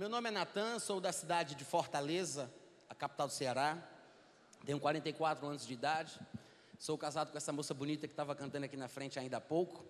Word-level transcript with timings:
Meu 0.00 0.08
nome 0.08 0.30
é 0.30 0.32
Natan, 0.32 0.78
sou 0.78 0.98
da 0.98 1.12
cidade 1.12 1.54
de 1.54 1.62
Fortaleza, 1.62 2.50
a 2.88 2.94
capital 2.94 3.26
do 3.26 3.34
Ceará. 3.34 3.76
Tenho 4.64 4.80
44 4.80 5.46
anos 5.46 5.66
de 5.66 5.74
idade. 5.74 6.18
Sou 6.78 6.96
casado 6.96 7.30
com 7.30 7.36
essa 7.36 7.52
moça 7.52 7.74
bonita 7.74 8.06
que 8.06 8.14
estava 8.14 8.34
cantando 8.34 8.64
aqui 8.64 8.78
na 8.78 8.88
frente 8.88 9.18
ainda 9.18 9.36
há 9.36 9.40
pouco. 9.42 9.84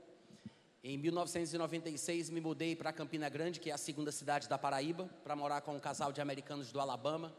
Em 0.83 0.99
1996 0.99 2.29
me 2.29 2.41
mudei 2.41 2.75
para 2.75 2.93
Campina 2.93 3.29
Grande, 3.29 3.61
que 3.61 3.71
é 3.71 3.73
a 3.73 3.79
segunda 3.79 4.11
cidade 4.11 4.49
da 4.49 4.59
Paraíba, 4.59 5.09
para 5.23 5.37
morar 5.37 5.61
com 5.61 5.77
um 5.77 5.79
casal 5.79 6.11
de 6.11 6.21
americanos 6.21 6.73
do 6.73 6.81
Alabama. 6.81 7.33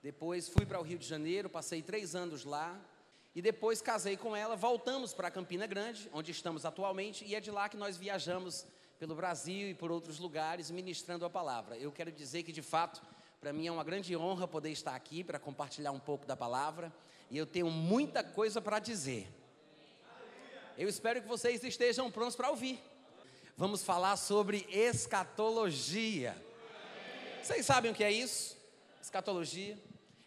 Depois 0.00 0.48
fui 0.48 0.64
para 0.64 0.78
o 0.78 0.84
Rio 0.84 0.98
de 0.98 1.08
Janeiro, 1.08 1.50
passei 1.50 1.82
três 1.82 2.14
anos 2.14 2.44
lá. 2.44 2.80
E 3.34 3.42
depois 3.42 3.82
casei 3.82 4.16
com 4.16 4.36
ela, 4.36 4.54
voltamos 4.54 5.12
para 5.12 5.32
Campina 5.32 5.66
Grande, 5.66 6.08
onde 6.12 6.30
estamos 6.30 6.64
atualmente, 6.64 7.24
e 7.24 7.34
é 7.34 7.40
de 7.40 7.50
lá 7.50 7.68
que 7.68 7.76
nós 7.76 7.96
viajamos 7.96 8.64
pelo 9.04 9.14
Brasil 9.14 9.68
e 9.68 9.74
por 9.74 9.92
outros 9.92 10.18
lugares 10.18 10.70
ministrando 10.70 11.26
a 11.26 11.30
palavra. 11.30 11.76
Eu 11.76 11.92
quero 11.92 12.10
dizer 12.10 12.42
que, 12.42 12.50
de 12.50 12.62
fato, 12.62 13.02
para 13.38 13.52
mim 13.52 13.66
é 13.66 13.70
uma 13.70 13.84
grande 13.84 14.16
honra 14.16 14.48
poder 14.48 14.70
estar 14.70 14.94
aqui 14.94 15.22
para 15.22 15.38
compartilhar 15.38 15.92
um 15.92 16.00
pouco 16.00 16.24
da 16.24 16.34
palavra, 16.34 16.90
e 17.30 17.36
eu 17.36 17.44
tenho 17.44 17.70
muita 17.70 18.24
coisa 18.24 18.62
para 18.62 18.78
dizer. 18.78 19.28
Eu 20.78 20.88
espero 20.88 21.20
que 21.20 21.28
vocês 21.28 21.62
estejam 21.62 22.10
prontos 22.10 22.34
para 22.34 22.48
ouvir. 22.48 22.82
Vamos 23.58 23.82
falar 23.82 24.16
sobre 24.16 24.66
escatologia. 24.70 26.34
Vocês 27.42 27.66
sabem 27.66 27.90
o 27.90 27.94
que 27.94 28.04
é 28.04 28.10
isso? 28.10 28.56
Escatologia 29.02 29.78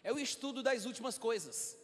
é 0.04 0.12
o 0.12 0.20
estudo 0.20 0.62
das 0.62 0.84
últimas 0.84 1.18
coisas. 1.18 1.76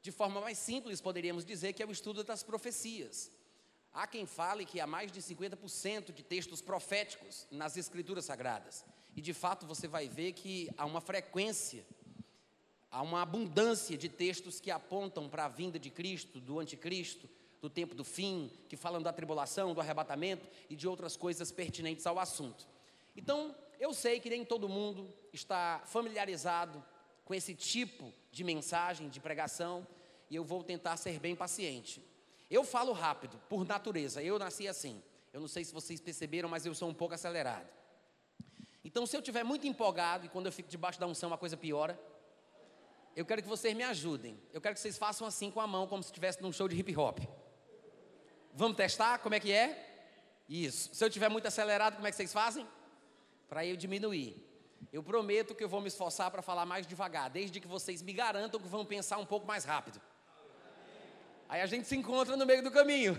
De 0.00 0.12
forma 0.12 0.40
mais 0.40 0.58
simples, 0.58 1.00
poderíamos 1.00 1.44
dizer 1.44 1.72
que 1.72 1.82
é 1.82 1.86
o 1.86 1.90
estudo 1.90 2.22
das 2.22 2.44
profecias. 2.44 3.32
Há 3.92 4.06
quem 4.06 4.24
fale 4.24 4.64
que 4.64 4.80
há 4.80 4.86
mais 4.86 5.10
de 5.10 5.20
50% 5.20 6.12
de 6.12 6.22
textos 6.22 6.62
proféticos 6.62 7.46
nas 7.50 7.76
escrituras 7.76 8.24
sagradas. 8.24 8.84
E 9.16 9.20
de 9.20 9.34
fato 9.34 9.66
você 9.66 9.88
vai 9.88 10.08
ver 10.08 10.32
que 10.32 10.70
há 10.76 10.86
uma 10.86 11.00
frequência, 11.00 11.84
há 12.90 13.02
uma 13.02 13.22
abundância 13.22 13.98
de 13.98 14.08
textos 14.08 14.60
que 14.60 14.70
apontam 14.70 15.28
para 15.28 15.46
a 15.46 15.48
vinda 15.48 15.78
de 15.78 15.90
Cristo, 15.90 16.40
do 16.40 16.60
anticristo, 16.60 17.28
do 17.60 17.68
tempo 17.68 17.94
do 17.94 18.04
fim, 18.04 18.50
que 18.68 18.76
falam 18.76 19.02
da 19.02 19.12
tribulação, 19.12 19.74
do 19.74 19.80
arrebatamento 19.80 20.48
e 20.68 20.76
de 20.76 20.88
outras 20.88 21.16
coisas 21.16 21.50
pertinentes 21.50 22.06
ao 22.06 22.18
assunto. 22.18 22.66
Então, 23.16 23.54
eu 23.78 23.92
sei 23.92 24.20
que 24.20 24.30
nem 24.30 24.44
todo 24.44 24.68
mundo 24.68 25.12
está 25.32 25.82
familiarizado 25.84 26.82
com 27.24 27.34
esse 27.34 27.54
tipo 27.54 28.12
de 28.30 28.44
mensagem, 28.44 29.08
de 29.08 29.20
pregação, 29.20 29.86
e 30.30 30.36
eu 30.36 30.44
vou 30.44 30.62
tentar 30.62 30.96
ser 30.96 31.18
bem 31.18 31.34
paciente. 31.34 32.02
Eu 32.50 32.64
falo 32.64 32.92
rápido, 32.92 33.40
por 33.48 33.64
natureza, 33.64 34.22
eu 34.22 34.38
nasci 34.38 34.66
assim. 34.66 35.00
Eu 35.32 35.40
não 35.40 35.48
sei 35.48 35.64
se 35.64 35.72
vocês 35.72 36.00
perceberam, 36.00 36.48
mas 36.48 36.66
eu 36.66 36.74
sou 36.74 36.88
um 36.88 36.94
pouco 36.94 37.14
acelerado. 37.14 37.68
Então, 38.84 39.06
se 39.06 39.16
eu 39.16 39.20
estiver 39.20 39.44
muito 39.44 39.66
empolgado 39.66 40.26
e 40.26 40.28
quando 40.28 40.46
eu 40.46 40.52
fico 40.52 40.68
debaixo 40.68 40.98
da 40.98 41.06
unção 41.06 41.32
a 41.32 41.38
coisa 41.38 41.56
piora, 41.56 41.98
eu 43.14 43.24
quero 43.24 43.42
que 43.42 43.48
vocês 43.48 43.74
me 43.76 43.84
ajudem. 43.84 44.40
Eu 44.52 44.60
quero 44.60 44.74
que 44.74 44.80
vocês 44.80 44.98
façam 44.98 45.26
assim 45.26 45.50
com 45.50 45.60
a 45.60 45.66
mão, 45.66 45.86
como 45.86 46.02
se 46.02 46.08
estivesse 46.08 46.42
num 46.42 46.52
show 46.52 46.66
de 46.66 46.76
hip 46.76 46.96
hop. 46.96 47.18
Vamos 48.52 48.76
testar? 48.76 49.18
Como 49.18 49.34
é 49.34 49.40
que 49.40 49.52
é? 49.52 49.86
Isso. 50.48 50.92
Se 50.92 51.04
eu 51.04 51.08
estiver 51.08 51.28
muito 51.28 51.46
acelerado, 51.46 51.94
como 51.94 52.06
é 52.06 52.10
que 52.10 52.16
vocês 52.16 52.32
fazem? 52.32 52.66
Para 53.48 53.64
eu 53.64 53.76
diminuir. 53.76 54.44
Eu 54.92 55.02
prometo 55.04 55.54
que 55.54 55.62
eu 55.62 55.68
vou 55.68 55.80
me 55.80 55.88
esforçar 55.88 56.30
para 56.30 56.42
falar 56.42 56.66
mais 56.66 56.86
devagar, 56.86 57.30
desde 57.30 57.60
que 57.60 57.68
vocês 57.68 58.02
me 58.02 58.12
garantam 58.12 58.58
que 58.58 58.66
vão 58.66 58.84
pensar 58.84 59.18
um 59.18 59.26
pouco 59.26 59.46
mais 59.46 59.64
rápido. 59.64 60.00
Aí 61.50 61.60
a 61.60 61.66
gente 61.66 61.88
se 61.88 61.96
encontra 61.96 62.36
no 62.36 62.46
meio 62.46 62.62
do 62.62 62.70
caminho. 62.70 63.18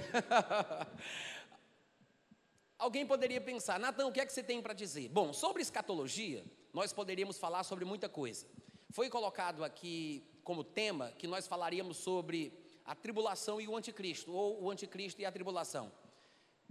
Alguém 2.79 3.05
poderia 3.05 3.41
pensar, 3.41 3.77
Natan, 3.77 4.07
o 4.07 4.11
que 4.13 4.21
é 4.21 4.25
que 4.25 4.31
você 4.31 4.41
tem 4.41 4.61
para 4.61 4.73
dizer? 4.73 5.09
Bom, 5.09 5.33
sobre 5.33 5.61
escatologia, 5.61 6.45
nós 6.71 6.93
poderíamos 6.93 7.37
falar 7.37 7.63
sobre 7.63 7.83
muita 7.83 8.07
coisa. 8.07 8.47
Foi 8.89 9.09
colocado 9.09 9.65
aqui 9.65 10.23
como 10.45 10.63
tema 10.63 11.11
que 11.17 11.27
nós 11.27 11.45
falaríamos 11.45 11.97
sobre 11.97 12.53
a 12.85 12.95
tribulação 12.95 13.59
e 13.59 13.67
o 13.67 13.75
anticristo, 13.75 14.31
ou 14.31 14.63
o 14.63 14.71
anticristo 14.71 15.19
e 15.19 15.25
a 15.25 15.31
tribulação. 15.31 15.91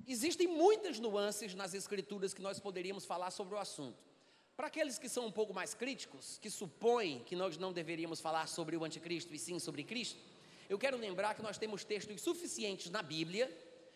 Existem 0.09 0.48
muitas 0.48 0.98
nuances 0.98 1.54
nas 1.54 1.75
escrituras 1.75 2.32
que 2.32 2.41
nós 2.41 2.59
poderíamos 2.59 3.04
falar 3.04 3.31
sobre 3.31 3.54
o 3.54 3.59
assunto. 3.59 3.98
Para 4.56 4.69
aqueles 4.69 4.98
que 4.98 5.10
são 5.10 5.27
um 5.27 5.32
pouco 5.32 5.53
mais 5.53 5.75
críticos, 5.75 6.38
que 6.38 6.48
supõem 6.48 7.19
que 7.19 7.37
nós 7.37 7.59
não 7.59 7.71
deveríamos 7.71 8.19
falar 8.19 8.47
sobre 8.47 8.78
o 8.78 8.84
anticristo 8.84 9.34
e 9.34 9.38
sim 9.38 9.59
sobre 9.59 9.84
Cristo, 9.84 10.19
eu 10.71 10.79
quero 10.79 10.97
lembrar 10.97 11.35
que 11.35 11.43
nós 11.43 11.59
temos 11.59 11.83
textos 11.83 12.23
suficientes 12.23 12.93
na 12.93 13.03
Bíblia 13.03 13.51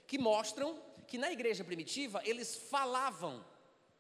que 0.08 0.18
mostram 0.18 0.76
que 1.06 1.16
na 1.16 1.30
igreja 1.30 1.62
primitiva 1.62 2.20
eles 2.24 2.56
falavam 2.68 3.44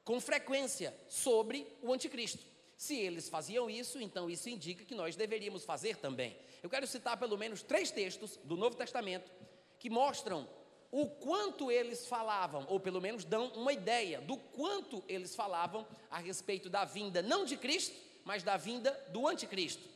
com 0.04 0.20
frequência 0.20 0.92
sobre 1.08 1.64
o 1.80 1.92
anticristo. 1.92 2.44
Se 2.76 2.96
eles 2.96 3.28
faziam 3.28 3.70
isso, 3.70 4.00
então 4.00 4.28
isso 4.28 4.50
indica 4.50 4.84
que 4.84 4.94
nós 4.96 5.14
deveríamos 5.14 5.64
fazer 5.64 5.98
também. 5.98 6.36
Eu 6.64 6.68
quero 6.68 6.84
citar 6.84 7.16
pelo 7.16 7.38
menos 7.38 7.62
três 7.62 7.92
textos 7.92 8.40
do 8.42 8.56
Novo 8.56 8.74
Testamento 8.74 9.30
que 9.78 9.88
mostram 9.88 10.48
o 10.90 11.06
quanto 11.06 11.70
eles 11.70 12.08
falavam, 12.08 12.66
ou 12.68 12.80
pelo 12.80 13.00
menos 13.00 13.24
dão 13.24 13.52
uma 13.52 13.72
ideia 13.72 14.20
do 14.20 14.36
quanto 14.36 15.04
eles 15.06 15.36
falavam 15.36 15.86
a 16.10 16.18
respeito 16.18 16.68
da 16.68 16.84
vinda 16.84 17.22
não 17.22 17.44
de 17.44 17.56
Cristo, 17.56 17.94
mas 18.24 18.42
da 18.42 18.56
vinda 18.56 18.90
do 19.10 19.28
anticristo. 19.28 19.93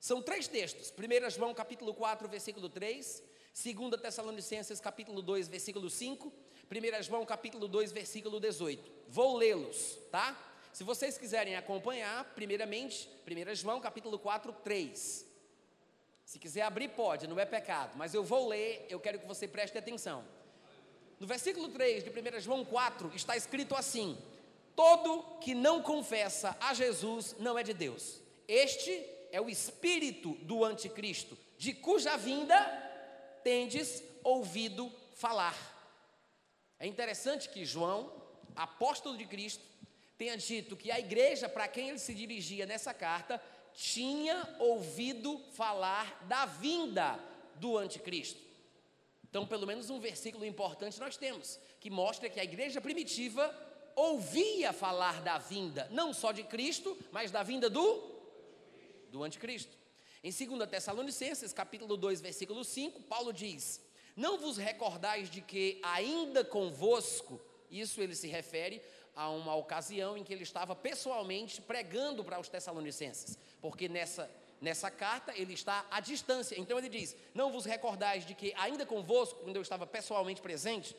São 0.00 0.22
três 0.22 0.48
textos. 0.48 0.90
1 0.90 1.30
João 1.30 1.52
capítulo 1.52 1.92
4, 1.92 2.26
versículo 2.26 2.70
3, 2.70 3.22
2 3.52 4.00
Tessalonicenses 4.00 4.80
capítulo 4.80 5.20
2, 5.20 5.46
versículo 5.46 5.90
5, 5.90 6.32
1 6.72 7.02
João 7.02 7.26
capítulo 7.26 7.68
2, 7.68 7.92
versículo 7.92 8.40
18. 8.40 8.90
Vou 9.08 9.36
lê-los, 9.36 9.98
tá? 10.10 10.34
Se 10.72 10.82
vocês 10.84 11.18
quiserem 11.18 11.54
acompanhar, 11.54 12.24
primeiramente, 12.34 13.10
1 13.28 13.54
João 13.54 13.78
capítulo 13.78 14.18
4, 14.18 14.50
3. 14.64 15.26
Se 16.24 16.38
quiser 16.38 16.62
abrir, 16.62 16.88
pode, 16.88 17.26
não 17.26 17.38
é 17.38 17.44
pecado, 17.44 17.98
mas 17.98 18.14
eu 18.14 18.24
vou 18.24 18.48
ler, 18.48 18.86
eu 18.88 19.00
quero 19.00 19.18
que 19.18 19.26
você 19.26 19.46
preste 19.46 19.76
atenção. 19.76 20.24
No 21.18 21.26
versículo 21.26 21.68
3 21.68 22.04
de 22.04 22.08
1 22.08 22.40
João 22.40 22.64
4 22.64 23.12
está 23.14 23.36
escrito 23.36 23.74
assim: 23.74 24.16
Todo 24.74 25.22
que 25.40 25.54
não 25.54 25.82
confessa 25.82 26.56
a 26.58 26.72
Jesus 26.72 27.36
não 27.38 27.58
é 27.58 27.62
de 27.62 27.74
Deus. 27.74 28.22
Este 28.48 29.19
é 29.32 29.40
o 29.40 29.48
espírito 29.48 30.34
do 30.42 30.64
anticristo, 30.64 31.36
de 31.58 31.72
cuja 31.72 32.16
vinda 32.16 32.58
tendes 33.42 34.02
ouvido 34.22 34.92
falar. 35.14 35.56
É 36.78 36.86
interessante 36.86 37.48
que 37.48 37.64
João, 37.64 38.12
apóstolo 38.56 39.16
de 39.16 39.26
Cristo, 39.26 39.62
tenha 40.16 40.36
dito 40.36 40.76
que 40.76 40.90
a 40.90 40.98
igreja 40.98 41.48
para 41.48 41.68
quem 41.68 41.88
ele 41.88 41.98
se 41.98 42.14
dirigia 42.14 42.66
nessa 42.66 42.92
carta 42.92 43.40
tinha 43.72 44.56
ouvido 44.58 45.40
falar 45.52 46.24
da 46.26 46.44
vinda 46.46 47.18
do 47.56 47.78
anticristo. 47.78 48.40
Então, 49.28 49.46
pelo 49.46 49.66
menos 49.66 49.90
um 49.90 50.00
versículo 50.00 50.44
importante 50.44 50.98
nós 50.98 51.16
temos, 51.16 51.58
que 51.78 51.88
mostra 51.88 52.28
que 52.28 52.40
a 52.40 52.44
igreja 52.44 52.80
primitiva 52.80 53.54
ouvia 53.94 54.72
falar 54.72 55.22
da 55.22 55.38
vinda, 55.38 55.88
não 55.90 56.12
só 56.12 56.32
de 56.32 56.42
Cristo, 56.42 56.98
mas 57.12 57.30
da 57.30 57.42
vinda 57.42 57.70
do, 57.70 58.09
do 59.10 59.22
anticristo. 59.22 59.76
Em 60.22 60.30
2 60.30 60.68
Tessalonicenses, 60.68 61.52
capítulo 61.52 61.96
2, 61.96 62.20
versículo 62.20 62.64
5, 62.64 63.02
Paulo 63.02 63.32
diz: 63.32 63.80
Não 64.16 64.38
vos 64.38 64.56
recordais 64.56 65.30
de 65.30 65.40
que 65.40 65.80
ainda 65.82 66.44
convosco, 66.44 67.40
isso 67.70 68.00
ele 68.00 68.14
se 68.14 68.28
refere 68.28 68.82
a 69.16 69.28
uma 69.30 69.54
ocasião 69.54 70.16
em 70.16 70.24
que 70.24 70.32
ele 70.32 70.42
estava 70.42 70.74
pessoalmente 70.74 71.60
pregando 71.60 72.24
para 72.24 72.38
os 72.38 72.48
Tessalonicenses, 72.48 73.38
porque 73.60 73.88
nessa, 73.88 74.30
nessa 74.60 74.90
carta 74.90 75.32
ele 75.36 75.54
está 75.54 75.86
à 75.90 76.00
distância. 76.00 76.58
Então 76.58 76.78
ele 76.78 76.88
diz: 76.88 77.16
Não 77.34 77.50
vos 77.50 77.64
recordais 77.64 78.26
de 78.26 78.34
que, 78.34 78.52
ainda 78.56 78.84
convosco, 78.84 79.40
quando 79.40 79.56
eu 79.56 79.62
estava 79.62 79.86
pessoalmente 79.86 80.42
presente, 80.42 80.94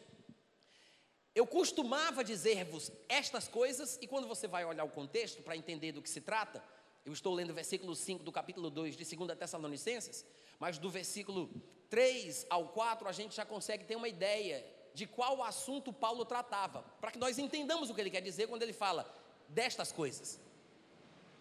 eu 1.33 1.47
costumava 1.47 2.23
dizer-vos 2.23 2.91
estas 3.07 3.47
coisas, 3.47 3.97
e 4.01 4.07
quando 4.07 4.27
você 4.27 4.47
vai 4.47 4.65
olhar 4.65 4.83
o 4.83 4.89
contexto 4.89 5.41
para 5.41 5.55
entender 5.55 5.93
do 5.93 6.01
que 6.01 6.09
se 6.09 6.21
trata, 6.21 6.61
eu 7.05 7.13
estou 7.13 7.33
lendo 7.33 7.49
o 7.49 7.53
versículo 7.53 7.95
5 7.95 8.23
do 8.23 8.31
capítulo 8.31 8.69
2 8.69 8.95
de 8.95 9.15
2 9.15 9.37
Tessalonicenses, 9.37 10.25
mas 10.59 10.77
do 10.77 10.89
versículo 10.89 11.49
3 11.89 12.45
ao 12.49 12.69
4 12.69 13.07
a 13.07 13.11
gente 13.11 13.35
já 13.35 13.45
consegue 13.45 13.83
ter 13.85 13.95
uma 13.95 14.07
ideia 14.07 14.65
de 14.93 15.07
qual 15.07 15.43
assunto 15.43 15.91
Paulo 15.91 16.25
tratava, 16.25 16.83
para 16.99 17.11
que 17.11 17.17
nós 17.17 17.39
entendamos 17.39 17.89
o 17.89 17.95
que 17.95 18.01
ele 18.01 18.09
quer 18.09 18.21
dizer 18.21 18.47
quando 18.47 18.61
ele 18.61 18.73
fala 18.73 19.11
destas 19.47 19.91
coisas. 19.91 20.39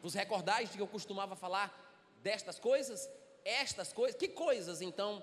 Vos 0.00 0.14
recordais 0.14 0.70
de 0.70 0.76
que 0.76 0.82
eu 0.82 0.86
costumava 0.86 1.36
falar 1.36 1.68
destas 2.22 2.58
coisas? 2.58 3.08
Estas 3.44 3.92
coisas? 3.92 4.18
Que 4.18 4.28
coisas 4.28 4.80
então? 4.80 5.22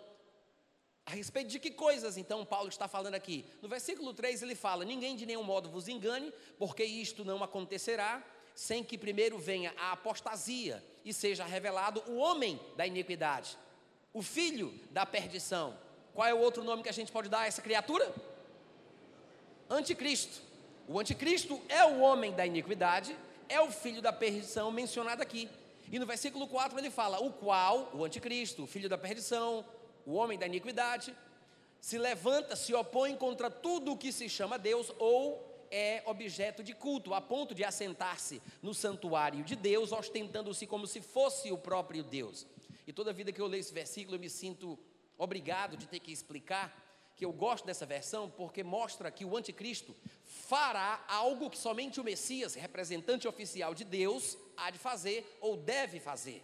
A 1.06 1.12
respeito 1.12 1.50
de 1.50 1.60
que 1.60 1.72
coisas 1.72 2.18
então 2.18 2.45
Paulo 2.45 2.68
está 2.68 2.88
falando 2.88 3.16
aqui? 3.16 3.45
No 3.62 3.69
versículo 3.69 4.13
3 4.13 4.42
ele 4.42 4.56
fala: 4.56 4.84
Ninguém 4.84 5.16
de 5.16 5.25
nenhum 5.25 5.44
modo 5.44 5.69
vos 5.69 5.88
engane, 5.88 6.34
porque 6.60 6.84
isto 6.84 7.24
não 7.24 7.42
acontecerá 7.44 8.24
sem 8.57 8.83
que 8.83 8.98
primeiro 8.98 9.38
venha 9.38 9.74
a 9.77 9.94
apostasia 9.94 10.83
e 11.06 11.13
seja 11.13 11.45
revelado 11.45 12.04
o 12.07 12.18
homem 12.18 12.59
da 12.75 12.86
iniquidade, 12.86 13.57
o 14.13 14.21
filho 14.21 14.74
da 14.92 15.06
perdição 15.06 15.77
qual 16.18 16.27
é 16.27 16.33
o 16.33 16.39
outro 16.39 16.63
nome 16.63 16.81
que 16.81 16.89
a 16.89 16.94
gente 16.94 17.12
pode 17.12 17.30
dar 17.30 17.42
a 17.42 17.45
essa 17.45 17.62
criatura? 17.62 18.12
Anticristo. 19.69 20.42
O 20.88 21.00
anticristo 21.00 21.62
é 21.69 21.86
o 21.86 22.00
homem 22.00 22.31
da 22.31 22.44
iniquidade, 22.44 23.15
é 23.48 23.62
o 23.62 23.69
filho 23.69 24.01
da 24.01 24.12
perdição 24.12 24.71
mencionado 24.71 25.21
aqui. 25.21 25.48
E 25.92 26.00
no 26.00 26.07
versículo 26.07 26.48
4 26.48 26.80
ele 26.80 26.89
fala: 26.89 27.19
o 27.19 27.31
qual, 27.31 27.92
o 27.94 28.03
anticristo, 28.03 28.63
o 28.63 28.65
filho 28.65 28.89
da 28.89 28.98
perdição, 28.98 29.63
o 30.07 30.13
homem 30.13 30.39
da 30.39 30.48
iniquidade, 30.48 31.15
se 31.80 32.00
levanta, 32.00 32.56
se 32.56 32.74
opõe 32.74 33.15
contra 33.15 33.51
tudo 33.51 33.92
o 33.92 33.98
que 33.98 34.12
se 34.12 34.27
chama 34.27 34.57
Deus 34.57 34.92
ou 34.98 35.47
é 35.72 36.04
objeto 36.06 36.64
de 36.64 36.74
culto, 36.74 37.14
a 37.14 37.22
ponto 37.22 37.54
de 37.54 37.64
assentar-se 37.64 38.42
no 38.62 38.74
santuário 38.74 39.44
de 39.44 39.56
Deus, 39.56 39.92
ostentando-se 39.92 40.66
como 40.68 40.88
se 40.88 41.02
fosse 41.02 41.52
o 41.52 41.58
próprio 41.58 42.04
Deus. 42.04 42.46
E 42.86 42.94
toda 42.94 43.14
vida 43.14 43.31
que 43.31 43.42
eu 43.42 43.48
leio 43.48 43.62
esse 43.62 43.74
versículo, 43.74 44.16
eu 44.16 44.19
me 44.19 44.30
sinto 44.30 44.80
obrigado 45.18 45.75
de 45.75 45.88
ter 45.88 46.00
que 46.00 46.12
explicar 46.12 46.86
que 47.18 47.25
eu 47.25 47.34
gosto 47.34 47.66
dessa 47.66 47.86
versão 47.86 48.30
porque 48.30 48.64
mostra 48.64 49.10
que 49.10 49.25
o 49.25 49.36
anticristo 49.36 49.96
fará 50.24 51.04
algo 51.08 51.50
que 51.50 51.58
somente 51.58 52.00
o 52.00 52.04
Messias, 52.04 52.54
representante 52.54 53.28
oficial 53.28 53.74
de 53.74 53.84
Deus, 53.84 54.38
há 54.56 54.70
de 54.70 54.78
fazer 54.78 55.38
ou 55.42 55.58
deve 55.58 56.00
fazer. 56.00 56.44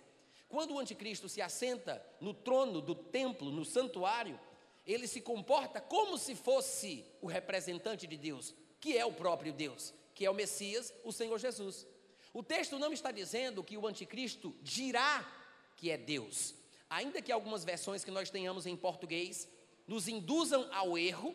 Quando 0.49 0.73
o 0.73 0.79
anticristo 0.79 1.29
se 1.29 1.41
assenta 1.41 2.03
no 2.19 2.33
trono 2.33 2.81
do 2.81 2.95
templo, 2.95 3.51
no 3.51 3.63
santuário, 3.63 4.39
ele 4.85 5.07
se 5.07 5.21
comporta 5.21 5.79
como 5.79 6.17
se 6.17 6.35
fosse 6.35 7.05
o 7.21 7.27
representante 7.27 8.05
de 8.07 8.17
Deus, 8.17 8.53
que 8.83 8.97
é 8.97 9.05
o 9.05 9.13
próprio 9.13 9.53
Deus, 9.53 9.93
que 10.13 10.25
é 10.25 10.29
o 10.29 10.33
Messias, 10.33 10.93
o 11.05 11.11
Senhor 11.13 11.39
Jesus. 11.39 11.87
O 12.33 12.43
texto 12.43 12.77
não 12.77 12.91
está 12.91 13.11
dizendo 13.13 13.63
que 13.63 13.77
o 13.77 13.87
anticristo 13.87 14.53
dirá 14.61 15.25
que 15.77 15.89
é 15.89 15.95
Deus. 15.95 16.53
Ainda 16.89 17.21
que 17.21 17.31
algumas 17.31 17.63
versões 17.63 18.03
que 18.03 18.11
nós 18.11 18.29
tenhamos 18.29 18.65
em 18.65 18.75
português 18.75 19.47
nos 19.87 20.09
induzam 20.09 20.67
ao 20.73 20.97
erro, 20.97 21.33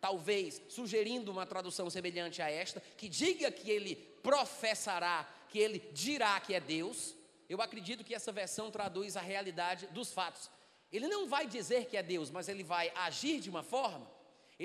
talvez 0.00 0.62
sugerindo 0.68 1.32
uma 1.32 1.44
tradução 1.44 1.90
semelhante 1.90 2.40
a 2.40 2.48
esta, 2.48 2.80
que 2.96 3.08
diga 3.08 3.50
que 3.50 3.68
ele 3.68 3.96
professará, 4.22 5.28
que 5.48 5.58
ele 5.58 5.80
dirá 5.92 6.38
que 6.38 6.54
é 6.54 6.60
Deus. 6.60 7.16
Eu 7.48 7.60
acredito 7.60 8.04
que 8.04 8.14
essa 8.14 8.30
versão 8.30 8.70
traduz 8.70 9.16
a 9.16 9.20
realidade 9.20 9.88
dos 9.88 10.12
fatos. 10.12 10.48
Ele 10.92 11.08
não 11.08 11.26
vai 11.26 11.44
dizer 11.48 11.86
que 11.86 11.96
é 11.96 12.04
Deus, 12.04 12.30
mas 12.30 12.48
ele 12.48 12.62
vai 12.62 12.92
agir 12.94 13.40
de 13.40 13.50
uma 13.50 13.64
forma, 13.64 14.08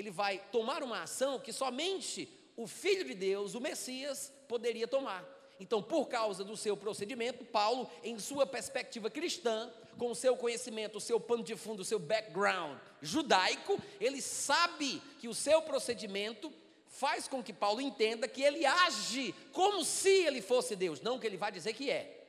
ele 0.00 0.10
vai 0.10 0.38
tomar 0.50 0.82
uma 0.82 1.02
ação 1.02 1.38
que 1.38 1.52
somente 1.52 2.28
o 2.56 2.66
Filho 2.66 3.04
de 3.04 3.14
Deus, 3.14 3.54
o 3.54 3.60
Messias, 3.60 4.32
poderia 4.48 4.88
tomar. 4.88 5.24
Então, 5.60 5.82
por 5.82 6.08
causa 6.08 6.42
do 6.42 6.56
seu 6.56 6.76
procedimento, 6.76 7.44
Paulo, 7.44 7.88
em 8.02 8.18
sua 8.18 8.46
perspectiva 8.46 9.10
cristã, 9.10 9.70
com 9.98 10.10
o 10.10 10.14
seu 10.14 10.36
conhecimento, 10.36 10.96
o 10.96 11.00
seu 11.00 11.20
pano 11.20 11.44
de 11.44 11.54
fundo, 11.54 11.80
o 11.80 11.84
seu 11.84 11.98
background 11.98 12.78
judaico, 13.02 13.78
ele 14.00 14.22
sabe 14.22 15.02
que 15.18 15.28
o 15.28 15.34
seu 15.34 15.60
procedimento 15.60 16.50
faz 16.86 17.28
com 17.28 17.42
que 17.42 17.52
Paulo 17.52 17.80
entenda 17.80 18.26
que 18.26 18.42
ele 18.42 18.64
age 18.64 19.34
como 19.52 19.84
se 19.84 20.24
ele 20.24 20.40
fosse 20.40 20.74
Deus, 20.74 21.00
não 21.00 21.18
que 21.18 21.26
ele 21.26 21.36
vai 21.36 21.52
dizer 21.52 21.74
que 21.74 21.90
é. 21.90 22.26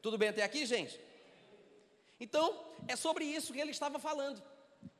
Tudo 0.00 0.18
bem 0.18 0.30
até 0.30 0.42
aqui, 0.42 0.64
gente? 0.64 0.98
Então, 2.18 2.58
é 2.88 2.96
sobre 2.96 3.24
isso 3.24 3.52
que 3.52 3.60
ele 3.60 3.70
estava 3.70 3.98
falando. 3.98 4.42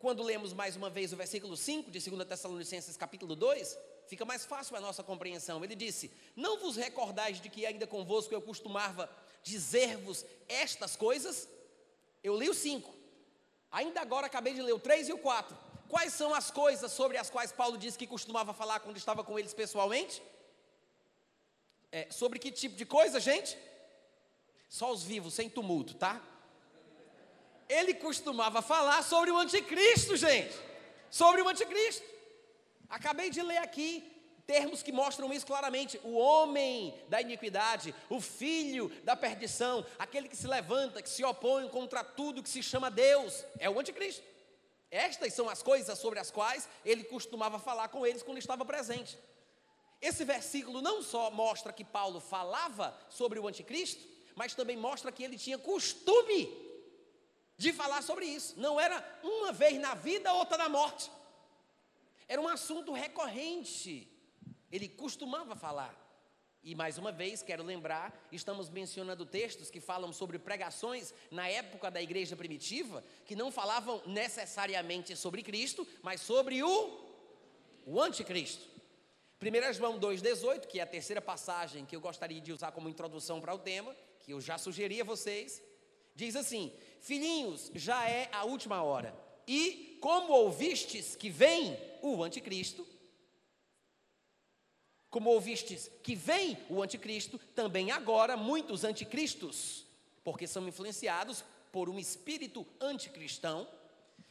Quando 0.02 0.20
lemos 0.20 0.52
mais 0.52 0.75
uma 0.75 0.90
vez 0.90 1.12
o 1.12 1.16
versículo 1.16 1.56
5 1.56 1.88
de 1.88 2.10
2 2.10 2.26
Tessalonicenses 2.26 2.96
capítulo 2.96 3.37
2, 3.37 3.78
fica 4.08 4.25
mais 4.25 4.44
fácil 4.44 4.75
a 4.75 4.81
nossa 4.81 5.00
compreensão. 5.00 5.62
Ele 5.62 5.76
disse: 5.76 6.10
Não 6.34 6.58
vos 6.58 6.75
recordais 6.75 7.40
de 7.40 7.49
que 7.49 7.64
ainda 7.64 7.87
convosco 7.87 8.34
eu 8.34 8.43
costumava 8.43 9.08
dizer-vos 9.44 10.26
estas 10.49 10.96
coisas? 10.96 11.49
Eu 12.20 12.37
li 12.37 12.50
o 12.50 12.54
5. 12.54 12.93
Ainda 13.70 14.00
agora 14.00 14.26
acabei 14.26 14.54
de 14.54 14.60
ler 14.60 14.72
o 14.72 14.81
3 14.81 15.10
e 15.10 15.12
o 15.12 15.19
4. 15.19 15.56
Quais 15.88 16.12
são 16.12 16.34
as 16.34 16.50
coisas 16.50 16.90
sobre 16.90 17.16
as 17.16 17.31
quais 17.31 17.52
Paulo 17.52 17.78
disse 17.78 17.96
que 17.96 18.08
costumava 18.08 18.52
falar 18.52 18.81
quando 18.81 18.96
estava 18.96 19.22
com 19.22 19.38
eles 19.38 19.55
pessoalmente? 19.55 20.20
É, 21.93 22.10
sobre 22.10 22.40
que 22.40 22.50
tipo 22.50 22.75
de 22.75 22.84
coisa, 22.84 23.20
gente? 23.20 23.56
Só 24.69 24.90
os 24.90 25.05
vivos, 25.05 25.32
sem 25.32 25.48
tumulto, 25.48 25.94
tá? 25.94 26.20
Ele 27.78 27.94
costumava 27.94 28.60
falar 28.60 29.02
sobre 29.02 29.30
o 29.30 29.38
anticristo, 29.38 30.14
gente. 30.16 30.54
Sobre 31.10 31.40
o 31.40 31.48
anticristo. 31.48 32.06
Acabei 32.88 33.30
de 33.30 33.40
ler 33.40 33.58
aqui 33.58 33.90
termos 34.46 34.82
que 34.82 34.92
mostram 34.92 35.32
isso 35.32 35.46
claramente: 35.46 35.98
o 36.04 36.12
homem 36.12 36.94
da 37.08 37.20
iniquidade, 37.22 37.94
o 38.10 38.20
filho 38.20 38.90
da 39.04 39.16
perdição, 39.16 39.86
aquele 39.98 40.28
que 40.28 40.36
se 40.36 40.46
levanta, 40.46 41.00
que 41.00 41.08
se 41.08 41.24
opõe 41.24 41.66
contra 41.69 42.04
tudo 42.04 42.42
que 42.42 42.48
se 42.50 42.62
chama 42.62 42.90
Deus, 42.90 43.42
é 43.58 43.70
o 43.70 43.80
anticristo. 43.80 44.22
Estas 44.90 45.32
são 45.32 45.48
as 45.48 45.62
coisas 45.62 45.98
sobre 45.98 46.19
as 46.19 46.30
quais 46.30 46.69
ele 46.84 47.04
costumava 47.04 47.58
falar 47.58 47.88
com 47.88 48.06
eles 48.06 48.22
quando 48.22 48.36
estava 48.36 48.66
presente. 48.66 49.19
Esse 50.02 50.24
versículo 50.24 50.82
não 50.82 51.02
só 51.02 51.30
mostra 51.30 51.72
que 51.72 51.84
Paulo 51.84 52.20
falava 52.20 52.94
sobre 53.08 53.38
o 53.38 53.48
anticristo, 53.48 54.06
mas 54.34 54.54
também 54.54 54.76
mostra 54.76 55.10
que 55.10 55.24
ele 55.24 55.38
tinha 55.38 55.56
costume 55.56 56.71
de 57.62 57.72
falar 57.72 58.02
sobre 58.02 58.26
isso. 58.26 58.54
Não 58.56 58.74
era 58.86 58.96
uma 59.22 59.50
vez 59.52 59.78
na 59.78 59.94
vida, 59.94 60.32
outra 60.32 60.58
na 60.58 60.68
morte. 60.68 61.10
Era 62.28 62.40
um 62.40 62.48
assunto 62.48 62.92
recorrente 62.92 64.12
ele 64.72 64.88
costumava 64.88 65.54
falar. 65.54 65.94
E 66.64 66.74
mais 66.74 66.96
uma 66.96 67.12
vez, 67.12 67.42
quero 67.42 67.62
lembrar, 67.62 68.28
estamos 68.30 68.70
mencionando 68.70 69.26
textos 69.26 69.70
que 69.70 69.80
falam 69.80 70.12
sobre 70.12 70.38
pregações 70.38 71.12
na 71.30 71.48
época 71.48 71.90
da 71.90 72.00
igreja 72.00 72.34
primitiva, 72.36 73.04
que 73.26 73.36
não 73.36 73.50
falavam 73.50 74.00
necessariamente 74.06 75.14
sobre 75.14 75.42
Cristo, 75.42 75.86
mas 76.02 76.20
sobre 76.20 76.62
o, 76.62 77.04
o 77.84 78.00
anticristo. 78.00 78.66
1 79.42 79.72
João 79.74 79.98
2,18, 79.98 80.66
que 80.66 80.78
é 80.78 80.84
a 80.84 80.86
terceira 80.86 81.20
passagem 81.20 81.84
que 81.84 81.96
eu 81.96 82.00
gostaria 82.00 82.40
de 82.40 82.52
usar 82.52 82.70
como 82.70 82.88
introdução 82.88 83.40
para 83.40 83.52
o 83.52 83.58
tema, 83.58 83.94
que 84.20 84.32
eu 84.32 84.40
já 84.40 84.56
sugeri 84.56 85.00
a 85.00 85.04
vocês, 85.04 85.60
diz 86.14 86.36
assim: 86.36 86.72
Filhinhos, 87.02 87.69
já 87.75 88.08
é 88.08 88.28
a 88.31 88.44
última 88.44 88.81
hora, 88.81 89.12
e 89.44 89.99
como 90.00 90.32
ouvistes 90.32 91.16
que 91.16 91.28
vem 91.28 91.76
o 92.00 92.22
anticristo, 92.22 92.87
como 95.10 95.28
ouvistes 95.31 95.90
que 96.00 96.14
vem 96.14 96.56
o 96.70 96.81
anticristo, 96.81 97.41
também 97.56 97.91
agora 97.91 98.36
muitos 98.36 98.84
anticristos, 98.84 99.84
porque 100.22 100.46
são 100.46 100.67
influenciados 100.69 101.44
por 101.72 101.91
um 101.91 101.98
espírito 101.98 102.65
anticristão. 102.81 103.67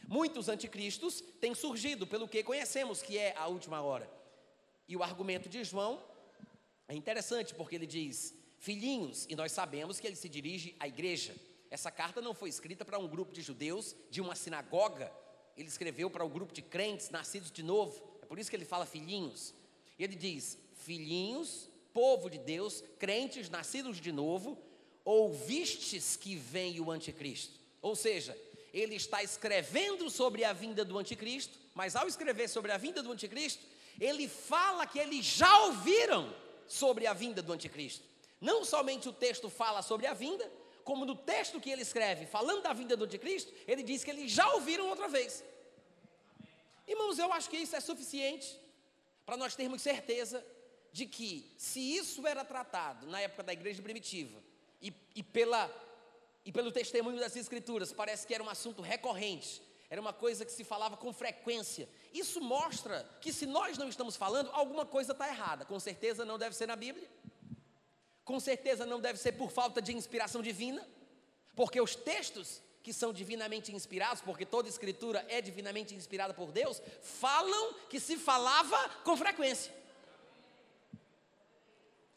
Muitos 0.07 0.47
anticristos 0.47 1.19
têm 1.41 1.53
surgido 1.53 2.07
pelo 2.07 2.25
que 2.25 2.41
conhecemos 2.41 3.01
que 3.01 3.17
é 3.17 3.35
a 3.35 3.47
última 3.47 3.81
hora. 3.81 4.09
E 4.87 4.95
o 4.95 5.03
argumento 5.03 5.49
de 5.49 5.61
João 5.65 6.01
é 6.87 6.95
interessante 6.95 7.53
porque 7.53 7.75
ele 7.75 7.85
diz: 7.85 8.33
filhinhos, 8.59 9.27
e 9.29 9.35
nós 9.35 9.51
sabemos 9.51 9.99
que 9.99 10.07
ele 10.07 10.15
se 10.15 10.29
dirige 10.29 10.73
à 10.79 10.87
igreja. 10.87 11.35
Essa 11.71 11.89
carta 11.89 12.21
não 12.21 12.33
foi 12.33 12.49
escrita 12.49 12.83
para 12.83 12.99
um 12.99 13.07
grupo 13.07 13.31
de 13.31 13.41
judeus 13.41 13.95
de 14.09 14.19
uma 14.19 14.35
sinagoga, 14.35 15.11
ele 15.57 15.69
escreveu 15.69 16.09
para 16.09 16.23
o 16.23 16.27
um 16.27 16.29
grupo 16.29 16.53
de 16.53 16.61
crentes 16.61 17.09
nascidos 17.09 17.49
de 17.49 17.63
novo. 17.63 18.03
É 18.21 18.25
por 18.25 18.37
isso 18.37 18.49
que 18.49 18.55
ele 18.55 18.65
fala 18.65 18.85
filhinhos. 18.85 19.53
Ele 19.97 20.15
diz: 20.15 20.57
filhinhos, 20.73 21.69
povo 21.93 22.29
de 22.29 22.37
Deus, 22.37 22.83
crentes 22.99 23.49
nascidos 23.49 24.01
de 24.01 24.11
novo, 24.11 24.57
ouvistes 25.05 26.15
que 26.15 26.35
vem 26.35 26.79
o 26.79 26.91
anticristo. 26.91 27.59
Ou 27.81 27.95
seja, 27.95 28.37
ele 28.73 28.95
está 28.95 29.23
escrevendo 29.23 30.09
sobre 30.09 30.43
a 30.43 30.53
vinda 30.53 30.83
do 30.83 30.97
anticristo, 30.97 31.57
mas 31.73 31.95
ao 31.95 32.07
escrever 32.07 32.49
sobre 32.49 32.71
a 32.71 32.77
vinda 32.77 33.01
do 33.01 33.11
anticristo, 33.11 33.63
ele 33.99 34.27
fala 34.27 34.85
que 34.85 34.99
eles 34.99 35.25
já 35.25 35.65
ouviram 35.65 36.33
sobre 36.67 37.07
a 37.07 37.13
vinda 37.13 37.41
do 37.41 37.53
anticristo. 37.53 38.05
Não 38.39 38.65
somente 38.65 39.07
o 39.07 39.13
texto 39.13 39.49
fala 39.49 39.81
sobre 39.81 40.07
a 40.07 40.13
vinda, 40.13 40.49
como 40.83 41.05
no 41.05 41.15
texto 41.15 41.59
que 41.59 41.69
ele 41.69 41.81
escreve, 41.81 42.25
falando 42.25 42.61
da 42.63 42.73
vinda 42.73 42.97
do 42.97 43.05
anticristo, 43.05 43.53
ele 43.67 43.83
diz 43.83 44.03
que 44.03 44.11
eles 44.11 44.31
já 44.31 44.47
ouviram 44.53 44.87
outra 44.89 45.07
vez. 45.07 45.43
Irmãos, 46.87 47.17
eu 47.19 47.31
acho 47.31 47.49
que 47.49 47.57
isso 47.57 47.75
é 47.75 47.79
suficiente 47.79 48.59
para 49.25 49.37
nós 49.37 49.55
termos 49.55 49.81
certeza 49.81 50.45
de 50.91 51.05
que, 51.05 51.53
se 51.57 51.79
isso 51.95 52.27
era 52.27 52.43
tratado 52.43 53.07
na 53.07 53.21
época 53.21 53.43
da 53.43 53.53
igreja 53.53 53.81
primitiva, 53.81 54.41
e, 54.81 54.93
e, 55.15 55.23
pela, 55.23 55.69
e 56.43 56.51
pelo 56.51 56.71
testemunho 56.71 57.19
das 57.19 57.35
Escrituras, 57.35 57.93
parece 57.93 58.25
que 58.25 58.33
era 58.33 58.43
um 58.43 58.49
assunto 58.49 58.81
recorrente, 58.81 59.61
era 59.89 60.01
uma 60.01 60.13
coisa 60.13 60.45
que 60.45 60.51
se 60.51 60.63
falava 60.63 60.97
com 60.97 61.13
frequência. 61.13 61.87
Isso 62.13 62.39
mostra 62.39 63.07
que, 63.19 63.31
se 63.31 63.45
nós 63.45 63.77
não 63.77 63.89
estamos 63.89 64.15
falando, 64.15 64.49
alguma 64.53 64.85
coisa 64.85 65.11
está 65.11 65.27
errada. 65.27 65.65
Com 65.65 65.77
certeza 65.81 66.23
não 66.23 66.37
deve 66.37 66.55
ser 66.55 66.65
na 66.65 66.77
Bíblia, 66.77 67.09
com 68.31 68.39
certeza 68.39 68.85
não 68.85 69.01
deve 69.01 69.19
ser 69.19 69.33
por 69.33 69.51
falta 69.51 69.81
de 69.81 69.93
inspiração 69.93 70.41
divina, 70.41 70.87
porque 71.53 71.81
os 71.81 71.97
textos 71.97 72.61
que 72.81 72.93
são 72.93 73.11
divinamente 73.11 73.75
inspirados, 73.75 74.21
porque 74.21 74.45
toda 74.45 74.69
escritura 74.69 75.25
é 75.27 75.41
divinamente 75.41 75.93
inspirada 75.93 76.33
por 76.33 76.49
Deus, 76.49 76.81
falam 77.01 77.73
que 77.89 77.99
se 77.99 78.15
falava 78.15 78.79
com 79.03 79.17
frequência. 79.17 79.73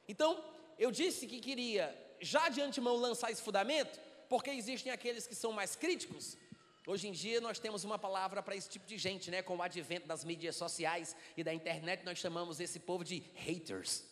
Então, 0.06 0.30
eu 0.78 0.92
disse 0.92 1.26
que 1.26 1.40
queria 1.40 1.92
já 2.20 2.48
de 2.48 2.60
antemão 2.60 2.94
lançar 2.94 3.32
esse 3.32 3.42
fundamento, 3.42 3.98
porque 4.28 4.50
existem 4.50 4.92
aqueles 4.92 5.26
que 5.26 5.34
são 5.34 5.50
mais 5.50 5.74
críticos 5.74 6.38
Hoje 6.86 7.08
em 7.08 7.12
dia 7.12 7.40
nós 7.40 7.58
temos 7.58 7.82
uma 7.82 7.98
palavra 7.98 8.42
para 8.42 8.54
esse 8.54 8.68
tipo 8.68 8.86
de 8.86 8.98
gente, 8.98 9.30
né? 9.30 9.40
Com 9.40 9.56
o 9.56 9.62
advento 9.62 10.06
das 10.06 10.22
mídias 10.22 10.54
sociais 10.54 11.16
e 11.34 11.42
da 11.42 11.54
internet, 11.54 12.04
nós 12.04 12.18
chamamos 12.18 12.60
esse 12.60 12.78
povo 12.78 13.02
de 13.02 13.22
haters. 13.34 14.04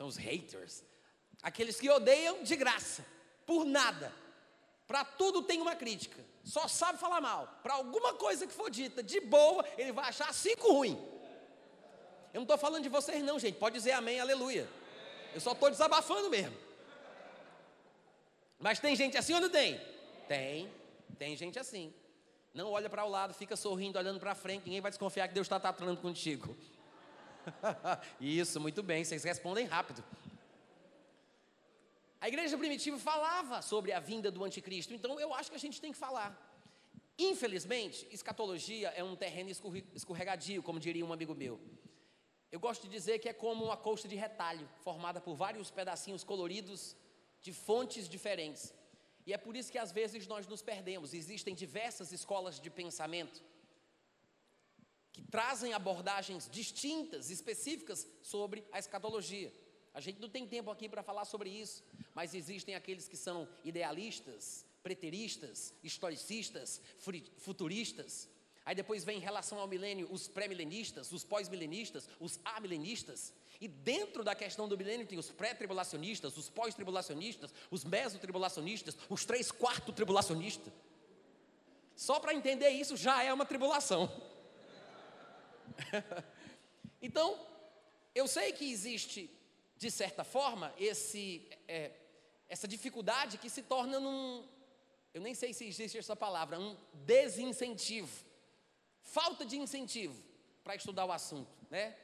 São 0.00 0.06
os 0.06 0.16
haters. 0.16 0.82
Aqueles 1.42 1.78
que 1.78 1.90
odeiam 1.90 2.42
de 2.42 2.56
graça, 2.56 3.04
por 3.44 3.66
nada. 3.66 4.10
Para 4.86 5.04
tudo 5.04 5.42
tem 5.42 5.60
uma 5.60 5.76
crítica. 5.76 6.24
Só 6.42 6.66
sabe 6.66 6.98
falar 6.98 7.20
mal. 7.20 7.60
Para 7.62 7.74
alguma 7.74 8.14
coisa 8.14 8.46
que 8.46 8.52
for 8.54 8.70
dita 8.70 9.02
de 9.02 9.20
boa, 9.20 9.62
ele 9.76 9.92
vai 9.92 10.08
achar 10.08 10.32
cinco 10.32 10.72
ruim. 10.72 10.98
Eu 12.32 12.36
não 12.38 12.42
estou 12.44 12.56
falando 12.56 12.82
de 12.82 12.88
vocês, 12.88 13.22
não, 13.22 13.38
gente. 13.38 13.58
Pode 13.58 13.74
dizer 13.74 13.92
amém, 13.92 14.18
aleluia. 14.18 14.66
Eu 15.34 15.40
só 15.42 15.52
estou 15.52 15.68
desabafando 15.68 16.30
mesmo. 16.30 16.56
Mas 18.58 18.80
tem 18.80 18.96
gente 18.96 19.18
assim 19.18 19.34
ou 19.34 19.40
não 19.42 19.50
tem? 19.50 19.78
Tem. 20.26 20.72
Tem 21.18 21.36
gente 21.36 21.58
assim. 21.58 21.92
Não 22.54 22.70
olha 22.70 22.88
para 22.88 23.04
o 23.04 23.08
lado, 23.10 23.34
fica 23.34 23.54
sorrindo, 23.54 23.98
olhando 23.98 24.18
para 24.18 24.34
frente, 24.34 24.64
ninguém 24.64 24.80
vai 24.80 24.90
desconfiar 24.90 25.28
que 25.28 25.34
Deus 25.34 25.44
está 25.44 25.60
tratando 25.60 26.00
contigo. 26.00 26.56
Isso, 28.20 28.60
muito 28.60 28.82
bem, 28.82 29.04
vocês 29.04 29.24
respondem 29.24 29.66
rápido. 29.66 30.04
A 32.20 32.28
igreja 32.28 32.56
primitiva 32.58 32.98
falava 32.98 33.62
sobre 33.62 33.92
a 33.92 34.00
vinda 34.00 34.30
do 34.30 34.44
anticristo, 34.44 34.92
então 34.92 35.18
eu 35.18 35.32
acho 35.32 35.50
que 35.50 35.56
a 35.56 35.60
gente 35.60 35.80
tem 35.80 35.92
que 35.92 35.98
falar. 35.98 36.30
Infelizmente, 37.18 38.06
escatologia 38.10 38.88
é 38.90 39.02
um 39.02 39.16
terreno 39.16 39.50
escorregadio, 39.94 40.62
como 40.62 40.78
diria 40.78 41.04
um 41.04 41.12
amigo 41.12 41.34
meu. 41.34 41.60
Eu 42.52 42.58
gosto 42.58 42.82
de 42.82 42.88
dizer 42.88 43.18
que 43.20 43.28
é 43.28 43.32
como 43.32 43.64
uma 43.64 43.76
coxa 43.76 44.08
de 44.08 44.16
retalho, 44.16 44.68
formada 44.80 45.20
por 45.20 45.34
vários 45.34 45.70
pedacinhos 45.70 46.24
coloridos 46.24 46.96
de 47.40 47.52
fontes 47.52 48.08
diferentes. 48.08 48.74
E 49.26 49.32
é 49.32 49.38
por 49.38 49.56
isso 49.56 49.70
que 49.70 49.78
às 49.78 49.92
vezes 49.92 50.26
nós 50.26 50.46
nos 50.46 50.62
perdemos. 50.62 51.14
Existem 51.14 51.54
diversas 51.54 52.10
escolas 52.12 52.58
de 52.58 52.68
pensamento 52.68 53.42
que 55.12 55.22
trazem 55.22 55.72
abordagens 55.72 56.48
distintas, 56.50 57.30
específicas 57.30 58.06
sobre 58.22 58.64
a 58.72 58.78
escatologia. 58.78 59.52
A 59.92 60.00
gente 60.00 60.20
não 60.20 60.28
tem 60.28 60.46
tempo 60.46 60.70
aqui 60.70 60.88
para 60.88 61.02
falar 61.02 61.24
sobre 61.24 61.50
isso, 61.50 61.82
mas 62.14 62.34
existem 62.34 62.74
aqueles 62.74 63.08
que 63.08 63.16
são 63.16 63.48
idealistas, 63.64 64.64
preteristas, 64.82 65.74
historicistas, 65.82 66.80
futuristas. 67.38 68.28
Aí 68.64 68.74
depois 68.74 69.02
vem 69.04 69.18
em 69.18 69.20
relação 69.20 69.58
ao 69.58 69.66
milênio 69.66 70.06
os 70.10 70.28
pré-milenistas, 70.28 71.10
os 71.10 71.24
pós-milenistas, 71.24 72.08
os 72.20 72.38
amilenistas. 72.44 73.32
E 73.60 73.66
dentro 73.66 74.22
da 74.22 74.34
questão 74.34 74.68
do 74.68 74.78
milênio 74.78 75.06
tem 75.06 75.18
os 75.18 75.30
pré-tribulacionistas, 75.30 76.36
os 76.36 76.48
pós-tribulacionistas, 76.48 77.52
os 77.70 77.84
mesotribulacionistas, 77.84 78.96
os 79.08 79.24
três 79.24 79.50
quarto 79.50 79.92
tribulacionistas. 79.92 80.72
Só 81.96 82.20
para 82.20 82.32
entender 82.32 82.70
isso 82.70 82.96
já 82.96 83.22
é 83.22 83.32
uma 83.32 83.44
tribulação. 83.44 84.10
então, 87.00 87.38
eu 88.14 88.26
sei 88.26 88.52
que 88.52 88.70
existe, 88.70 89.30
de 89.76 89.90
certa 89.90 90.24
forma, 90.24 90.72
esse, 90.78 91.48
é, 91.68 91.92
essa 92.48 92.66
dificuldade 92.66 93.38
que 93.38 93.50
se 93.50 93.62
torna 93.62 93.98
num, 93.98 94.46
eu 95.14 95.20
nem 95.20 95.34
sei 95.34 95.52
se 95.52 95.66
existe 95.66 95.98
essa 95.98 96.16
palavra, 96.16 96.58
um 96.58 96.76
desincentivo, 96.92 98.24
falta 99.02 99.44
de 99.44 99.56
incentivo 99.56 100.22
para 100.62 100.74
estudar 100.74 101.04
o 101.04 101.12
assunto, 101.12 101.50
né? 101.70 101.96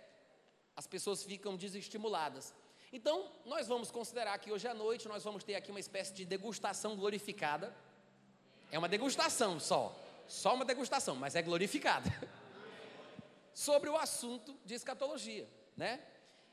as 0.76 0.86
pessoas 0.86 1.22
ficam 1.22 1.56
desestimuladas. 1.56 2.54
Então, 2.92 3.30
nós 3.44 3.66
vamos 3.66 3.90
considerar 3.90 4.38
que 4.38 4.52
hoje 4.52 4.68
à 4.68 4.74
noite 4.74 5.08
nós 5.08 5.24
vamos 5.24 5.42
ter 5.42 5.54
aqui 5.54 5.70
uma 5.70 5.80
espécie 5.80 6.12
de 6.12 6.24
degustação 6.24 6.94
glorificada. 6.94 7.74
É 8.70 8.78
uma 8.78 8.88
degustação 8.88 9.58
só, 9.58 9.94
só 10.28 10.54
uma 10.54 10.64
degustação, 10.64 11.16
mas 11.16 11.34
é 11.34 11.42
glorificada. 11.42 12.10
Sobre 13.56 13.88
o 13.88 13.96
assunto 13.96 14.54
de 14.66 14.74
escatologia, 14.74 15.48
né? 15.74 15.98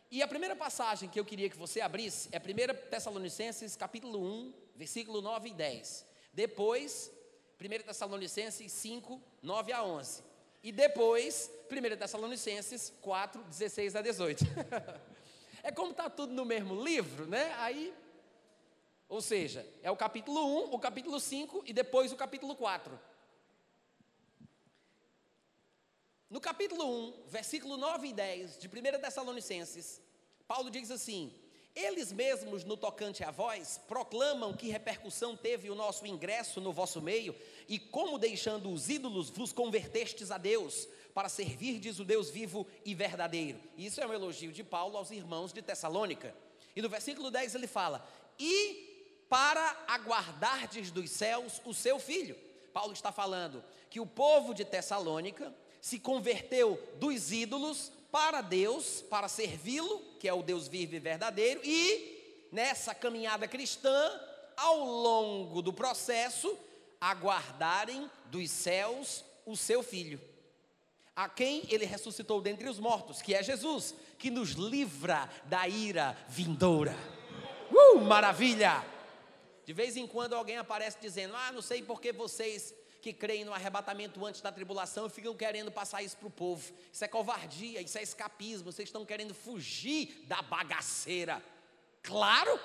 E 0.09 0.23
a 0.23 0.27
primeira 0.27 0.55
passagem 0.55 1.09
que 1.09 1.19
eu 1.19 1.25
queria 1.25 1.49
que 1.49 1.57
você 1.57 1.81
abrisse 1.81 2.29
é 2.31 2.37
1 2.37 2.89
Tessalonicenses, 2.89 3.75
capítulo 3.75 4.23
1, 4.23 4.53
versículo 4.73 5.21
9 5.21 5.49
e 5.49 5.53
10. 5.53 6.05
Depois, 6.31 7.11
1 7.59 7.83
Tessalonicenses 7.83 8.71
5, 8.71 9.21
9 9.41 9.73
a 9.73 9.83
11. 9.83 10.23
E 10.63 10.71
depois, 10.71 11.51
1 11.69 11.97
Tessalonicenses 11.97 12.93
4, 13.01 13.43
16 13.43 13.97
a 13.97 14.01
18. 14.01 14.45
é 15.61 15.73
como 15.73 15.91
está 15.91 16.09
tudo 16.09 16.31
no 16.31 16.45
mesmo 16.45 16.81
livro, 16.81 17.27
né? 17.27 17.53
Aí, 17.57 17.93
ou 19.09 19.19
seja, 19.19 19.67
é 19.81 19.91
o 19.91 19.97
capítulo 19.97 20.69
1, 20.69 20.73
o 20.73 20.79
capítulo 20.79 21.19
5 21.19 21.63
e 21.65 21.73
depois 21.73 22.13
o 22.13 22.15
capítulo 22.15 22.55
4. 22.55 22.97
No 26.33 26.41
capítulo 26.41 26.83
1, 26.83 27.13
versículo 27.27 27.77
9 27.77 28.07
e 28.07 28.11
10 28.11 28.57
de 28.57 28.67
1 28.67 28.71
Tessalonicenses, 28.99 30.01
Paulo 30.47 30.71
diz 30.71 30.89
assim: 30.89 31.31
eles 31.75 32.11
mesmos, 32.11 32.63
no 32.63 32.75
tocante 32.75 33.23
a 33.23 33.29
vós, 33.29 33.79
proclamam 33.87 34.51
que 34.51 34.67
repercussão 34.67 35.37
teve 35.37 35.69
o 35.69 35.75
nosso 35.75 36.07
ingresso 36.07 36.59
no 36.59 36.73
vosso 36.73 36.99
meio, 36.99 37.35
e 37.69 37.77
como 37.77 38.17
deixando 38.17 38.71
os 38.71 38.89
ídolos 38.89 39.29
vos 39.29 39.53
convertestes 39.53 40.31
a 40.31 40.39
Deus, 40.39 40.87
para 41.13 41.29
servirdes 41.29 41.99
o 41.99 42.03
Deus 42.03 42.31
vivo 42.31 42.65
e 42.83 42.95
verdadeiro. 42.95 43.59
Isso 43.77 44.01
é 44.01 44.07
um 44.07 44.11
elogio 44.11 44.51
de 44.51 44.63
Paulo 44.63 44.97
aos 44.97 45.11
irmãos 45.11 45.53
de 45.53 45.61
Tessalônica. 45.61 46.35
E 46.75 46.81
no 46.81 46.89
versículo 46.89 47.29
10 47.29 47.53
ele 47.53 47.67
fala: 47.67 48.03
E 48.39 49.25
para 49.29 49.83
aguardardes 49.87 50.89
dos 50.89 51.11
céus 51.11 51.61
o 51.63 51.75
seu 51.75 51.99
filho. 51.99 52.35
Paulo 52.73 52.91
está 52.91 53.11
falando 53.11 53.63
que 53.87 53.99
o 53.99 54.07
povo 54.07 54.51
de 54.51 54.65
Tessalônica 54.65 55.53
se 55.83 55.99
converteu 55.99 56.81
dos 56.95 57.33
ídolos 57.33 57.91
para 58.09 58.39
Deus, 58.39 59.01
para 59.09 59.27
servi-lo, 59.27 59.99
que 60.17 60.29
é 60.29 60.33
o 60.33 60.41
Deus 60.41 60.65
vivo 60.65 60.95
e 60.95 60.99
verdadeiro, 60.99 61.59
e 61.61 62.47
nessa 62.53 62.95
caminhada 62.95 63.49
cristã, 63.49 64.17
ao 64.55 64.85
longo 64.85 65.61
do 65.61 65.73
processo, 65.73 66.57
aguardarem 67.01 68.09
dos 68.27 68.49
céus 68.49 69.25
o 69.45 69.57
seu 69.57 69.83
filho, 69.83 70.21
a 71.13 71.27
quem 71.27 71.63
ele 71.67 71.83
ressuscitou 71.83 72.39
dentre 72.39 72.69
os 72.69 72.79
mortos, 72.79 73.21
que 73.21 73.35
é 73.35 73.43
Jesus, 73.43 73.93
que 74.17 74.31
nos 74.31 74.51
livra 74.51 75.29
da 75.43 75.67
ira 75.67 76.17
vindoura. 76.29 76.95
Uh, 77.69 77.99
maravilha! 77.99 78.85
De 79.65 79.73
vez 79.73 79.97
em 79.97 80.07
quando 80.07 80.33
alguém 80.33 80.55
aparece 80.55 80.97
dizendo: 81.01 81.35
Ah, 81.35 81.51
não 81.51 81.61
sei 81.61 81.81
por 81.81 81.99
que 81.99 82.13
vocês 82.13 82.73
que 83.03 83.11
creem 83.11 83.43
no 83.43 83.53
arrebatamento 83.53 84.25
antes 84.25 84.39
da 84.39 84.49
tribulação 84.49 85.07
e 85.07 85.09
ficam 85.09 85.35
querendo 85.35 85.69
passar 85.69 86.01
isso 86.01 86.15
para 86.15 86.27
o 86.27 86.31
povo. 86.31 86.73
Isso 86.89 87.03
é 87.03 87.07
covardia, 87.09 87.81
isso 87.81 87.97
é 87.97 88.01
escapismo. 88.01 88.71
Vocês 88.71 88.87
estão 88.87 89.05
querendo 89.05 89.33
fugir 89.33 90.23
da 90.25 90.41
bagaceira. 90.41 91.43
Claro! 92.01 92.57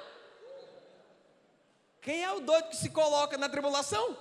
Quem 2.01 2.23
é 2.23 2.31
o 2.31 2.39
doido 2.39 2.69
que 2.69 2.77
se 2.77 2.91
coloca 2.91 3.37
na 3.37 3.49
tribulação? 3.49 4.17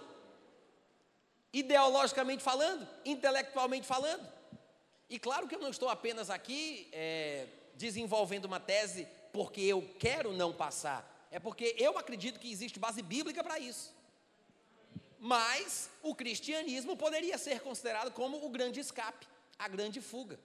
Ideologicamente 1.54 2.42
falando, 2.42 2.88
intelectualmente 3.06 3.86
falando. 3.86 4.28
E 5.08 5.20
claro 5.20 5.48
que 5.48 5.54
eu 5.54 5.60
não 5.60 5.70
estou 5.70 5.88
apenas 5.88 6.32
aqui 6.32 6.90
é, 6.94 7.46
desenvolvendo 7.76 8.46
uma 8.46 8.60
tese 8.60 9.08
porque 9.32 9.62
eu 9.62 9.88
quero 10.00 10.34
não 10.34 10.52
passar. 10.52 11.28
É 11.30 11.40
porque 11.40 11.76
eu 11.78 11.96
acredito 11.96 12.40
que 12.40 12.52
existe 12.52 12.80
base 12.80 13.04
bíblica 13.04 13.44
para 13.44 13.60
isso. 13.60 13.96
Mas 15.20 15.90
o 16.04 16.14
cristianismo 16.14 16.96
poderia 16.96 17.38
ser 17.38 17.60
considerado 17.62 18.12
como 18.12 18.46
o 18.46 18.50
grande 18.50 18.80
escape, 18.80 19.28
a 19.58 19.68
grande 19.68 20.00
fuga. 20.02 20.40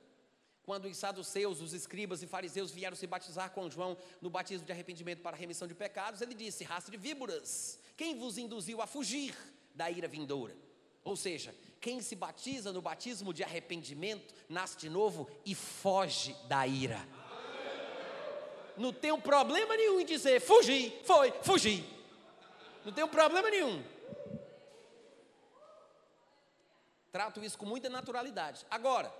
Quando 0.65 0.87
os 0.87 0.97
saduceus, 0.97 1.61
os 1.61 1.73
escribas 1.73 2.23
e 2.23 2.27
fariseus 2.27 2.71
vieram 2.71 2.97
se 2.97 3.07
batizar 3.07 3.51
com 3.51 3.69
João 3.69 3.97
no 4.21 4.31
batismo 4.31 4.65
de 4.65 4.73
arrependimento 4.73 5.21
para 5.21 5.37
a 5.37 5.39
remissão 5.39 5.67
de 5.67 5.75
pecados, 5.75 6.21
ele 6.21 6.35
disse: 6.35 6.63
raça 6.63 6.91
de 6.91 6.97
víboras, 6.97 7.79
quem 7.97 8.17
vos 8.17 8.39
induziu 8.39 8.81
a 8.81 8.87
fugir 8.87 9.37
da 9.75 9.91
ira 9.91 10.07
vindoura? 10.07 10.57
Ou 11.05 11.17
seja, 11.17 11.53
quem 11.81 12.01
se 12.01 12.15
batiza 12.15 12.73
no 12.73 12.81
batismo 12.81 13.35
de 13.35 13.43
arrependimento 13.43 14.33
nasce 14.49 14.77
de 14.79 14.89
novo 14.89 15.29
e 15.45 15.53
foge 15.53 16.33
da 16.47 16.65
ira. 16.65 17.07
Não 18.77 18.93
tem 18.93 19.11
um 19.11 19.21
problema 19.21 19.77
nenhum 19.77 20.01
em 20.01 20.07
dizer 20.07 20.41
fugi, 20.41 20.97
foi, 21.05 21.33
fugi. 21.43 21.85
Não 22.85 22.93
tem 22.93 23.03
um 23.03 23.09
problema 23.09 23.51
nenhum. 23.51 23.83
Trato 27.13 27.45
isso 27.45 27.59
com 27.59 27.67
muita 27.67 27.91
naturalidade. 27.91 28.65
Agora, 28.71 29.15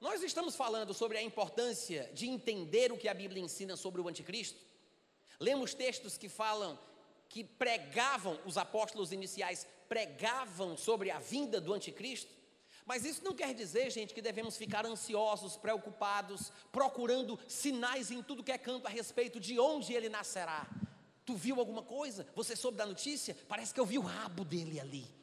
nós 0.00 0.22
estamos 0.22 0.54
falando 0.54 0.94
sobre 0.94 1.18
a 1.18 1.22
importância 1.22 2.08
de 2.14 2.28
entender 2.28 2.92
o 2.92 2.96
que 2.96 3.08
a 3.08 3.14
Bíblia 3.14 3.42
ensina 3.42 3.76
sobre 3.76 4.00
o 4.00 4.06
anticristo. 4.06 4.60
Lemos 5.40 5.74
textos 5.74 6.16
que 6.16 6.28
falam 6.28 6.78
que 7.28 7.42
pregavam, 7.42 8.38
os 8.46 8.56
apóstolos 8.56 9.10
iniciais 9.10 9.66
pregavam 9.88 10.76
sobre 10.76 11.10
a 11.10 11.18
vinda 11.18 11.60
do 11.60 11.74
anticristo. 11.74 12.32
Mas 12.86 13.04
isso 13.04 13.24
não 13.24 13.34
quer 13.34 13.52
dizer, 13.52 13.90
gente, 13.90 14.14
que 14.14 14.22
devemos 14.22 14.56
ficar 14.56 14.86
ansiosos, 14.86 15.56
preocupados, 15.56 16.52
procurando 16.70 17.38
sinais 17.48 18.12
em 18.12 18.22
tudo 18.22 18.44
que 18.44 18.52
é 18.52 18.56
canto 18.56 18.86
a 18.86 18.90
respeito 18.90 19.40
de 19.40 19.58
onde 19.58 19.92
ele 19.92 20.08
nascerá. 20.08 20.66
Tu 21.26 21.34
viu 21.34 21.58
alguma 21.58 21.82
coisa? 21.82 22.26
Você 22.36 22.54
soube 22.54 22.78
da 22.78 22.86
notícia? 22.86 23.36
Parece 23.48 23.74
que 23.74 23.80
eu 23.80 23.84
vi 23.84 23.98
o 23.98 24.02
rabo 24.02 24.44
dele 24.44 24.80
ali. 24.80 25.17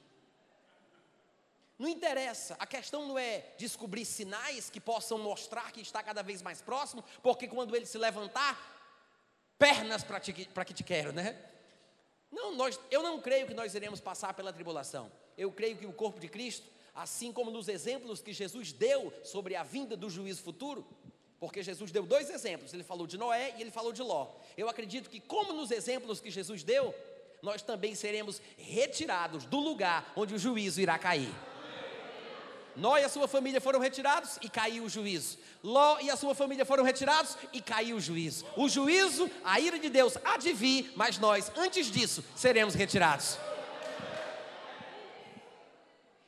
Não 1.78 1.90
interessa, 1.90 2.56
a 2.58 2.66
questão 2.66 3.06
não 3.06 3.20
é 3.20 3.44
descobrir 3.58 4.06
sinais 4.06 4.70
que 4.70 4.80
possam 4.80 5.18
mostrar 5.18 5.72
que 5.74 5.82
está 5.82 6.02
cada 6.02 6.24
vez 6.24 6.42
mais 6.42 6.62
próximo, 6.62 7.04
porque 7.22 7.48
quando 7.48 7.76
ele 7.76 7.86
se 7.86 7.98
levantar, 7.98 8.76
pernas 9.58 10.04
para 10.04 10.20
que 10.66 10.74
te 10.74 10.84
quero, 10.84 11.12
né? 11.12 11.38
Não, 12.32 12.56
nós, 12.56 12.80
eu 12.90 13.04
não 13.04 13.20
creio 13.20 13.48
que 13.48 13.54
nós 13.54 13.76
iremos 13.76 14.00
passar 14.00 14.34
pela 14.34 14.54
tribulação. 14.54 15.12
Eu 15.38 15.52
creio 15.52 15.78
que 15.78 15.86
o 15.86 15.94
corpo 15.94 16.20
de 16.20 16.30
Cristo, 16.30 16.68
assim 16.94 17.32
como 17.32 17.52
nos 17.52 17.68
exemplos 17.68 18.22
que 18.22 18.32
Jesus 18.32 18.72
deu 18.72 19.14
sobre 19.24 19.56
a 19.56 19.64
vinda 19.64 19.98
do 19.98 20.10
juízo 20.10 20.44
futuro, 20.44 20.86
porque 21.40 21.62
Jesus 21.62 21.92
deu 21.92 22.06
dois 22.06 22.30
exemplos, 22.30 22.74
ele 22.74 22.84
falou 22.84 23.06
de 23.06 23.18
Noé 23.18 23.54
e 23.58 23.62
ele 23.62 23.72
falou 23.72 23.92
de 23.92 24.02
Ló. 24.02 24.34
Eu 24.58 24.70
acredito 24.70 25.10
que, 25.10 25.20
como 25.20 25.52
nos 25.52 25.72
exemplos 25.72 26.22
que 26.22 26.32
Jesus 26.32 26.64
deu, 26.64 26.96
nós 27.42 27.62
também 27.62 27.94
seremos 27.96 28.42
retirados 28.58 29.46
do 29.46 29.60
lugar 29.60 30.14
onde 30.16 30.34
o 30.34 30.40
juízo 30.40 30.80
irá 30.80 30.98
cair. 30.98 31.34
Nó 32.76 32.98
e 32.98 33.04
a 33.04 33.10
sua 33.10 33.28
família 33.28 33.62
foram 33.62 33.80
retirados 33.80 34.38
e 34.42 34.50
caiu 34.50 34.84
o 34.84 34.90
juízo. 34.90 35.38
Ló 35.64 36.00
e 36.02 36.10
a 36.10 36.16
sua 36.16 36.36
família 36.36 36.66
foram 36.66 36.84
retirados 36.84 37.38
e 37.54 37.62
caiu 37.62 37.98
o 37.98 38.02
juízo. 38.02 38.46
O 38.56 38.68
juízo, 38.68 39.30
a 39.44 39.60
ira 39.60 39.80
de 39.80 39.90
Deus 39.90 40.18
há 40.24 40.38
de 40.38 40.52
vir, 40.52 40.92
mas 40.96 41.18
nós, 41.18 41.52
antes 41.56 41.88
disso, 41.88 42.24
seremos 42.36 42.76
retirados. 42.76 43.38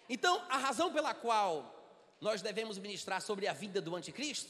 Então, 0.09 0.41
a 0.49 0.57
razão 0.57 0.91
pela 0.91 1.13
qual 1.13 1.73
nós 2.21 2.41
devemos 2.41 2.77
ministrar 2.77 3.21
sobre 3.21 3.47
a 3.47 3.53
vida 3.53 3.81
do 3.81 3.95
anticristo 3.95 4.49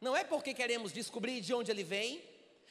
não 0.00 0.14
é 0.14 0.22
porque 0.22 0.52
queremos 0.52 0.92
descobrir 0.92 1.40
de 1.40 1.54
onde 1.54 1.70
ele 1.70 1.82
vem, 1.82 2.22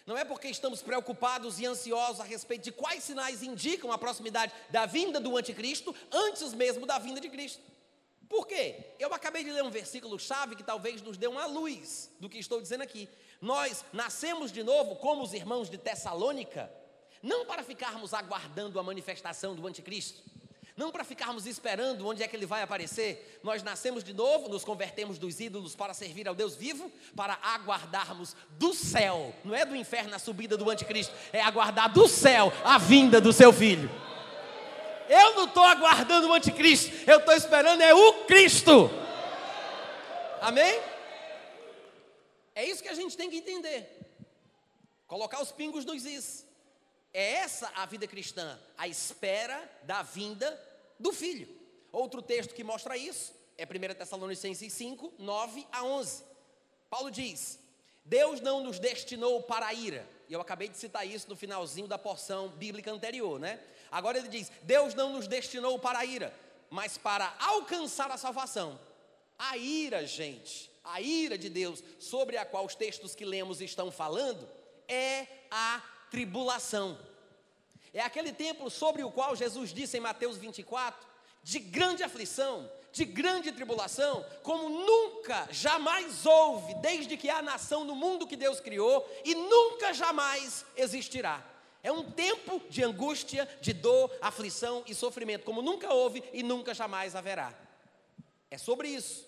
não 0.06 0.18
é 0.18 0.24
porque 0.24 0.48
estamos 0.48 0.82
preocupados 0.82 1.60
e 1.60 1.66
ansiosos 1.66 2.20
a 2.20 2.24
respeito 2.24 2.64
de 2.64 2.72
quais 2.72 3.04
sinais 3.04 3.42
indicam 3.42 3.92
a 3.92 3.98
proximidade 3.98 4.54
da 4.70 4.86
vinda 4.86 5.20
do 5.20 5.36
anticristo 5.36 5.96
antes 6.12 6.54
mesmo 6.54 6.86
da 6.86 7.00
vinda 7.00 7.20
de 7.20 7.30
Cristo. 7.30 7.73
Por 8.30 8.48
quê? 8.48 8.96
Eu 9.00 9.14
acabei 9.14 9.44
de 9.44 9.52
ler 9.52 9.64
um 9.64 9.70
versículo 9.70 10.20
chave 10.20 10.56
que 10.56 10.64
talvez 10.64 11.02
nos 11.02 11.18
dê 11.18 11.28
uma 11.28 11.46
luz 11.46 12.12
do 12.20 12.30
que 12.30 12.40
estou 12.40 12.62
dizendo 12.62 12.82
aqui. 12.82 13.10
Nós 13.42 13.84
nascemos 13.92 14.52
de 14.52 14.64
novo 14.64 14.96
como 14.96 15.22
os 15.22 15.34
irmãos 15.34 15.70
de 15.70 15.78
Tessalônica, 15.78 16.72
não 17.22 17.46
para 17.46 17.64
ficarmos 17.64 18.14
aguardando 18.14 18.80
a 18.80 18.84
manifestação 18.84 19.56
do 19.56 19.68
anticristo, 19.68 20.22
não 20.76 20.92
para 20.92 21.04
ficarmos 21.04 21.46
esperando 21.46 22.08
onde 22.08 22.24
é 22.24 22.28
que 22.28 22.36
ele 22.36 22.46
vai 22.46 22.62
aparecer. 22.64 23.40
Nós 23.44 23.62
nascemos 23.62 24.04
de 24.04 24.14
novo, 24.14 24.50
nos 24.50 24.64
convertemos 24.64 25.18
dos 25.20 25.40
ídolos 25.40 25.76
para 25.76 25.94
servir 25.94 26.28
ao 26.28 26.34
Deus 26.34 26.56
vivo, 26.56 26.92
para 27.16 27.38
aguardarmos 27.42 28.36
do 28.52 28.74
céu, 28.74 29.34
não 29.44 29.54
é 29.54 29.66
do 29.66 29.76
inferno 29.76 30.16
a 30.16 30.20
subida 30.20 30.58
do 30.58 30.70
anticristo, 30.70 31.14
é 31.32 31.42
aguardar 31.42 31.92
do 31.94 32.08
céu 32.08 32.52
a 32.64 32.78
vinda 32.78 33.22
do 33.22 33.32
seu 33.32 33.54
filho. 33.54 33.90
Eu 35.10 35.36
não 35.36 35.46
estou 35.46 35.64
aguardando 35.64 36.28
o 36.28 36.34
anticristo, 36.34 36.92
eu 37.10 37.20
estou 37.20 37.34
esperando 37.34 37.82
é 37.82 37.94
o 37.94 38.26
Cristo. 38.26 38.90
Amém? 40.42 40.82
É 42.56 42.66
isso 42.66 42.84
que 42.84 42.90
a 42.90 42.94
gente 42.94 43.18
tem 43.18 43.30
que 43.30 43.38
entender. 43.38 43.90
Colocar 45.08 45.42
os 45.42 45.52
pingos 45.52 45.86
nos 45.86 46.06
is. 46.06 46.46
É 47.14 47.34
essa 47.36 47.72
a 47.76 47.86
vida 47.86 48.08
cristã, 48.08 48.60
a 48.78 48.88
espera 48.88 49.70
da 49.84 50.02
vinda 50.02 50.60
do 51.00 51.14
filho. 51.14 51.48
Outro 51.92 52.22
texto 52.22 52.56
que 52.56 52.64
mostra 52.64 52.98
isso 52.98 53.34
é 53.58 53.66
1 53.66 53.96
Tessalonicenses 53.96 54.74
5, 54.74 55.14
9 55.20 55.68
a 55.72 55.84
11. 55.84 56.24
Paulo 56.90 57.12
diz: 57.12 57.60
Deus 58.04 58.42
não 58.42 58.64
nos 58.64 58.80
destinou 58.80 59.44
para 59.44 59.68
a 59.68 59.74
ira. 59.74 60.08
E 60.28 60.34
eu 60.34 60.42
acabei 60.42 60.68
de 60.68 60.78
citar 60.78 61.08
isso 61.08 61.30
no 61.30 61.36
finalzinho 61.36 61.88
da 61.88 61.98
porção 61.98 62.50
bíblica 62.50 62.92
anterior, 62.92 63.40
né? 63.40 63.60
Agora 63.94 64.18
ele 64.18 64.28
diz: 64.28 64.52
Deus 64.64 64.96
não 64.96 65.14
nos 65.14 65.28
destinou 65.28 65.78
para 65.78 66.00
a 66.00 66.06
ira, 66.06 66.34
mas 66.70 66.98
para 66.98 67.32
alcançar 67.40 68.10
a 68.10 68.18
salvação. 68.18 68.80
A 69.38 69.56
ira, 69.56 70.04
gente, 70.06 70.72
a 70.84 71.00
ira 71.00 71.38
de 71.38 71.48
Deus, 71.48 71.84
sobre 72.00 72.36
a 72.36 72.44
qual 72.44 72.66
os 72.66 72.74
textos 72.74 73.14
que 73.14 73.24
lemos 73.24 73.62
estão 73.62 73.92
falando, 73.92 74.50
é 74.88 75.28
a 75.52 75.80
tribulação. 76.10 76.98
É 77.94 78.02
aquele 78.02 78.34
tempo 78.34 78.68
sobre 78.72 79.04
o 79.04 79.12
qual 79.12 79.36
Jesus 79.36 79.72
disse 79.72 79.98
em 79.98 80.02
Mateus 80.02 80.38
24, 80.38 81.08
de 81.44 81.60
grande 81.60 82.04
aflição, 82.04 82.68
de 82.92 83.06
grande 83.06 83.52
tribulação, 83.52 84.26
como 84.42 84.70
nunca, 84.70 85.48
jamais 85.52 86.26
houve, 86.26 86.74
desde 86.76 87.16
que 87.16 87.30
há 87.30 87.44
nação 87.44 87.84
no 87.84 87.96
mundo 87.96 88.26
que 88.26 88.36
Deus 88.36 88.60
criou, 88.60 89.08
e 89.24 89.36
nunca 89.36 89.94
jamais 89.94 90.66
existirá. 90.76 91.53
É 91.84 91.92
um 91.92 92.10
tempo 92.10 92.62
de 92.70 92.82
angústia, 92.82 93.48
de 93.60 93.74
dor, 93.74 94.10
aflição 94.22 94.86
e 94.88 94.96
sofrimento, 94.96 95.44
como 95.44 95.62
nunca 95.62 95.94
houve 95.94 96.24
e 96.32 96.42
nunca 96.42 96.74
jamais 96.74 97.14
haverá. 97.14 97.54
É 98.50 98.58
sobre 98.58 98.88
isso 98.88 99.28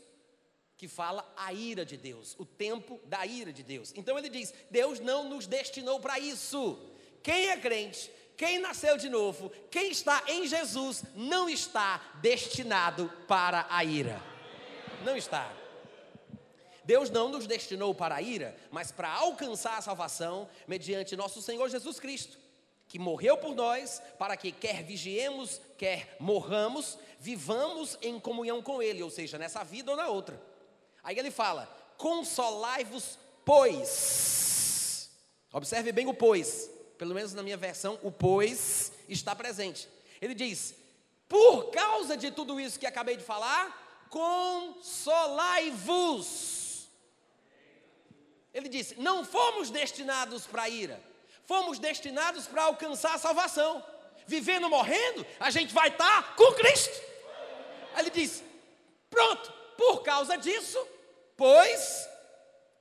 que 0.77 0.87
fala 0.87 1.29
a 1.35 1.51
ira 1.51 1.85
de 1.85 1.97
Deus, 1.97 2.33
o 2.39 2.45
tempo 2.45 2.97
da 3.03 3.25
ira 3.25 3.51
de 3.51 3.61
Deus. 3.61 3.91
Então 3.93 4.17
ele 4.17 4.29
diz: 4.29 4.53
Deus 4.71 5.01
não 5.01 5.27
nos 5.27 5.45
destinou 5.45 5.99
para 5.99 6.17
isso. 6.17 6.79
Quem 7.21 7.49
é 7.49 7.57
crente, 7.57 8.09
quem 8.37 8.59
nasceu 8.59 8.97
de 8.97 9.09
novo, 9.09 9.49
quem 9.69 9.91
está 9.91 10.23
em 10.25 10.47
Jesus, 10.47 11.03
não 11.13 11.49
está 11.49 11.97
destinado 12.21 13.11
para 13.27 13.67
a 13.69 13.83
ira. 13.83 14.21
Não 15.03 15.17
está. 15.17 15.51
Deus 16.85 17.09
não 17.09 17.27
nos 17.29 17.47
destinou 17.47 17.93
para 17.93 18.15
a 18.15 18.21
ira, 18.21 18.55
mas 18.71 18.91
para 18.91 19.11
alcançar 19.11 19.77
a 19.77 19.81
salvação 19.81 20.47
mediante 20.67 21.17
nosso 21.17 21.41
Senhor 21.41 21.67
Jesus 21.67 21.99
Cristo 21.99 22.44
que 22.87 22.99
morreu 22.99 23.37
por 23.37 23.55
nós, 23.55 24.01
para 24.17 24.35
que 24.37 24.51
quer 24.51 24.83
vigiemos, 24.83 25.61
quer 25.77 26.15
morramos, 26.19 26.97
vivamos 27.19 27.97
em 28.01 28.19
comunhão 28.19 28.61
com 28.61 28.81
Ele, 28.81 29.03
ou 29.03 29.09
seja, 29.09 29.37
nessa 29.37 29.63
vida 29.63 29.91
ou 29.91 29.97
na 29.97 30.07
outra. 30.07 30.41
Aí 31.03 31.17
ele 31.17 31.31
fala: 31.31 31.65
consolai-vos, 31.97 33.17
pois. 33.43 35.09
Observe 35.51 35.91
bem 35.91 36.07
o 36.07 36.13
pois, 36.13 36.69
pelo 36.97 37.15
menos 37.15 37.33
na 37.33 37.43
minha 37.43 37.57
versão, 37.57 37.99
o 38.03 38.11
pois 38.11 38.91
está 39.09 39.35
presente. 39.35 39.89
Ele 40.21 40.35
diz: 40.35 40.75
por 41.27 41.71
causa 41.71 42.15
de 42.15 42.31
tudo 42.31 42.59
isso 42.59 42.79
que 42.79 42.85
acabei 42.85 43.17
de 43.17 43.23
falar, 43.23 44.07
consolai-vos. 44.09 46.87
Ele 48.53 48.69
disse: 48.69 48.99
não 48.99 49.25
fomos 49.25 49.69
destinados 49.69 50.45
para 50.45 50.69
ira 50.69 51.14
fomos 51.45 51.79
destinados 51.79 52.47
para 52.47 52.63
alcançar 52.63 53.15
a 53.15 53.19
salvação. 53.19 53.83
Vivendo, 54.27 54.69
morrendo, 54.69 55.25
a 55.39 55.51
gente 55.51 55.73
vai 55.73 55.89
estar 55.89 56.35
com 56.35 56.51
Cristo. 56.53 57.01
Aí 57.93 58.01
ele 58.01 58.09
diz: 58.09 58.43
pronto, 59.09 59.51
por 59.77 60.03
causa 60.03 60.37
disso, 60.37 60.85
pois 61.37 62.09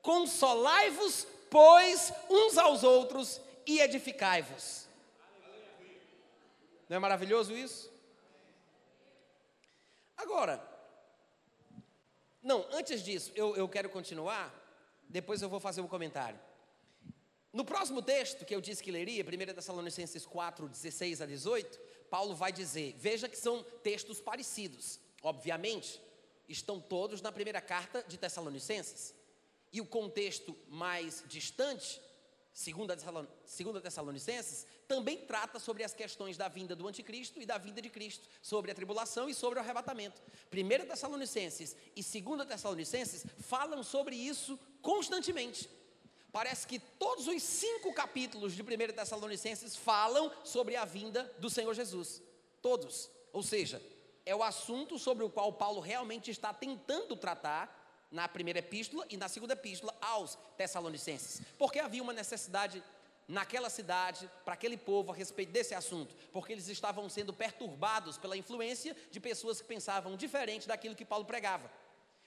consolai-vos, 0.01 1.27
pois 1.51 2.13
uns 2.29 2.59
aos 2.59 2.83
outros 2.83 3.41
e 3.67 3.81
edificai-vos. 3.81 4.87
Não 6.89 6.97
é 6.97 7.01
maravilhoso 7.01 7.53
isso? 7.53 7.93
Agora, 10.17 10.63
não, 12.43 12.67
antes 12.73 13.03
disso, 13.03 13.33
eu, 13.35 13.57
eu 13.57 13.69
quero 13.69 13.89
continuar, 13.89 14.55
depois 15.09 15.41
eu 15.41 15.49
vou 15.49 15.59
fazer 15.59 15.81
um 15.81 15.89
comentário. 15.89 16.39
No 17.55 17.65
próximo 17.65 18.03
texto 18.03 18.45
que 18.45 18.53
eu 18.53 18.61
disse 18.61 18.83
que 18.83 18.91
leria, 18.91 19.25
1 19.25 19.55
Tessalonicenses 19.55 20.27
4, 20.27 20.69
16 20.69 21.23
a 21.23 21.27
18, 21.27 21.79
Paulo 22.11 22.35
vai 22.35 22.51
dizer: 22.51 22.97
veja 22.99 23.29
que 23.29 23.39
são 23.39 23.63
textos 23.81 24.21
parecidos. 24.21 24.99
Obviamente, 25.23 26.03
estão 26.49 26.81
todos 26.81 27.23
na 27.23 27.31
primeira 27.31 27.61
carta 27.61 28.05
de 28.09 28.19
Tessalonicenses. 28.19 29.15
E 29.73 29.81
o 29.81 29.87
contexto 29.87 30.57
mais 30.69 31.23
distante, 31.29 32.01
segunda 32.53 32.97
Tessalonicenses, 33.81 34.67
também 34.89 35.19
trata 35.19 35.61
sobre 35.61 35.85
as 35.85 35.95
questões 35.95 36.37
da 36.37 36.49
vinda 36.49 36.75
do 36.75 36.89
anticristo 36.89 37.41
e 37.41 37.47
da 37.47 37.57
vinda 37.57 37.81
de 37.81 37.89
Cristo, 37.89 38.29
sobre 38.43 38.73
a 38.73 38.75
tribulação 38.75 39.29
e 39.29 39.35
sobre 39.35 39.61
o 39.61 39.63
arrebatamento. 39.63 40.21
1 40.53 40.89
Tessalonicenses 40.89 41.77
e 41.95 42.03
2 42.03 42.49
Tessalonicenses 42.49 43.25
falam 43.39 43.85
sobre 43.85 44.17
isso 44.17 44.59
constantemente. 44.83 45.71
Parece 46.35 46.67
que 46.67 46.81
todos 46.81 47.29
os 47.29 47.41
cinco 47.41 47.93
capítulos 47.93 48.55
de 48.55 48.61
1 48.61 48.67
Tessalonicenses 48.93 49.77
falam 49.77 50.33
sobre 50.43 50.75
a 50.75 50.85
vinda 50.85 51.33
do 51.39 51.49
Senhor 51.49 51.73
Jesus. 51.73 52.21
Todos. 52.61 53.09
Ou 53.33 53.41
seja, 53.41 53.81
é 54.27 54.35
o 54.35 54.43
assunto 54.43 54.99
sobre 54.99 55.23
o 55.23 55.31
qual 55.31 55.53
Paulo 55.53 55.81
realmente 55.81 56.33
está 56.33 56.53
tentando 56.53 57.15
tratar 57.15 58.09
na 58.11 58.27
primeira 58.27 58.59
epístola 58.59 59.07
e 59.09 59.17
na 59.17 59.29
segunda 59.29 59.53
epístola 59.53 59.97
aos 60.01 60.37
Tessalonicenses. 60.57 61.41
Porque 61.57 61.79
havia 61.79 62.03
uma 62.03 62.13
necessidade 62.13 62.83
naquela 63.29 63.71
cidade, 63.71 64.29
para 64.45 64.55
aquele 64.55 64.77
povo, 64.77 65.13
a 65.13 65.15
respeito 65.15 65.53
desse 65.53 65.73
assunto, 65.73 66.17
porque 66.33 66.53
eles 66.53 66.67
estavam 66.67 67.09
sendo 67.09 67.33
perturbados 67.33 68.19
pela 68.19 68.37
influência 68.37 68.97
de 69.09 69.21
pessoas 69.21 69.61
que 69.61 69.69
pensavam 69.69 70.17
diferente 70.17 70.67
daquilo 70.67 70.97
que 70.97 71.05
Paulo 71.05 71.27
pregava. 71.27 71.71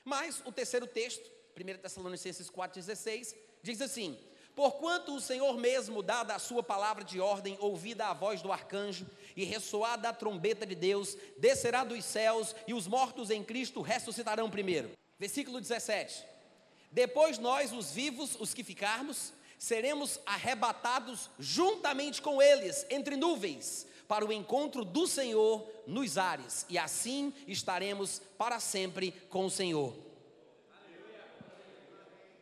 Mas 0.05 0.41
o 0.45 0.51
terceiro 0.53 0.87
texto, 0.87 1.29
1 1.57 1.79
Tessalonicenses 1.79 2.49
4,16, 2.49 3.35
Diz 3.61 3.81
assim: 3.81 4.17
Porquanto 4.57 5.13
o 5.13 5.21
Senhor 5.21 5.55
mesmo, 5.55 6.01
dada 6.01 6.33
a 6.33 6.39
sua 6.39 6.63
palavra 6.63 7.03
de 7.03 7.19
ordem, 7.19 7.55
ouvida 7.59 8.07
a 8.07 8.13
voz 8.13 8.41
do 8.41 8.51
arcanjo 8.51 9.05
e 9.35 9.43
ressoada 9.43 10.09
a 10.09 10.13
trombeta 10.13 10.65
de 10.65 10.73
Deus, 10.73 11.15
descerá 11.37 11.83
dos 11.83 12.03
céus 12.03 12.55
e 12.65 12.73
os 12.73 12.87
mortos 12.87 13.29
em 13.29 13.43
Cristo 13.43 13.81
ressuscitarão 13.81 14.49
primeiro. 14.49 14.89
Versículo 15.19 15.61
17. 15.61 16.25
Depois 16.91 17.37
nós, 17.37 17.71
os 17.71 17.91
vivos, 17.91 18.35
os 18.39 18.53
que 18.53 18.63
ficarmos, 18.63 19.31
seremos 19.59 20.19
arrebatados 20.25 21.29
juntamente 21.37 22.19
com 22.19 22.41
eles 22.41 22.83
entre 22.89 23.15
nuvens 23.15 23.85
para 24.07 24.25
o 24.25 24.31
encontro 24.33 24.83
do 24.83 25.05
Senhor 25.05 25.69
nos 25.85 26.17
ares, 26.17 26.65
e 26.69 26.77
assim 26.77 27.33
estaremos 27.47 28.21
para 28.37 28.59
sempre 28.59 29.11
com 29.29 29.45
o 29.45 29.51
Senhor. 29.51 30.06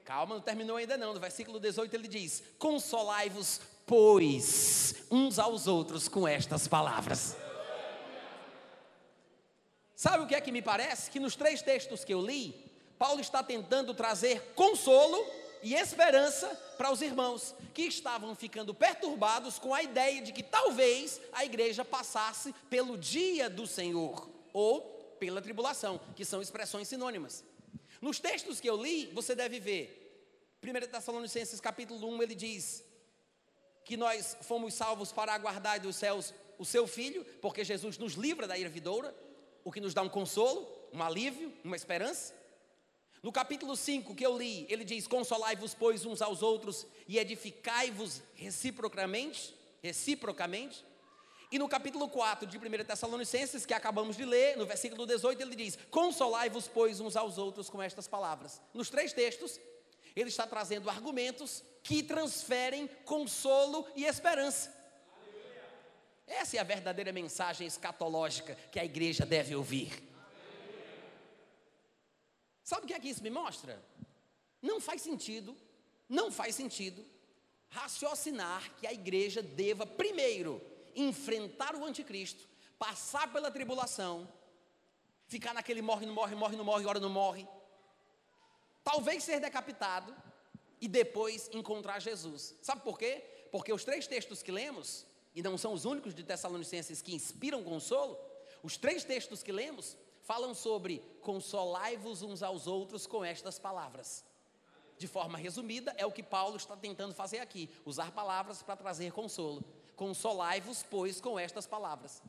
Calma, 0.05 0.35
não 0.35 0.41
terminou 0.41 0.77
ainda 0.77 0.95
não. 0.95 1.15
No 1.15 1.19
versículo 1.19 1.59
18 1.59 1.91
ele 1.95 2.07
diz: 2.07 2.43
Consolai-vos, 2.59 3.59
pois, 3.87 4.95
uns 5.09 5.39
aos 5.39 5.65
outros 5.65 6.07
com 6.07 6.27
estas 6.27 6.67
palavras. 6.67 7.35
Sabe 9.95 10.23
o 10.23 10.27
que 10.27 10.35
é 10.35 10.41
que 10.41 10.51
me 10.51 10.61
parece? 10.61 11.09
Que 11.09 11.19
nos 11.19 11.35
três 11.35 11.63
textos 11.63 12.03
que 12.03 12.13
eu 12.13 12.21
li, 12.21 12.53
Paulo 12.99 13.19
está 13.19 13.41
tentando 13.41 13.95
trazer 13.95 14.53
consolo 14.53 15.25
e 15.63 15.73
esperança 15.73 16.47
para 16.77 16.91
os 16.91 17.01
irmãos 17.01 17.55
que 17.73 17.81
estavam 17.83 18.35
ficando 18.35 18.75
perturbados 18.75 19.57
com 19.57 19.73
a 19.73 19.81
ideia 19.81 20.21
de 20.21 20.31
que 20.31 20.43
talvez 20.43 21.19
a 21.33 21.43
igreja 21.43 21.83
passasse 21.83 22.53
pelo 22.69 22.95
dia 22.95 23.49
do 23.49 23.65
Senhor 23.65 24.29
ou 24.53 24.81
pela 25.19 25.41
tribulação, 25.41 25.99
que 26.15 26.23
são 26.23 26.43
expressões 26.43 26.87
sinônimas. 26.87 27.43
Nos 28.01 28.19
textos 28.19 28.59
que 28.59 28.69
eu 28.69 28.81
li, 28.81 29.07
você 29.07 29.35
deve 29.35 29.59
ver, 29.59 30.01
1 30.63 30.87
Tessalonicenses 30.87 31.59
capítulo 31.59 32.07
1, 32.15 32.23
ele 32.23 32.35
diz 32.35 32.83
que 33.83 33.95
nós 33.95 34.35
fomos 34.41 34.73
salvos 34.73 35.11
para 35.11 35.33
aguardar 35.33 35.79
dos 35.79 35.95
céus 35.95 36.33
o 36.57 36.65
seu 36.65 36.87
filho, 36.87 37.23
porque 37.41 37.63
Jesus 37.63 37.97
nos 37.97 38.13
livra 38.13 38.47
da 38.47 38.57
ira 38.57 38.69
vidoura, 38.69 39.15
o 39.63 39.71
que 39.71 39.81
nos 39.81 39.93
dá 39.93 40.01
um 40.01 40.09
consolo, 40.09 40.67
um 40.91 41.03
alívio, 41.03 41.53
uma 41.63 41.75
esperança. 41.75 42.33
No 43.21 43.31
capítulo 43.31 43.75
5 43.75 44.15
que 44.15 44.25
eu 44.25 44.37
li, 44.37 44.65
ele 44.69 44.83
diz: 44.83 45.07
Consolai-vos, 45.07 45.73
pois, 45.73 46.05
uns 46.05 46.21
aos 46.21 46.41
outros 46.41 46.85
e 47.07 47.17
edificai-vos 47.17 48.21
reciprocamente, 48.35 49.55
reciprocamente. 49.81 50.83
E 51.51 51.59
no 51.59 51.69
capítulo 51.69 52.09
4 52.09 52.47
de 52.47 52.57
1 52.57 52.61
Tessalonicenses, 52.85 53.65
que 53.65 53.73
acabamos 53.73 54.17
de 54.17 54.25
ler, 54.25 54.57
no 54.57 54.65
versículo 54.65 55.05
18, 55.05 55.41
ele 55.41 55.55
diz: 55.55 55.77
Consolai-vos, 55.91 56.67
pois, 56.67 56.99
uns 56.99 57.15
aos 57.15 57.37
outros 57.37 57.69
com 57.69 57.81
estas 57.81 58.07
palavras. 58.07 58.61
Nos 58.73 58.89
três 58.89 59.13
textos, 59.13 59.59
ele 60.15 60.29
está 60.29 60.47
trazendo 60.47 60.89
argumentos 60.89 61.63
que 61.83 62.01
transferem 62.01 62.87
consolo 63.03 63.87
e 63.95 64.05
esperança. 64.05 64.73
Essa 66.25 66.57
é 66.57 66.59
a 66.59 66.63
verdadeira 66.63 67.11
mensagem 67.11 67.67
escatológica 67.67 68.55
que 68.71 68.79
a 68.79 68.85
igreja 68.85 69.25
deve 69.25 69.55
ouvir. 69.55 70.03
Sabe 72.63 72.85
o 72.85 72.87
que 72.87 72.93
é 72.95 72.99
que 72.99 73.09
isso 73.09 73.21
me 73.21 73.29
mostra? 73.29 73.79
Não 74.59 74.81
faz 74.81 75.03
sentido, 75.03 75.55
não 76.09 76.31
faz 76.31 76.55
sentido 76.55 77.05
raciocinar 77.69 78.73
que 78.79 78.87
a 78.87 78.93
igreja 78.93 79.41
deva 79.43 79.85
primeiro 79.85 80.59
enfrentar 80.95 81.75
o 81.75 81.83
anticristo, 81.83 82.47
passar 82.77 83.31
pela 83.31 83.51
tribulação, 83.51 84.27
ficar 85.27 85.53
naquele 85.53 85.81
morre, 85.81 86.05
não 86.05 86.13
morre, 86.13 86.35
morre, 86.35 86.55
não 86.55 86.63
morre, 86.63 86.81
agora 86.81 86.99
não 86.99 87.09
morre. 87.09 87.47
Talvez 88.83 89.23
ser 89.23 89.39
decapitado 89.39 90.15
e 90.79 90.87
depois 90.87 91.49
encontrar 91.53 91.99
Jesus. 91.99 92.55
Sabe 92.61 92.81
por 92.81 92.97
quê? 92.97 93.23
Porque 93.51 93.73
os 93.73 93.83
três 93.83 94.07
textos 94.07 94.43
que 94.43 94.51
lemos, 94.51 95.05
e 95.33 95.41
não 95.41 95.57
são 95.57 95.73
os 95.73 95.85
únicos 95.85 96.13
de 96.13 96.23
Tessalonicenses 96.23 97.01
que 97.01 97.15
inspiram 97.15 97.63
consolo, 97.63 98.17
os 98.61 98.77
três 98.77 99.03
textos 99.03 99.41
que 99.41 99.51
lemos 99.51 99.97
falam 100.21 100.53
sobre 100.53 100.99
consolai-vos 101.21 102.21
uns 102.21 102.41
aos 102.41 102.67
outros 102.67 103.05
com 103.05 103.23
estas 103.23 103.59
palavras. 103.59 104.23
De 104.97 105.07
forma 105.07 105.37
resumida, 105.37 105.93
é 105.97 106.05
o 106.05 106.11
que 106.11 106.23
Paulo 106.23 106.55
está 106.55 106.75
tentando 106.75 107.13
fazer 107.13 107.39
aqui, 107.39 107.69
usar 107.85 108.11
palavras 108.11 108.63
para 108.63 108.75
trazer 108.75 109.11
consolo. 109.11 109.63
Consolai-vos, 109.95 110.83
pois, 110.83 111.21
com 111.21 111.39
estas 111.39 111.65
palavras. 111.65 112.21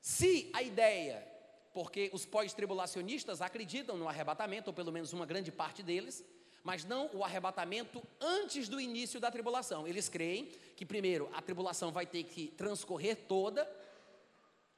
Se 0.00 0.50
a 0.52 0.62
ideia, 0.62 1.26
porque 1.72 2.10
os 2.12 2.24
pós-tribulacionistas 2.24 3.40
acreditam 3.40 3.96
no 3.96 4.08
arrebatamento, 4.08 4.70
ou 4.70 4.74
pelo 4.74 4.92
menos 4.92 5.12
uma 5.12 5.26
grande 5.26 5.52
parte 5.52 5.82
deles, 5.82 6.24
mas 6.62 6.84
não 6.84 7.08
o 7.14 7.24
arrebatamento 7.24 8.02
antes 8.20 8.68
do 8.68 8.80
início 8.80 9.20
da 9.20 9.30
tribulação. 9.30 9.86
Eles 9.86 10.08
creem 10.08 10.46
que, 10.76 10.84
primeiro, 10.84 11.30
a 11.32 11.40
tribulação 11.40 11.92
vai 11.92 12.06
ter 12.06 12.24
que 12.24 12.48
transcorrer 12.48 13.16
toda, 13.28 13.68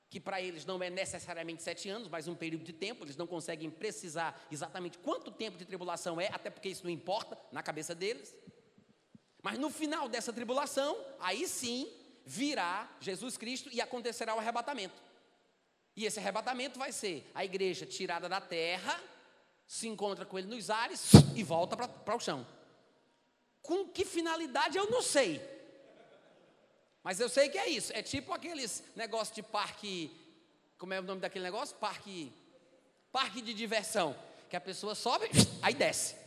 que 0.08 0.18
para 0.18 0.42
eles 0.42 0.64
não 0.64 0.82
é 0.82 0.90
necessariamente 0.90 1.62
sete 1.62 1.88
anos, 1.88 2.08
mas 2.08 2.26
um 2.26 2.34
período 2.34 2.64
de 2.64 2.72
tempo, 2.72 3.04
eles 3.04 3.16
não 3.16 3.26
conseguem 3.26 3.70
precisar 3.70 4.40
exatamente 4.50 4.98
quanto 4.98 5.30
tempo 5.30 5.56
de 5.56 5.64
tribulação 5.64 6.20
é, 6.20 6.28
até 6.32 6.50
porque 6.50 6.68
isso 6.68 6.84
não 6.84 6.90
importa 6.90 7.38
na 7.52 7.62
cabeça 7.62 7.94
deles. 7.94 8.34
Mas 9.42 9.58
no 9.58 9.70
final 9.70 10.08
dessa 10.08 10.32
tribulação, 10.32 10.98
aí 11.18 11.46
sim 11.48 11.90
virá 12.24 12.88
Jesus 13.00 13.36
Cristo 13.36 13.70
e 13.72 13.80
acontecerá 13.80 14.34
o 14.34 14.38
arrebatamento. 14.38 15.02
E 15.96 16.04
esse 16.04 16.18
arrebatamento 16.18 16.78
vai 16.78 16.92
ser 16.92 17.30
a 17.34 17.44
igreja 17.44 17.86
tirada 17.86 18.28
da 18.28 18.40
terra, 18.40 19.00
se 19.66 19.88
encontra 19.88 20.24
com 20.24 20.38
ele 20.38 20.48
nos 20.48 20.70
ares 20.70 21.10
e 21.34 21.42
volta 21.42 21.76
para 21.76 22.16
o 22.16 22.20
chão. 22.20 22.46
Com 23.62 23.86
que 23.88 24.04
finalidade 24.04 24.76
eu 24.76 24.90
não 24.90 25.02
sei. 25.02 25.40
Mas 27.02 27.18
eu 27.18 27.28
sei 27.28 27.48
que 27.48 27.58
é 27.58 27.68
isso. 27.68 27.92
É 27.92 28.02
tipo 28.02 28.32
aqueles 28.32 28.82
negócios 28.94 29.34
de 29.34 29.42
parque. 29.42 30.10
Como 30.76 30.92
é 30.92 31.00
o 31.00 31.02
nome 31.02 31.20
daquele 31.20 31.44
negócio? 31.44 31.76
Parque. 31.76 32.32
Parque 33.10 33.40
de 33.40 33.54
diversão. 33.54 34.16
Que 34.48 34.56
a 34.56 34.60
pessoa 34.60 34.94
sobe, 34.94 35.28
aí 35.62 35.74
desce. 35.74 36.19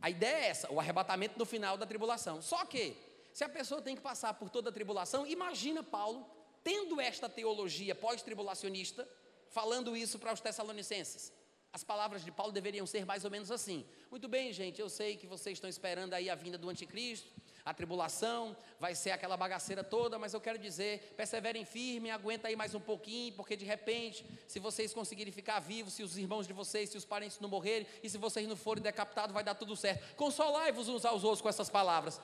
A 0.00 0.10
ideia 0.10 0.36
é 0.36 0.48
essa, 0.48 0.72
o 0.72 0.78
arrebatamento 0.78 1.38
no 1.38 1.44
final 1.44 1.76
da 1.76 1.86
tribulação. 1.86 2.40
Só 2.42 2.64
que, 2.64 2.96
se 3.32 3.44
a 3.44 3.48
pessoa 3.48 3.82
tem 3.82 3.96
que 3.96 4.02
passar 4.02 4.34
por 4.34 4.50
toda 4.50 4.70
a 4.70 4.72
tribulação, 4.72 5.26
imagina 5.26 5.82
Paulo 5.82 6.26
tendo 6.62 7.00
esta 7.00 7.28
teologia 7.28 7.94
pós-tribulacionista, 7.94 9.08
falando 9.50 9.96
isso 9.96 10.18
para 10.18 10.32
os 10.32 10.40
tessalonicenses. 10.40 11.32
As 11.72 11.84
palavras 11.84 12.24
de 12.24 12.32
Paulo 12.32 12.52
deveriam 12.52 12.86
ser 12.86 13.04
mais 13.04 13.24
ou 13.24 13.30
menos 13.30 13.50
assim: 13.50 13.86
Muito 14.10 14.28
bem, 14.28 14.52
gente, 14.52 14.80
eu 14.80 14.88
sei 14.88 15.16
que 15.16 15.26
vocês 15.26 15.56
estão 15.56 15.70
esperando 15.70 16.14
aí 16.14 16.28
a 16.28 16.34
vinda 16.34 16.58
do 16.58 16.68
anticristo, 16.68 17.28
a 17.66 17.74
tribulação, 17.74 18.56
vai 18.78 18.94
ser 18.94 19.10
aquela 19.10 19.36
bagaceira 19.36 19.82
toda, 19.82 20.20
mas 20.20 20.32
eu 20.32 20.40
quero 20.40 20.56
dizer, 20.56 21.14
perseverem 21.16 21.64
firme, 21.64 22.12
aguenta 22.12 22.46
aí 22.46 22.54
mais 22.54 22.76
um 22.76 22.80
pouquinho, 22.80 23.34
porque 23.34 23.56
de 23.56 23.64
repente, 23.64 24.24
se 24.46 24.60
vocês 24.60 24.94
conseguirem 24.94 25.32
ficar 25.32 25.58
vivos, 25.58 25.94
se 25.94 26.04
os 26.04 26.16
irmãos 26.16 26.46
de 26.46 26.52
vocês, 26.52 26.88
se 26.88 26.96
os 26.96 27.04
parentes 27.04 27.40
não 27.40 27.48
morrerem, 27.48 27.84
e 28.04 28.08
se 28.08 28.18
vocês 28.18 28.46
não 28.46 28.54
forem 28.54 28.80
decapitados, 28.80 29.34
vai 29.34 29.42
dar 29.42 29.56
tudo 29.56 29.74
certo. 29.74 30.14
Consolai-vos 30.14 30.88
uns 30.88 31.04
aos 31.04 31.24
outros 31.24 31.42
com 31.42 31.48
essas 31.48 31.68
palavras. 31.68 32.20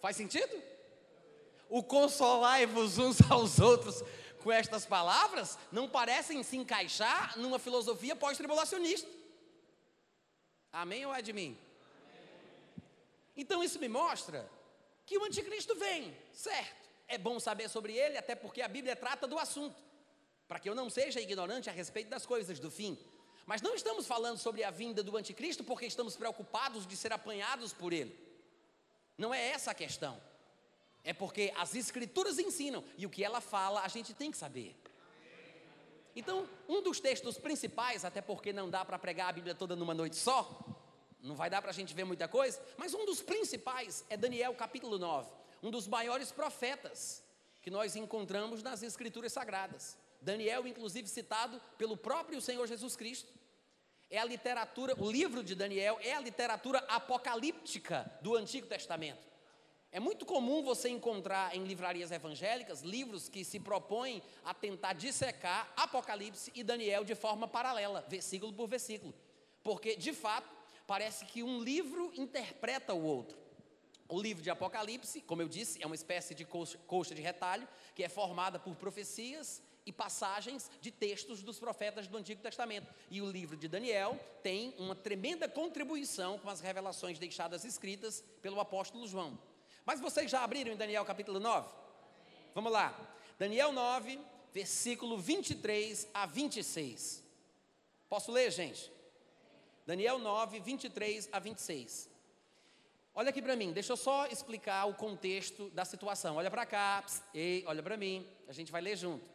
Faz 0.00 0.16
sentido? 0.16 0.62
O 1.68 1.82
consolai-vos 1.82 2.96
uns 2.96 3.20
aos 3.30 3.60
outros 3.60 4.02
com 4.42 4.50
estas 4.50 4.86
palavras 4.86 5.58
não 5.70 5.90
parecem 5.90 6.42
se 6.42 6.56
encaixar 6.56 7.36
numa 7.36 7.58
filosofia 7.58 8.16
pós-tribulacionista. 8.16 9.15
Amém 10.76 11.06
ou 11.06 11.14
é 11.14 11.22
de 11.22 11.32
mim? 11.32 11.56
Então 13.34 13.64
isso 13.64 13.78
me 13.78 13.88
mostra 13.88 14.46
que 15.06 15.16
o 15.16 15.24
anticristo 15.24 15.74
vem, 15.74 16.14
certo? 16.34 16.86
É 17.08 17.16
bom 17.16 17.40
saber 17.40 17.70
sobre 17.70 17.94
ele, 17.96 18.18
até 18.18 18.34
porque 18.34 18.60
a 18.60 18.68
Bíblia 18.68 18.94
trata 18.94 19.26
do 19.26 19.38
assunto, 19.38 19.82
para 20.46 20.58
que 20.58 20.68
eu 20.68 20.74
não 20.74 20.90
seja 20.90 21.18
ignorante 21.18 21.70
a 21.70 21.72
respeito 21.72 22.10
das 22.10 22.26
coisas 22.26 22.60
do 22.60 22.70
fim. 22.70 22.98
Mas 23.46 23.62
não 23.62 23.74
estamos 23.74 24.06
falando 24.06 24.36
sobre 24.36 24.64
a 24.64 24.70
vinda 24.70 25.02
do 25.02 25.16
anticristo 25.16 25.64
porque 25.64 25.86
estamos 25.86 26.14
preocupados 26.14 26.86
de 26.86 26.94
ser 26.94 27.10
apanhados 27.10 27.72
por 27.72 27.94
ele. 27.94 28.14
Não 29.16 29.32
é 29.32 29.48
essa 29.48 29.70
a 29.70 29.74
questão. 29.74 30.20
É 31.02 31.14
porque 31.14 31.54
as 31.56 31.74
escrituras 31.74 32.38
ensinam 32.38 32.84
e 32.98 33.06
o 33.06 33.10
que 33.10 33.24
ela 33.24 33.40
fala 33.40 33.80
a 33.80 33.88
gente 33.88 34.12
tem 34.12 34.30
que 34.30 34.36
saber. 34.36 34.76
Então, 36.16 36.48
um 36.66 36.80
dos 36.82 36.98
textos 36.98 37.36
principais, 37.36 38.02
até 38.02 38.22
porque 38.22 38.50
não 38.50 38.70
dá 38.70 38.82
para 38.86 38.98
pregar 38.98 39.28
a 39.28 39.32
Bíblia 39.32 39.54
toda 39.54 39.76
numa 39.76 39.92
noite 39.92 40.16
só, 40.16 40.64
não 41.20 41.36
vai 41.36 41.50
dar 41.50 41.60
para 41.60 41.70
a 41.70 41.74
gente 41.74 41.92
ver 41.92 42.04
muita 42.04 42.26
coisa, 42.26 42.58
mas 42.78 42.94
um 42.94 43.04
dos 43.04 43.20
principais 43.20 44.02
é 44.08 44.16
Daniel 44.16 44.54
capítulo 44.54 44.98
9, 44.98 45.30
um 45.62 45.70
dos 45.70 45.86
maiores 45.86 46.32
profetas 46.32 47.22
que 47.60 47.70
nós 47.70 47.96
encontramos 47.96 48.62
nas 48.62 48.82
Escrituras 48.82 49.32
Sagradas. 49.32 49.98
Daniel, 50.22 50.66
inclusive, 50.66 51.06
citado 51.06 51.60
pelo 51.76 51.96
próprio 51.96 52.40
Senhor 52.40 52.66
Jesus 52.66 52.96
Cristo. 52.96 53.30
É 54.08 54.18
a 54.18 54.24
literatura, 54.24 54.94
o 54.98 55.10
livro 55.10 55.42
de 55.42 55.54
Daniel 55.54 55.98
é 56.00 56.14
a 56.14 56.20
literatura 56.20 56.78
apocalíptica 56.88 58.10
do 58.22 58.36
Antigo 58.36 58.66
Testamento. 58.66 59.26
É 59.96 59.98
muito 59.98 60.26
comum 60.26 60.62
você 60.62 60.90
encontrar 60.90 61.56
em 61.56 61.64
livrarias 61.64 62.10
evangélicas 62.12 62.82
livros 62.82 63.30
que 63.30 63.42
se 63.42 63.58
propõem 63.58 64.22
a 64.44 64.52
tentar 64.52 64.92
dissecar 64.92 65.72
Apocalipse 65.74 66.52
e 66.54 66.62
Daniel 66.62 67.02
de 67.02 67.14
forma 67.14 67.48
paralela, 67.48 68.04
versículo 68.06 68.52
por 68.52 68.68
versículo. 68.68 69.14
Porque, 69.64 69.96
de 69.96 70.12
fato, 70.12 70.54
parece 70.86 71.24
que 71.24 71.42
um 71.42 71.62
livro 71.62 72.12
interpreta 72.14 72.92
o 72.92 73.02
outro. 73.02 73.38
O 74.06 74.20
livro 74.20 74.42
de 74.42 74.50
Apocalipse, 74.50 75.22
como 75.22 75.40
eu 75.40 75.48
disse, 75.48 75.82
é 75.82 75.86
uma 75.86 75.94
espécie 75.94 76.34
de 76.34 76.44
coxa, 76.44 77.14
de 77.14 77.22
retalho, 77.22 77.66
que 77.94 78.04
é 78.04 78.08
formada 78.10 78.58
por 78.58 78.76
profecias 78.76 79.62
e 79.86 79.92
passagens 79.92 80.70
de 80.78 80.90
textos 80.90 81.42
dos 81.42 81.58
profetas 81.58 82.06
do 82.06 82.18
Antigo 82.18 82.42
Testamento. 82.42 82.92
E 83.10 83.22
o 83.22 83.30
livro 83.30 83.56
de 83.56 83.66
Daniel 83.66 84.20
tem 84.42 84.74
uma 84.76 84.94
tremenda 84.94 85.48
contribuição 85.48 86.38
com 86.38 86.50
as 86.50 86.60
revelações 86.60 87.18
deixadas 87.18 87.64
escritas 87.64 88.22
pelo 88.42 88.60
apóstolo 88.60 89.08
João. 89.08 89.38
Mas 89.86 90.00
vocês 90.00 90.28
já 90.28 90.42
abriram 90.42 90.72
em 90.72 90.76
Daniel 90.76 91.04
capítulo 91.04 91.38
9? 91.38 91.68
Vamos 92.52 92.72
lá. 92.72 92.92
Daniel 93.38 93.70
9, 93.70 94.18
versículo 94.52 95.16
23 95.16 96.08
a 96.12 96.26
26. 96.26 97.22
Posso 98.08 98.32
ler, 98.32 98.50
gente? 98.50 98.90
Daniel 99.86 100.18
9, 100.18 100.58
23 100.58 101.28
a 101.30 101.38
26. 101.38 102.10
Olha 103.14 103.30
aqui 103.30 103.40
para 103.40 103.54
mim, 103.54 103.72
deixa 103.72 103.92
eu 103.92 103.96
só 103.96 104.26
explicar 104.26 104.86
o 104.86 104.94
contexto 104.94 105.70
da 105.70 105.84
situação. 105.84 106.34
Olha 106.34 106.50
para 106.50 106.66
cá, 106.66 107.02
pss, 107.02 107.22
ei, 107.32 107.62
olha 107.66 107.80
para 107.82 107.96
mim, 107.96 108.26
a 108.48 108.52
gente 108.52 108.72
vai 108.72 108.82
ler 108.82 108.96
junto. 108.96 109.30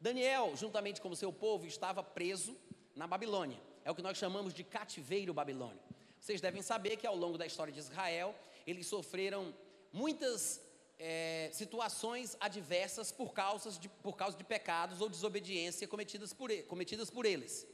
Daniel, 0.00 0.54
juntamente 0.54 1.00
com 1.00 1.08
o 1.08 1.16
seu 1.16 1.32
povo, 1.32 1.66
estava 1.66 2.04
preso 2.04 2.56
na 2.94 3.08
Babilônia. 3.08 3.58
É 3.84 3.90
o 3.90 3.96
que 3.96 4.02
nós 4.02 4.16
chamamos 4.16 4.54
de 4.54 4.62
cativeiro 4.62 5.34
babilônico. 5.34 5.82
Vocês 6.20 6.40
devem 6.40 6.62
saber 6.62 6.96
que 6.96 7.06
ao 7.06 7.16
longo 7.16 7.36
da 7.36 7.44
história 7.44 7.72
de 7.72 7.80
Israel, 7.80 8.32
eles 8.66 8.86
sofreram 8.86 9.54
muitas 9.92 10.60
é, 10.98 11.50
situações 11.52 12.36
adversas 12.40 13.12
por, 13.12 13.32
causas 13.32 13.78
de, 13.78 13.88
por 13.88 14.16
causa 14.16 14.36
de 14.36 14.44
pecados 14.44 15.00
ou 15.00 15.08
desobediência 15.08 15.86
cometidas 15.86 16.32
por, 16.32 16.50
cometidas 16.64 17.10
por 17.10 17.24
eles. 17.24 17.66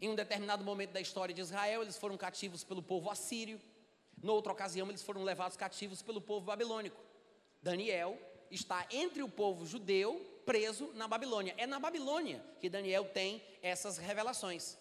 Em 0.00 0.08
um 0.08 0.14
determinado 0.14 0.64
momento 0.64 0.92
da 0.92 1.00
história 1.00 1.34
de 1.34 1.40
Israel, 1.40 1.82
eles 1.82 1.96
foram 1.96 2.16
cativos 2.16 2.64
pelo 2.64 2.82
povo 2.82 3.10
assírio. 3.10 3.60
Noutra 4.22 4.52
ocasião, 4.52 4.88
eles 4.88 5.02
foram 5.02 5.22
levados 5.22 5.56
cativos 5.56 6.02
pelo 6.02 6.20
povo 6.20 6.46
babilônico. 6.46 7.00
Daniel 7.62 8.18
está 8.50 8.86
entre 8.90 9.22
o 9.22 9.28
povo 9.28 9.66
judeu 9.66 10.26
preso 10.44 10.90
na 10.94 11.06
Babilônia. 11.06 11.54
É 11.56 11.66
na 11.66 11.78
Babilônia 11.78 12.42
que 12.60 12.68
Daniel 12.68 13.04
tem 13.04 13.42
essas 13.62 13.98
revelações. 13.98 14.76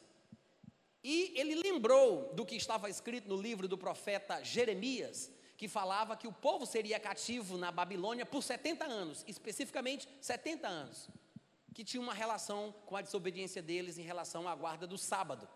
E 1.04 1.34
ele 1.36 1.56
lembrou 1.56 2.34
do 2.34 2.46
que 2.46 2.56
estava 2.56 2.90
escrito 2.90 3.30
no 3.30 3.42
livro 3.42 3.68
do 3.68 3.78
profeta 3.78 4.44
Jeremias, 4.44 5.32
que 5.56 5.68
falava 5.68 6.16
que 6.16 6.28
o 6.28 6.34
povo 6.34 6.66
seria 6.66 7.00
cativo 7.00 7.58
na 7.58 7.72
Babilônia 7.72 8.26
por 8.26 8.44
70 8.44 8.86
anos, 8.86 9.24
especificamente 9.28 10.08
70 10.22 10.68
anos, 10.68 11.10
que 11.74 11.84
tinha 11.84 12.02
uma 12.02 12.14
relação 12.14 12.74
com 12.86 12.96
a 12.96 13.02
desobediência 13.02 13.62
deles 13.62 13.98
em 13.98 14.04
relação 14.04 14.48
à 14.48 14.56
guarda 14.56 14.86
do 14.86 14.98
sábado. 14.98 15.48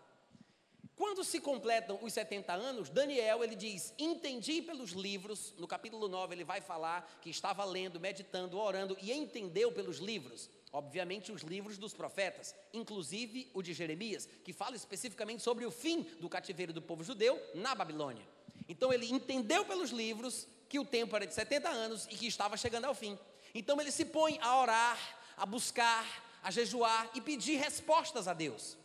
Quando 0.96 1.24
se 1.24 1.40
completam 1.40 1.98
os 2.02 2.12
70 2.12 2.52
anos, 2.52 2.88
Daniel 2.88 3.42
ele 3.42 3.56
diz: 3.56 3.92
"Entendi 3.98 4.62
pelos 4.62 4.92
livros". 4.92 5.52
No 5.58 5.66
capítulo 5.66 6.08
9 6.08 6.34
ele 6.34 6.44
vai 6.44 6.60
falar 6.60 7.18
que 7.20 7.30
estava 7.30 7.64
lendo, 7.64 7.98
meditando, 7.98 8.58
orando 8.58 8.96
e 9.02 9.12
entendeu 9.12 9.72
pelos 9.72 9.98
livros. 9.98 10.48
Obviamente 10.74 11.30
os 11.30 11.42
livros 11.42 11.78
dos 11.78 11.94
profetas, 11.94 12.52
inclusive 12.72 13.48
o 13.54 13.62
de 13.62 13.72
Jeremias, 13.72 14.28
que 14.42 14.52
fala 14.52 14.74
especificamente 14.74 15.40
sobre 15.40 15.64
o 15.64 15.70
fim 15.70 16.02
do 16.18 16.28
cativeiro 16.28 16.72
do 16.72 16.82
povo 16.82 17.04
judeu 17.04 17.40
na 17.54 17.76
Babilônia. 17.76 18.26
Então 18.68 18.92
ele 18.92 19.08
entendeu 19.08 19.64
pelos 19.64 19.90
livros 19.90 20.48
que 20.68 20.80
o 20.80 20.84
tempo 20.84 21.14
era 21.14 21.28
de 21.28 21.32
70 21.32 21.68
anos 21.68 22.08
e 22.10 22.16
que 22.16 22.26
estava 22.26 22.56
chegando 22.56 22.86
ao 22.86 22.94
fim. 22.94 23.16
Então 23.54 23.80
ele 23.80 23.92
se 23.92 24.04
põe 24.04 24.36
a 24.42 24.60
orar, 24.60 24.98
a 25.36 25.46
buscar, 25.46 26.04
a 26.42 26.50
jejuar 26.50 27.08
e 27.14 27.20
pedir 27.20 27.54
respostas 27.54 28.26
a 28.26 28.34
Deus. 28.34 28.76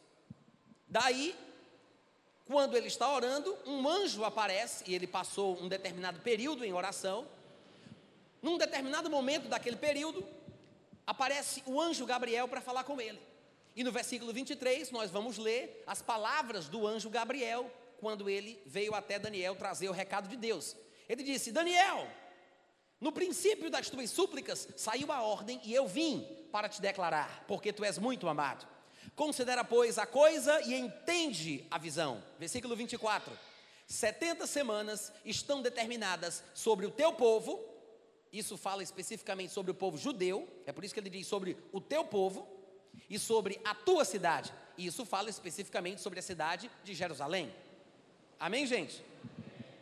Daí 0.88 1.36
quando 2.46 2.78
ele 2.78 2.88
está 2.88 3.12
orando, 3.12 3.58
um 3.66 3.90
anjo 3.90 4.24
aparece, 4.24 4.84
e 4.86 4.94
ele 4.94 5.08
passou 5.08 5.60
um 5.60 5.68
determinado 5.68 6.20
período 6.20 6.64
em 6.64 6.72
oração. 6.72 7.28
Num 8.44 8.60
determinado 8.60 9.10
momento 9.10 9.48
daquele 9.48 9.76
período, 9.76 10.24
aparece 11.10 11.64
o 11.66 11.82
anjo 11.82 12.06
Gabriel 12.06 12.48
para 12.48 12.62
falar 12.62 12.84
com 12.84 13.02
ele. 13.02 13.20
E 13.76 13.84
no 13.84 13.92
versículo 13.92 14.32
23, 14.32 14.92
nós 14.92 15.10
vamos 15.10 15.40
ler 15.40 15.84
as 15.88 16.04
palavras 16.04 16.70
do 16.70 16.86
anjo 16.86 17.10
Gabriel, 17.10 17.72
quando 18.00 18.30
ele 18.30 18.62
veio 18.64 18.94
até 18.94 19.18
Daniel 19.18 19.56
trazer 19.56 19.90
o 19.90 19.92
recado 19.92 20.28
de 20.28 20.38
Deus. 20.38 20.78
Ele 21.08 21.24
disse: 21.24 21.52
Daniel, 21.52 22.08
no 23.02 23.12
princípio 23.12 23.72
das 23.72 23.90
tuas 23.90 24.12
súplicas 24.12 24.70
saiu 24.78 25.12
a 25.12 25.24
ordem 25.24 25.60
e 25.64 25.74
eu 25.74 25.88
vim 25.88 26.28
para 26.52 26.70
te 26.70 26.80
declarar, 26.80 27.44
porque 27.48 27.74
tu 27.74 27.84
és 27.84 27.98
muito 27.98 28.30
amado. 28.30 28.68
Considera, 29.16 29.64
pois, 29.64 29.98
a 29.98 30.06
coisa 30.06 30.62
e 30.62 30.76
entende 30.76 31.66
a 31.72 31.80
visão. 31.80 32.24
Versículo 32.38 32.76
24. 32.76 33.36
70 33.88 34.46
semanas 34.46 35.12
estão 35.26 35.64
determinadas 35.64 36.44
sobre 36.54 36.86
o 36.86 36.92
teu 36.92 37.14
povo, 37.14 37.58
isso 38.32 38.58
fala 38.58 38.84
especificamente 38.84 39.52
sobre 39.52 39.72
o 39.72 39.76
povo 39.76 39.98
judeu, 39.98 40.48
é 40.66 40.72
por 40.72 40.84
isso 40.84 40.94
que 40.94 41.00
ele 41.00 41.10
diz 41.10 41.28
sobre 41.28 41.58
o 41.72 41.82
teu 41.82 42.06
povo, 42.06 42.60
e 43.10 43.18
sobre 43.18 43.60
a 43.64 43.74
tua 43.76 44.06
cidade, 44.06 44.54
e 44.78 44.86
isso 44.86 45.06
fala 45.06 45.30
especificamente 45.30 46.02
sobre 46.02 46.20
a 46.20 46.22
cidade 46.22 46.70
de 46.84 46.94
Jerusalém. 46.94 47.54
Amém, 48.40 48.66
gente? 48.66 49.04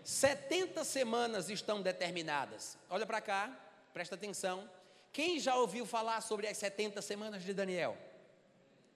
70 0.04 0.84
semanas 0.84 1.50
estão 1.50 1.82
determinadas. 1.82 2.78
Olha 2.90 3.06
para 3.06 3.22
cá, 3.22 3.52
presta 3.94 4.16
atenção. 4.16 4.70
Quem 5.12 5.40
já 5.40 5.56
ouviu 5.56 5.86
falar 5.86 6.22
sobre 6.22 6.48
as 6.48 6.58
70 6.58 7.02
semanas 7.02 7.44
de 7.44 7.54
Daniel? 7.54 7.98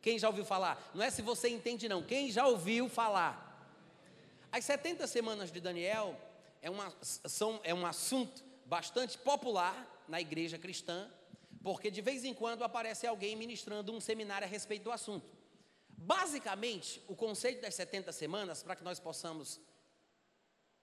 Quem 0.01 0.17
já 0.17 0.29
ouviu 0.29 0.45
falar? 0.45 0.91
Não 0.95 1.03
é 1.03 1.09
se 1.09 1.21
você 1.21 1.49
entende, 1.49 1.87
não. 1.87 2.01
Quem 2.01 2.31
já 2.31 2.47
ouviu 2.47 2.89
falar? 2.89 3.49
As 4.51 4.65
70 4.65 5.05
semanas 5.05 5.51
de 5.51 5.59
Daniel 5.59 6.19
é, 6.61 6.69
uma, 6.69 6.91
são, 7.01 7.59
é 7.63 7.73
um 7.73 7.85
assunto 7.85 8.43
bastante 8.71 9.17
popular 9.17 9.75
na 10.07 10.21
igreja 10.21 10.57
cristã, 10.57 11.11
porque 11.61 11.91
de 11.91 12.01
vez 12.01 12.23
em 12.23 12.33
quando 12.33 12.63
aparece 12.63 13.05
alguém 13.05 13.35
ministrando 13.35 13.91
um 13.91 13.99
seminário 13.99 14.47
a 14.47 14.49
respeito 14.49 14.83
do 14.83 14.93
assunto. 14.93 15.29
Basicamente, 15.89 17.03
o 17.05 17.13
conceito 17.13 17.61
das 17.61 17.75
70 17.75 18.13
semanas, 18.13 18.63
para 18.63 18.77
que 18.77 18.83
nós 18.89 18.97
possamos, 18.97 19.59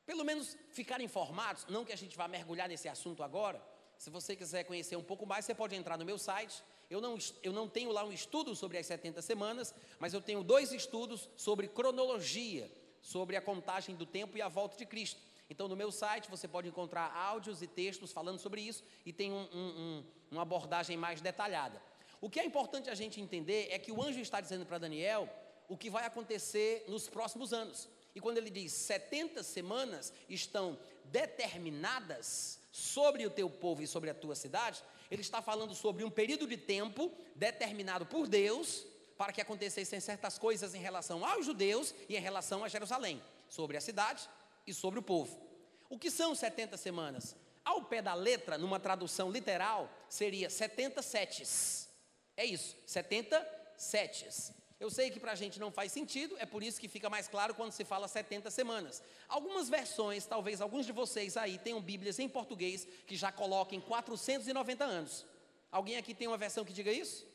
pelo 0.05 0.23
menos, 0.23 0.55
ficar 0.71 1.01
informados, 1.01 1.65
não 1.71 1.83
que 1.83 1.91
a 1.91 1.97
gente 1.97 2.15
vá 2.15 2.29
mergulhar 2.29 2.69
nesse 2.69 2.91
assunto 2.91 3.23
agora, 3.23 3.59
se 3.97 4.11
você 4.11 4.37
quiser 4.37 4.65
conhecer 4.65 4.97
um 4.97 5.03
pouco 5.03 5.25
mais, 5.25 5.47
você 5.47 5.55
pode 5.55 5.75
entrar 5.75 5.97
no 5.97 6.05
meu 6.05 6.19
site, 6.19 6.63
eu 6.91 7.01
não, 7.01 7.17
eu 7.43 7.55
não 7.55 7.67
tenho 7.67 7.91
lá 7.91 8.05
um 8.05 8.13
estudo 8.13 8.55
sobre 8.55 8.77
as 8.77 8.85
70 8.85 9.23
semanas, 9.23 9.75
mas 9.99 10.13
eu 10.13 10.21
tenho 10.21 10.45
dois 10.45 10.73
estudos 10.73 11.31
sobre 11.39 11.67
cronologia, 11.67 12.71
sobre 13.01 13.35
a 13.35 13.41
contagem 13.41 13.97
do 13.97 14.05
tempo 14.05 14.37
e 14.37 14.43
a 14.43 14.49
volta 14.49 14.77
de 14.77 14.85
Cristo. 14.85 15.28
Então, 15.51 15.67
no 15.67 15.77
meu 15.77 15.91
site 15.91 16.31
você 16.31 16.47
pode 16.47 16.69
encontrar 16.69 17.15
áudios 17.15 17.63
e 17.63 17.67
textos 17.67 18.13
falando 18.13 18.39
sobre 18.39 18.61
isso 18.61 18.85
e 19.05 19.13
tem 19.13 19.33
um, 19.33 19.49
um, 19.53 20.05
uma 20.31 20.43
abordagem 20.43 20.97
mais 20.97 21.21
detalhada. 21.21 21.81
O 22.21 22.29
que 22.29 22.39
é 22.39 22.45
importante 22.45 22.91
a 22.91 22.95
gente 22.95 23.21
entender 23.21 23.69
é 23.71 23.79
que 23.79 23.93
o 23.93 24.03
anjo 24.03 24.21
está 24.21 24.41
dizendo 24.41 24.67
para 24.67 24.79
Daniel 24.79 25.29
o 25.69 25.77
que 25.77 25.89
vai 25.89 26.05
acontecer 26.05 26.85
nos 26.89 27.09
próximos 27.09 27.53
anos. 27.53 27.89
E 28.15 28.21
quando 28.21 28.39
ele 28.39 28.51
diz 28.51 28.73
70 28.73 29.43
semanas 29.43 30.13
estão 30.29 30.79
determinadas 31.05 32.61
sobre 32.71 33.25
o 33.27 33.31
teu 33.31 33.49
povo 33.49 33.83
e 33.83 33.87
sobre 33.87 34.11
a 34.11 34.15
tua 34.15 34.35
cidade, 34.35 34.83
ele 35.11 35.23
está 35.23 35.41
falando 35.41 35.75
sobre 35.75 36.05
um 36.05 36.11
período 36.11 36.47
de 36.47 36.57
tempo 36.57 37.13
determinado 37.35 38.05
por 38.05 38.27
Deus 38.27 38.85
para 39.17 39.33
que 39.33 39.41
acontecessem 39.41 39.99
certas 40.01 40.39
coisas 40.39 40.75
em 40.75 40.81
relação 40.81 41.25
aos 41.25 41.47
judeus 41.47 41.95
e 42.09 42.17
em 42.17 42.21
relação 42.21 42.63
a 42.63 42.69
Jerusalém, 42.69 43.23
sobre 43.49 43.77
a 43.77 43.81
cidade 43.81 44.29
e 44.69 44.75
sobre 44.75 44.99
o 44.99 45.03
povo. 45.03 45.41
O 45.89 45.99
que 45.99 46.11
são 46.11 46.35
70 46.35 46.77
semanas? 46.77 47.35
Ao 47.65 47.83
pé 47.83 48.01
da 48.01 48.15
letra, 48.15 48.57
numa 48.57 48.79
tradução 48.79 49.31
literal, 49.31 49.91
seria 50.09 50.49
70 50.49 51.03
setes. 51.03 51.89
É 52.37 52.45
isso, 52.45 52.77
70 52.87 53.75
setes. 53.77 54.53
Eu 54.81 54.91
sei 54.91 55.11
que 55.11 55.19
para 55.19 55.33
a 55.33 55.35
gente 55.35 55.59
não 55.59 55.73
faz 55.73 55.91
sentido, 55.91 56.37
é 56.39 56.47
por 56.47 56.63
isso 56.63 56.81
que 56.81 56.87
fica 56.87 57.11
mais 57.11 57.27
claro 57.27 57.55
quando 57.55 57.73
se 57.73 57.85
fala 57.85 58.07
70 58.07 58.51
semanas. 58.51 59.03
Algumas 59.29 59.69
versões, 59.69 60.25
talvez 60.25 60.61
alguns 60.61 60.87
de 60.87 60.93
vocês 60.93 61.37
aí 61.37 61.59
tenham 61.59 61.81
Bíblias 61.81 62.19
em 62.19 62.29
português 62.29 62.87
que 63.07 63.17
já 63.17 63.33
coloquem 63.33 63.81
490 63.81 64.85
anos. 64.85 65.27
Alguém 65.71 65.97
aqui 65.97 66.15
tem 66.15 66.29
uma 66.29 66.39
versão 66.39 66.65
que 66.65 66.73
diga 66.73 66.93
isso? 66.93 67.27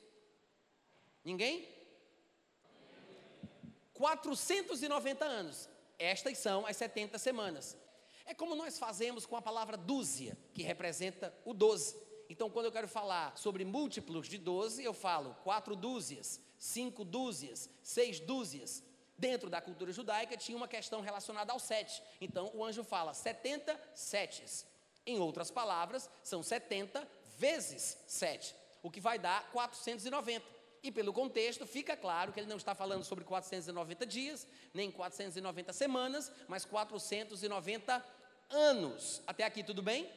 Ninguém? 1.24 1.67
490 3.93 5.26
anos. 5.26 5.69
Estas 6.04 6.38
são 6.38 6.66
as 6.66 6.78
70 6.78 7.18
semanas. 7.18 7.78
É 8.26 8.34
como 8.34 8.56
nós 8.56 8.78
fazemos 8.78 9.26
com 9.26 9.36
a 9.36 9.42
palavra 9.42 9.78
dúzia, 9.78 10.38
que 10.54 10.63
representa 10.63 11.34
o 11.46 11.54
12. 11.54 12.02
Então, 12.30 12.50
quando 12.50 12.68
eu 12.68 12.72
quero 12.72 12.88
falar 12.88 13.38
sobre 13.38 13.66
múltiplos 13.66 14.28
de 14.28 14.38
12, 14.38 14.84
eu 14.84 14.94
falo 14.94 15.36
quatro 15.44 15.76
dúzias 15.76 16.42
cinco 16.63 17.04
dúzias, 17.04 17.70
seis 17.84 18.22
dúzias. 18.22 18.82
Dentro 19.18 19.50
da 19.50 19.62
cultura 19.62 19.92
judaica 19.92 20.38
tinha 20.38 20.58
uma 20.58 20.68
questão 20.68 21.02
relacionada 21.02 21.52
ao 21.52 21.60
sete. 21.60 22.02
Então 22.22 22.52
o 22.54 22.63
anjo 22.63 22.84
fala 22.86 23.13
70 23.13 23.80
setes. 23.94 24.66
Em 25.06 25.20
outras 25.20 25.52
palavras, 25.52 26.10
são 26.24 26.42
70 26.42 27.06
vezes 27.38 27.98
7, 28.08 28.56
o 28.82 28.89
que 28.89 29.02
vai 29.02 29.20
dar 29.20 29.52
490. 29.52 30.46
E 30.84 30.91
pelo 30.91 31.13
contexto, 31.13 31.65
fica 31.65 31.96
claro 31.96 32.34
que 32.34 32.39
ele 32.41 32.50
não 32.50 32.58
está 32.58 32.76
falando 32.76 33.06
sobre 33.06 33.24
490 33.24 34.06
dias, 34.06 34.46
nem 34.74 34.91
490 34.91 35.72
semanas, 35.72 36.30
mas 36.46 36.65
490 36.65 38.06
anos. 38.50 39.22
Até 39.26 39.46
aqui 39.46 39.63
tudo 39.63 39.82
bem? 39.82 40.12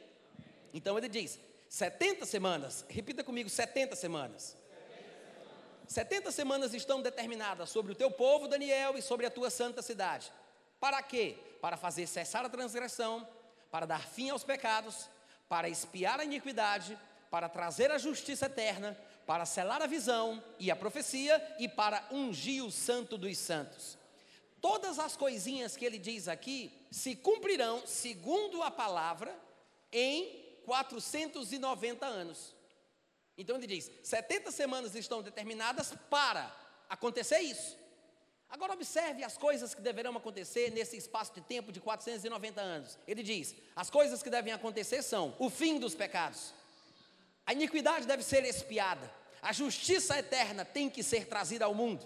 Então 0.73 0.97
ele 0.97 1.07
diz: 1.07 1.39
70 1.69 2.25
semanas, 2.25 2.85
repita 2.89 3.23
comigo: 3.23 3.49
70 3.49 3.95
semanas. 3.95 4.57
70 5.87 6.31
semanas 6.33 6.73
estão 6.73 7.01
determinadas 7.01 7.69
sobre 7.69 7.93
o 7.93 7.95
teu 7.95 8.11
povo, 8.11 8.49
Daniel, 8.49 8.97
e 8.97 9.01
sobre 9.01 9.25
a 9.25 9.31
tua 9.31 9.49
santa 9.49 9.81
cidade. 9.81 10.33
Para 10.81 11.01
quê? 11.01 11.37
Para 11.61 11.77
fazer 11.77 12.07
cessar 12.07 12.45
a 12.45 12.49
transgressão, 12.49 13.25
para 13.71 13.85
dar 13.85 14.05
fim 14.05 14.29
aos 14.29 14.43
pecados, 14.43 15.09
para 15.47 15.69
espiar 15.69 16.19
a 16.19 16.25
iniquidade, 16.25 16.99
para 17.31 17.47
trazer 17.47 17.89
a 17.89 17.97
justiça 17.97 18.47
eterna, 18.47 18.97
para 19.27 19.45
selar 19.45 19.81
a 19.81 19.87
visão 19.87 20.41
e 20.57 20.71
a 20.71 20.75
profecia 20.75 21.55
e 21.59 21.67
para 21.67 22.07
ungir 22.09 22.63
o 22.63 22.71
santo 22.71 23.17
dos 23.17 23.37
santos. 23.37 23.97
Todas 24.61 24.97
as 24.97 25.17
coisinhas 25.17 25.75
que 25.75 25.85
ele 25.85 25.99
diz 25.99 26.29
aqui 26.29 26.71
se 26.89 27.13
cumprirão, 27.13 27.85
segundo 27.85 28.63
a 28.63 28.71
palavra, 28.71 29.37
em 29.91 30.61
490 30.65 32.05
anos. 32.05 32.55
Então 33.37 33.57
ele 33.57 33.67
diz: 33.67 33.91
70 34.01 34.49
semanas 34.49 34.95
estão 34.95 35.21
determinadas 35.21 35.93
para 36.09 36.49
acontecer 36.89 37.39
isso. 37.39 37.77
Agora 38.49 38.73
observe 38.73 39.25
as 39.25 39.37
coisas 39.37 39.75
que 39.75 39.81
deverão 39.81 40.15
acontecer 40.15 40.71
nesse 40.71 40.95
espaço 40.95 41.33
de 41.33 41.41
tempo 41.41 41.69
de 41.69 41.81
490 41.81 42.61
anos. 42.61 42.97
Ele 43.05 43.21
diz: 43.21 43.53
as 43.75 43.89
coisas 43.89 44.23
que 44.23 44.29
devem 44.29 44.53
acontecer 44.53 45.03
são 45.03 45.35
o 45.37 45.49
fim 45.49 45.77
dos 45.77 45.93
pecados, 45.93 46.53
a 47.47 47.53
iniquidade 47.53 48.05
deve 48.05 48.23
ser 48.23 48.43
expiada, 48.43 49.09
a 49.41 49.53
justiça 49.53 50.17
eterna 50.17 50.65
tem 50.65 50.89
que 50.89 51.03
ser 51.03 51.27
trazida 51.27 51.65
ao 51.65 51.73
mundo, 51.73 52.05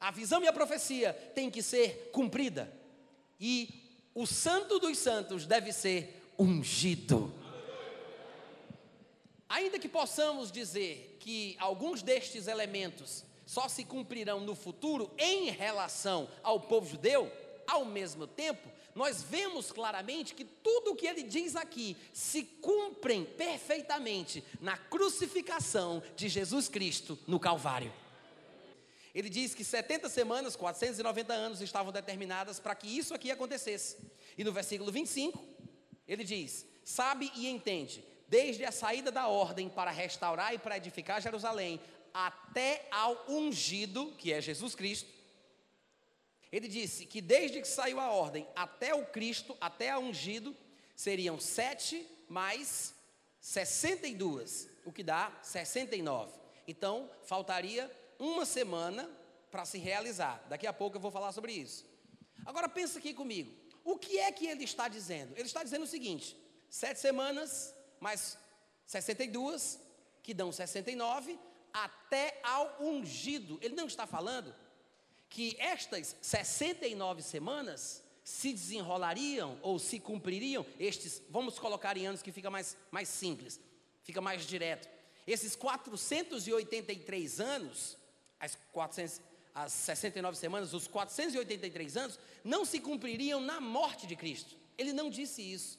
a 0.00 0.10
visão 0.10 0.42
e 0.42 0.48
a 0.48 0.52
profecia 0.52 1.12
tem 1.34 1.50
que 1.50 1.62
ser 1.62 2.10
cumprida, 2.12 2.72
e 3.40 3.68
o 4.14 4.26
santo 4.26 4.78
dos 4.78 4.98
santos 4.98 5.46
deve 5.46 5.72
ser 5.72 6.32
ungido. 6.38 7.32
Ainda 9.48 9.78
que 9.78 9.88
possamos 9.88 10.52
dizer 10.52 11.16
que 11.20 11.56
alguns 11.58 12.02
destes 12.02 12.46
elementos 12.46 13.24
só 13.46 13.66
se 13.66 13.82
cumprirão 13.82 14.40
no 14.40 14.54
futuro 14.54 15.10
em 15.16 15.50
relação 15.50 16.28
ao 16.42 16.60
povo 16.60 16.86
judeu, 16.86 17.32
ao 17.66 17.84
mesmo 17.84 18.26
tempo, 18.26 18.68
nós 18.98 19.22
vemos 19.22 19.70
claramente 19.70 20.34
que 20.34 20.44
tudo 20.44 20.90
o 20.90 20.96
que 20.96 21.06
ele 21.06 21.22
diz 21.22 21.54
aqui 21.54 21.96
se 22.12 22.42
cumprem 22.42 23.24
perfeitamente 23.24 24.42
na 24.60 24.76
crucificação 24.76 26.02
de 26.16 26.28
Jesus 26.28 26.68
Cristo 26.68 27.16
no 27.24 27.38
Calvário. 27.38 27.92
Ele 29.14 29.30
diz 29.30 29.54
que 29.54 29.62
70 29.62 30.08
semanas, 30.08 30.56
490 30.56 31.32
anos 31.32 31.60
estavam 31.60 31.92
determinadas 31.92 32.58
para 32.58 32.74
que 32.74 32.88
isso 32.88 33.14
aqui 33.14 33.30
acontecesse. 33.30 33.98
E 34.36 34.42
no 34.42 34.52
versículo 34.52 34.90
25, 34.90 35.46
ele 36.08 36.24
diz: 36.24 36.66
Sabe 36.82 37.30
e 37.36 37.46
entende, 37.46 38.04
desde 38.26 38.64
a 38.64 38.72
saída 38.72 39.12
da 39.12 39.28
ordem 39.28 39.68
para 39.68 39.92
restaurar 39.92 40.52
e 40.54 40.58
para 40.58 40.76
edificar 40.76 41.22
Jerusalém, 41.22 41.80
até 42.12 42.88
ao 42.90 43.26
ungido, 43.28 44.12
que 44.18 44.32
é 44.32 44.40
Jesus 44.40 44.74
Cristo, 44.74 45.08
ele 46.50 46.68
disse 46.68 47.04
que 47.06 47.20
desde 47.20 47.60
que 47.60 47.68
saiu 47.68 48.00
a 48.00 48.10
ordem 48.10 48.46
até 48.56 48.94
o 48.94 49.04
Cristo, 49.06 49.56
até 49.60 49.90
a 49.90 49.98
ungido, 49.98 50.56
seriam 50.96 51.38
sete 51.38 52.06
mais 52.28 52.94
62, 53.40 54.68
o 54.84 54.92
que 54.92 55.02
dá 55.02 55.32
69. 55.42 56.32
Então, 56.66 57.10
faltaria 57.24 57.90
uma 58.18 58.44
semana 58.44 59.08
para 59.50 59.64
se 59.64 59.78
realizar. 59.78 60.44
Daqui 60.48 60.66
a 60.66 60.72
pouco 60.72 60.96
eu 60.96 61.00
vou 61.00 61.10
falar 61.10 61.32
sobre 61.32 61.52
isso. 61.52 61.86
Agora 62.44 62.68
pensa 62.68 62.98
aqui 62.98 63.14
comigo. 63.14 63.54
O 63.84 63.98
que 63.98 64.18
é 64.18 64.30
que 64.32 64.46
ele 64.46 64.64
está 64.64 64.88
dizendo? 64.88 65.32
Ele 65.34 65.46
está 65.46 65.62
dizendo 65.62 65.84
o 65.84 65.86
seguinte: 65.86 66.36
sete 66.68 66.98
semanas 66.98 67.74
mais 68.00 68.38
62, 68.86 69.80
que 70.22 70.34
dão 70.34 70.50
69, 70.50 71.38
até 71.72 72.40
ao 72.42 72.82
ungido. 72.82 73.58
Ele 73.62 73.74
não 73.74 73.86
está 73.86 74.06
falando 74.06 74.54
que 75.28 75.56
estas 75.58 76.16
69 76.20 77.22
semanas 77.22 78.02
se 78.24 78.52
desenrolariam 78.52 79.58
ou 79.62 79.78
se 79.78 79.98
cumpririam, 79.98 80.64
estes, 80.78 81.22
vamos 81.30 81.58
colocar 81.58 81.96
em 81.96 82.06
anos 82.06 82.22
que 82.22 82.30
fica 82.30 82.50
mais, 82.50 82.76
mais 82.90 83.08
simples, 83.08 83.58
fica 84.02 84.20
mais 84.20 84.46
direto. 84.46 84.88
Esses 85.26 85.56
483 85.56 87.40
anos, 87.40 87.96
as, 88.38 88.56
400, 88.72 89.20
as 89.54 89.72
69 89.72 90.36
semanas, 90.36 90.72
os 90.74 90.86
483 90.86 91.96
anos, 91.96 92.18
não 92.44 92.64
se 92.64 92.80
cumpririam 92.80 93.40
na 93.40 93.60
morte 93.60 94.06
de 94.06 94.14
Cristo. 94.14 94.56
Ele 94.76 94.92
não 94.92 95.10
disse 95.10 95.42
isso. 95.42 95.78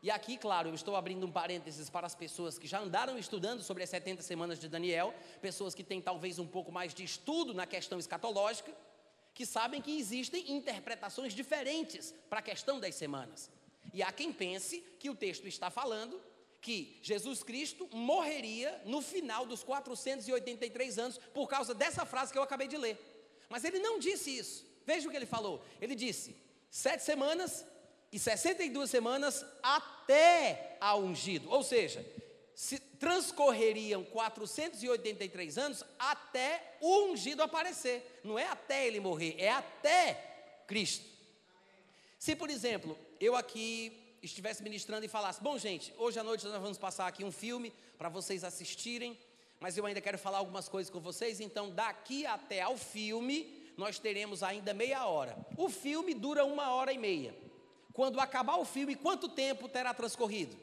E 0.00 0.10
aqui, 0.10 0.36
claro, 0.36 0.68
eu 0.68 0.74
estou 0.74 0.94
abrindo 0.94 1.26
um 1.26 1.32
parênteses 1.32 1.90
para 1.90 2.06
as 2.06 2.14
pessoas 2.14 2.56
que 2.56 2.68
já 2.68 2.80
andaram 2.80 3.18
estudando 3.18 3.62
sobre 3.62 3.82
as 3.82 3.90
70 3.90 4.22
semanas 4.22 4.60
de 4.60 4.68
Daniel, 4.68 5.12
pessoas 5.42 5.74
que 5.74 5.82
têm 5.82 6.00
talvez 6.00 6.38
um 6.38 6.46
pouco 6.46 6.70
mais 6.70 6.94
de 6.94 7.02
estudo 7.02 7.52
na 7.52 7.66
questão 7.66 7.98
escatológica, 7.98 8.72
que 9.34 9.44
sabem 9.44 9.82
que 9.82 9.98
existem 9.98 10.52
interpretações 10.52 11.32
diferentes 11.32 12.14
para 12.30 12.38
a 12.38 12.42
questão 12.42 12.78
das 12.78 12.94
semanas. 12.94 13.50
E 13.92 14.02
há 14.02 14.12
quem 14.12 14.32
pense 14.32 14.80
que 15.00 15.10
o 15.10 15.16
texto 15.16 15.48
está 15.48 15.68
falando 15.68 16.20
que 16.60 16.98
Jesus 17.02 17.42
Cristo 17.42 17.88
morreria 17.92 18.80
no 18.84 19.00
final 19.00 19.46
dos 19.46 19.64
483 19.64 20.98
anos 20.98 21.18
por 21.32 21.48
causa 21.48 21.74
dessa 21.74 22.04
frase 22.04 22.32
que 22.32 22.38
eu 22.38 22.42
acabei 22.42 22.68
de 22.68 22.76
ler. 22.76 22.98
Mas 23.48 23.64
ele 23.64 23.78
não 23.78 23.98
disse 23.98 24.36
isso. 24.36 24.66
Veja 24.86 25.08
o 25.08 25.10
que 25.10 25.16
ele 25.16 25.26
falou. 25.26 25.64
Ele 25.80 25.94
disse: 25.94 26.36
sete 26.70 27.02
semanas 27.02 27.64
e 28.10 28.18
62 28.18 28.90
semanas 28.90 29.44
até 29.62 30.76
a 30.80 30.96
ungido. 30.96 31.50
Ou 31.50 31.62
seja, 31.62 32.04
se 32.54 32.78
transcorreriam 32.78 34.04
483 34.04 35.58
anos 35.58 35.84
até 35.98 36.76
o 36.80 37.10
ungido 37.10 37.42
aparecer. 37.42 38.20
Não 38.24 38.38
é 38.38 38.46
até 38.46 38.86
ele 38.86 39.00
morrer, 39.00 39.36
é 39.38 39.50
até 39.50 40.64
Cristo. 40.66 41.06
Se, 42.18 42.34
por 42.34 42.50
exemplo, 42.50 42.98
eu 43.20 43.36
aqui 43.36 44.16
estivesse 44.22 44.62
ministrando 44.62 45.04
e 45.04 45.08
falasse: 45.08 45.40
Bom, 45.40 45.56
gente, 45.56 45.94
hoje 45.96 46.18
à 46.18 46.24
noite 46.24 46.44
nós 46.46 46.60
vamos 46.60 46.78
passar 46.78 47.06
aqui 47.06 47.22
um 47.22 47.30
filme 47.30 47.72
para 47.96 48.08
vocês 48.08 48.42
assistirem, 48.42 49.16
mas 49.60 49.76
eu 49.76 49.86
ainda 49.86 50.00
quero 50.00 50.18
falar 50.18 50.38
algumas 50.38 50.68
coisas 50.68 50.90
com 50.90 51.00
vocês, 51.00 51.40
então 51.40 51.70
daqui 51.70 52.26
até 52.26 52.62
ao 52.62 52.76
filme 52.76 53.72
nós 53.76 54.00
teremos 54.00 54.42
ainda 54.42 54.74
meia 54.74 55.06
hora. 55.06 55.38
O 55.56 55.68
filme 55.68 56.12
dura 56.12 56.44
uma 56.44 56.72
hora 56.72 56.92
e 56.92 56.98
meia. 56.98 57.32
Quando 57.98 58.20
acabar 58.20 58.56
o 58.58 58.64
filme, 58.64 58.94
quanto 58.94 59.28
tempo 59.28 59.68
terá 59.68 59.92
transcorrido? 59.92 60.56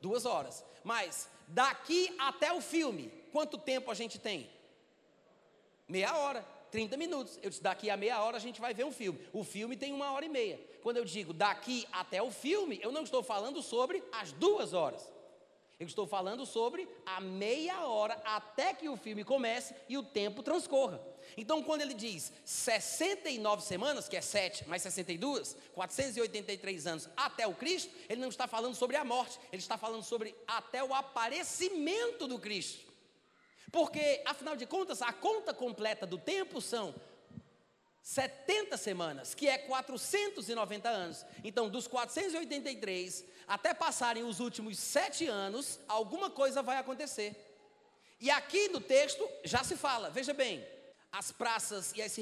Duas 0.00 0.24
horas. 0.24 0.64
Mas 0.84 1.28
daqui 1.48 2.14
até 2.16 2.52
o 2.52 2.60
filme, 2.60 3.12
quanto 3.32 3.58
tempo 3.58 3.90
a 3.90 3.94
gente 3.94 4.20
tem? 4.20 4.48
Meia 5.88 6.16
hora, 6.16 6.46
30 6.70 6.96
minutos. 6.96 7.40
Eu 7.42 7.50
disse, 7.50 7.60
daqui 7.60 7.90
a 7.90 7.96
meia 7.96 8.22
hora 8.22 8.36
a 8.36 8.40
gente 8.40 8.60
vai 8.60 8.72
ver 8.72 8.84
um 8.84 8.92
filme. 8.92 9.18
O 9.32 9.42
filme 9.42 9.76
tem 9.76 9.92
uma 9.92 10.12
hora 10.12 10.24
e 10.24 10.28
meia. 10.28 10.60
Quando 10.80 10.98
eu 10.98 11.04
digo 11.04 11.32
daqui 11.32 11.88
até 11.90 12.22
o 12.22 12.30
filme, 12.30 12.78
eu 12.80 12.92
não 12.92 13.02
estou 13.02 13.24
falando 13.24 13.60
sobre 13.60 14.00
as 14.12 14.30
duas 14.30 14.72
horas. 14.72 15.12
Eu 15.80 15.88
estou 15.88 16.06
falando 16.06 16.46
sobre 16.46 16.88
a 17.04 17.20
meia 17.20 17.84
hora 17.84 18.14
até 18.24 18.72
que 18.72 18.88
o 18.88 18.96
filme 18.96 19.24
comece 19.24 19.74
e 19.88 19.98
o 19.98 20.04
tempo 20.04 20.40
transcorra. 20.40 21.00
Então, 21.36 21.62
quando 21.62 21.82
ele 21.82 21.94
diz 21.94 22.32
69 22.44 23.62
semanas, 23.62 24.08
que 24.08 24.16
é 24.16 24.20
7 24.20 24.68
mais 24.68 24.82
62, 24.82 25.56
483 25.74 26.86
anos 26.86 27.08
até 27.16 27.46
o 27.46 27.54
Cristo, 27.54 27.92
ele 28.08 28.20
não 28.20 28.28
está 28.28 28.46
falando 28.46 28.74
sobre 28.74 28.96
a 28.96 29.04
morte, 29.04 29.38
ele 29.52 29.62
está 29.62 29.78
falando 29.78 30.02
sobre 30.02 30.34
até 30.46 30.82
o 30.82 30.94
aparecimento 30.94 32.26
do 32.26 32.38
Cristo. 32.38 32.92
Porque, 33.70 34.22
afinal 34.26 34.54
de 34.54 34.66
contas, 34.66 35.00
a 35.00 35.12
conta 35.12 35.54
completa 35.54 36.06
do 36.06 36.18
tempo 36.18 36.60
são 36.60 36.94
70 38.02 38.76
semanas, 38.76 39.34
que 39.34 39.48
é 39.48 39.56
490 39.56 40.88
anos. 40.88 41.24
Então, 41.42 41.68
dos 41.70 41.86
483 41.86 43.24
até 43.46 43.72
passarem 43.72 44.24
os 44.24 44.40
últimos 44.40 44.78
sete 44.78 45.26
anos, 45.26 45.78
alguma 45.88 46.28
coisa 46.28 46.62
vai 46.62 46.76
acontecer. 46.76 47.34
E 48.20 48.30
aqui 48.30 48.68
no 48.68 48.80
texto 48.80 49.28
já 49.44 49.64
se 49.64 49.76
fala, 49.76 50.10
veja 50.10 50.32
bem, 50.32 50.64
as 51.12 51.30
praças 51.30 51.92
e 51.94 52.00
as 52.00 52.16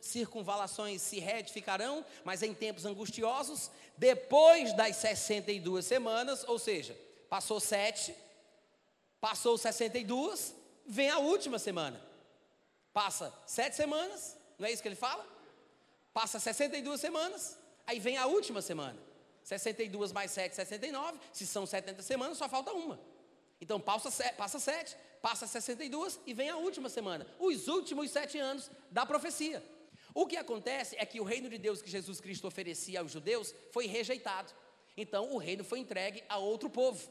circunvalações 0.00 1.00
se 1.00 1.20
reedificarão, 1.20 2.04
mas 2.24 2.42
em 2.42 2.52
tempos 2.52 2.84
angustiosos, 2.84 3.70
depois 3.96 4.72
das 4.72 4.96
62 4.96 5.86
semanas, 5.86 6.44
ou 6.48 6.58
seja, 6.58 6.98
passou 7.30 7.60
sete, 7.60 8.12
passou 9.20 9.56
62, 9.56 10.54
vem 10.84 11.08
a 11.08 11.18
última 11.18 11.56
semana. 11.56 12.04
Passa 12.92 13.32
sete 13.46 13.76
semanas, 13.76 14.36
não 14.58 14.66
é 14.66 14.72
isso 14.72 14.82
que 14.82 14.88
ele 14.88 14.96
fala? 14.96 15.24
Passa 16.12 16.40
62 16.40 17.00
semanas, 17.00 17.56
aí 17.86 18.00
vem 18.00 18.16
a 18.16 18.26
última 18.26 18.60
semana. 18.60 18.98
62 19.44 20.10
mais 20.10 20.32
7, 20.32 20.56
69. 20.56 21.20
Se 21.32 21.46
são 21.46 21.64
70 21.64 22.02
semanas, 22.02 22.36
só 22.36 22.48
falta 22.48 22.72
uma. 22.72 22.98
Então 23.60 23.80
passa, 23.80 24.10
passa 24.32 24.58
7, 24.58 24.96
passa 25.22 25.46
62 25.46 26.20
e 26.26 26.34
vem 26.34 26.48
a 26.48 26.56
última 26.56 26.88
semana. 26.88 27.26
Os 27.38 27.68
últimos 27.68 28.10
sete 28.10 28.38
anos 28.38 28.70
da 28.90 29.04
profecia. 29.04 29.62
O 30.14 30.26
que 30.26 30.36
acontece 30.36 30.96
é 30.98 31.04
que 31.04 31.20
o 31.20 31.24
reino 31.24 31.48
de 31.48 31.58
Deus 31.58 31.82
que 31.82 31.90
Jesus 31.90 32.20
Cristo 32.20 32.46
oferecia 32.46 33.00
aos 33.00 33.12
judeus 33.12 33.54
foi 33.70 33.86
rejeitado. 33.86 34.52
Então 34.96 35.32
o 35.34 35.38
reino 35.38 35.62
foi 35.62 35.78
entregue 35.78 36.24
a 36.28 36.38
outro 36.38 36.70
povo. 36.70 37.06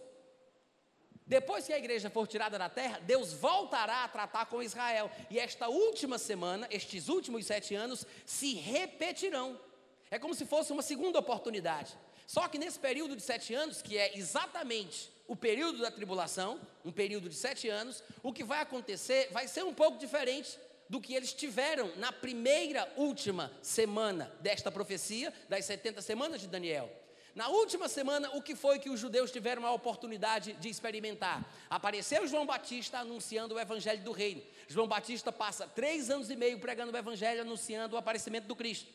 Depois 1.28 1.66
que 1.66 1.74
a 1.74 1.78
igreja 1.78 2.10
for 2.10 2.28
tirada 2.28 2.58
da 2.58 2.70
terra, 2.70 3.00
Deus 3.00 3.34
voltará 3.34 4.04
a 4.04 4.08
tratar 4.08 4.46
com 4.46 4.62
Israel. 4.62 5.12
E 5.30 5.40
esta 5.40 5.68
última 5.68 6.18
semana, 6.18 6.68
estes 6.70 7.08
últimos 7.08 7.46
sete 7.46 7.74
anos, 7.74 8.06
se 8.26 8.54
repetirão. 8.54 9.60
É 10.12 10.20
como 10.20 10.36
se 10.36 10.46
fosse 10.46 10.72
uma 10.72 10.84
segunda 10.84 11.18
oportunidade. 11.18 11.98
Só 12.28 12.48
que 12.48 12.60
nesse 12.60 12.80
período 12.80 13.16
de 13.16 13.24
sete 13.24 13.54
anos, 13.54 13.82
que 13.82 13.98
é 13.98 14.18
exatamente 14.18 15.12
o 15.28 15.36
período 15.36 15.80
da 15.80 15.92
tribulação, 15.92 16.60
um 16.84 16.92
período 16.92 17.30
de 17.30 17.36
sete 17.36 17.68
anos, 17.68 18.04
o 18.22 18.32
que 18.32 18.44
vai 18.44 18.62
acontecer 18.62 19.30
vai 19.32 19.48
ser 19.48 19.64
um 19.64 19.74
pouco 19.74 19.98
diferente 19.98 20.58
do 20.88 21.02
que 21.02 21.16
eles 21.16 21.34
tiveram 21.34 21.92
na 21.98 22.12
primeira 22.12 22.92
última 22.96 23.52
semana 23.62 24.32
desta 24.40 24.72
profecia, 24.72 25.34
das 25.50 25.66
70 25.66 26.02
semanas 26.02 26.42
de 26.42 26.48
Daniel. 26.48 26.92
Na 27.34 27.50
última 27.50 27.90
semana, 27.90 28.30
o 28.34 28.42
que 28.42 28.56
foi 28.56 28.80
que 28.80 28.90
os 28.90 28.98
judeus 28.98 29.30
tiveram 29.30 29.66
a 29.66 29.72
oportunidade 29.74 30.54
de 30.54 30.70
experimentar? 30.70 31.44
Apareceu 31.70 32.26
João 32.28 32.46
Batista 32.46 33.00
anunciando 33.00 33.56
o 33.56 33.60
evangelho 33.60 34.02
do 34.04 34.14
reino. 34.14 34.42
João 34.70 34.88
Batista 34.88 35.34
passa 35.34 35.68
três 35.68 36.10
anos 36.10 36.30
e 36.30 36.36
meio 36.36 36.60
pregando 36.60 36.94
o 36.94 36.98
evangelho, 36.98 37.42
anunciando 37.42 37.96
o 37.96 38.00
aparecimento 38.00 38.48
do 38.48 38.56
Cristo. 38.56 38.90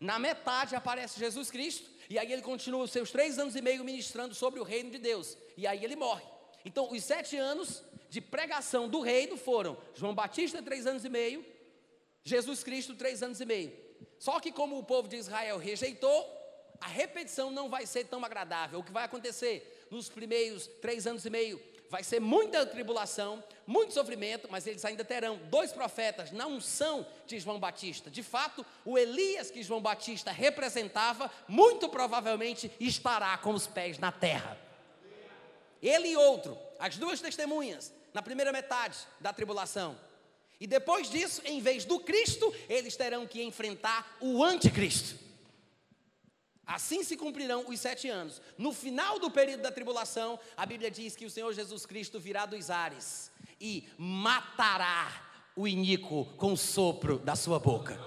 Na 0.00 0.18
metade 0.18 0.74
aparece 0.74 1.20
Jesus 1.20 1.50
Cristo, 1.50 1.90
e 2.08 2.18
aí 2.18 2.32
ele 2.32 2.40
continua 2.40 2.84
os 2.84 2.90
seus 2.90 3.10
três 3.10 3.38
anos 3.38 3.54
e 3.54 3.60
meio 3.60 3.84
ministrando 3.84 4.34
sobre 4.34 4.58
o 4.58 4.64
reino 4.64 4.90
de 4.90 4.98
Deus, 4.98 5.36
e 5.56 5.66
aí 5.66 5.84
ele 5.84 5.94
morre. 5.94 6.24
Então, 6.64 6.90
os 6.90 7.04
sete 7.04 7.36
anos 7.36 7.82
de 8.08 8.20
pregação 8.20 8.88
do 8.88 9.00
reino 9.00 9.36
foram 9.36 9.76
João 9.94 10.14
Batista, 10.14 10.62
três 10.62 10.86
anos 10.86 11.04
e 11.04 11.08
meio, 11.10 11.44
Jesus 12.24 12.64
Cristo, 12.64 12.94
três 12.94 13.22
anos 13.22 13.40
e 13.40 13.44
meio. 13.44 13.72
Só 14.18 14.40
que, 14.40 14.50
como 14.50 14.78
o 14.78 14.84
povo 14.84 15.06
de 15.06 15.16
Israel 15.16 15.58
rejeitou, 15.58 16.28
a 16.80 16.88
repetição 16.88 17.50
não 17.50 17.68
vai 17.68 17.84
ser 17.86 18.04
tão 18.04 18.24
agradável. 18.24 18.80
O 18.80 18.84
que 18.84 18.92
vai 18.92 19.04
acontecer 19.04 19.86
nos 19.90 20.08
primeiros 20.08 20.66
três 20.80 21.06
anos 21.06 21.24
e 21.26 21.30
meio 21.30 21.62
vai 21.90 22.02
ser 22.04 22.20
muita 22.20 22.64
tribulação, 22.64 23.42
muito 23.70 23.94
sofrimento, 23.94 24.48
mas 24.50 24.66
eles 24.66 24.84
ainda 24.84 25.04
terão 25.04 25.38
dois 25.48 25.70
profetas 25.70 26.32
na 26.32 26.44
unção 26.44 27.06
de 27.24 27.38
João 27.38 27.60
Batista. 27.60 28.10
De 28.10 28.20
fato, 28.20 28.66
o 28.84 28.98
Elias 28.98 29.48
que 29.48 29.62
João 29.62 29.80
Batista 29.80 30.32
representava, 30.32 31.30
muito 31.46 31.88
provavelmente 31.88 32.68
estará 32.80 33.38
com 33.38 33.54
os 33.54 33.68
pés 33.68 33.96
na 33.96 34.10
terra. 34.10 34.58
Ele 35.80 36.08
e 36.08 36.16
outro, 36.16 36.58
as 36.80 36.96
duas 36.96 37.20
testemunhas, 37.20 37.92
na 38.12 38.20
primeira 38.20 38.50
metade 38.50 38.98
da 39.20 39.32
tribulação. 39.32 39.96
E 40.58 40.66
depois 40.66 41.08
disso, 41.08 41.40
em 41.44 41.60
vez 41.60 41.84
do 41.84 42.00
Cristo, 42.00 42.52
eles 42.68 42.96
terão 42.96 43.24
que 43.24 43.40
enfrentar 43.40 44.16
o 44.20 44.42
anticristo. 44.42 45.16
Assim 46.66 47.04
se 47.04 47.16
cumprirão 47.16 47.66
os 47.68 47.78
sete 47.78 48.08
anos. 48.08 48.42
No 48.58 48.72
final 48.72 49.20
do 49.20 49.30
período 49.30 49.62
da 49.62 49.70
tribulação, 49.70 50.40
a 50.56 50.66
Bíblia 50.66 50.90
diz 50.90 51.14
que 51.14 51.24
o 51.24 51.30
Senhor 51.30 51.52
Jesus 51.52 51.86
Cristo 51.86 52.18
virá 52.18 52.46
dos 52.46 52.68
ares 52.68 53.29
e 53.60 53.88
matará 53.98 55.30
o 55.54 55.68
iníquo 55.68 56.24
com 56.36 56.52
o 56.52 56.56
sopro 56.56 57.18
da 57.18 57.36
sua 57.36 57.58
boca. 57.58 58.00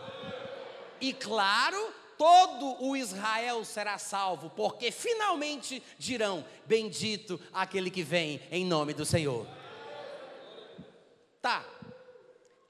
E 1.00 1.14
claro, 1.14 1.94
todo 2.18 2.84
o 2.84 2.96
Israel 2.96 3.64
será 3.64 3.98
salvo, 3.98 4.50
porque 4.52 4.92
finalmente 4.92 5.84
dirão: 5.98 6.46
Bendito 6.66 7.40
aquele 7.52 7.92
que 7.92 8.04
vem 8.04 8.42
em 8.52 8.66
nome 8.66 8.94
do 8.94 9.06
Senhor. 9.06 9.46
Tá. 11.42 11.66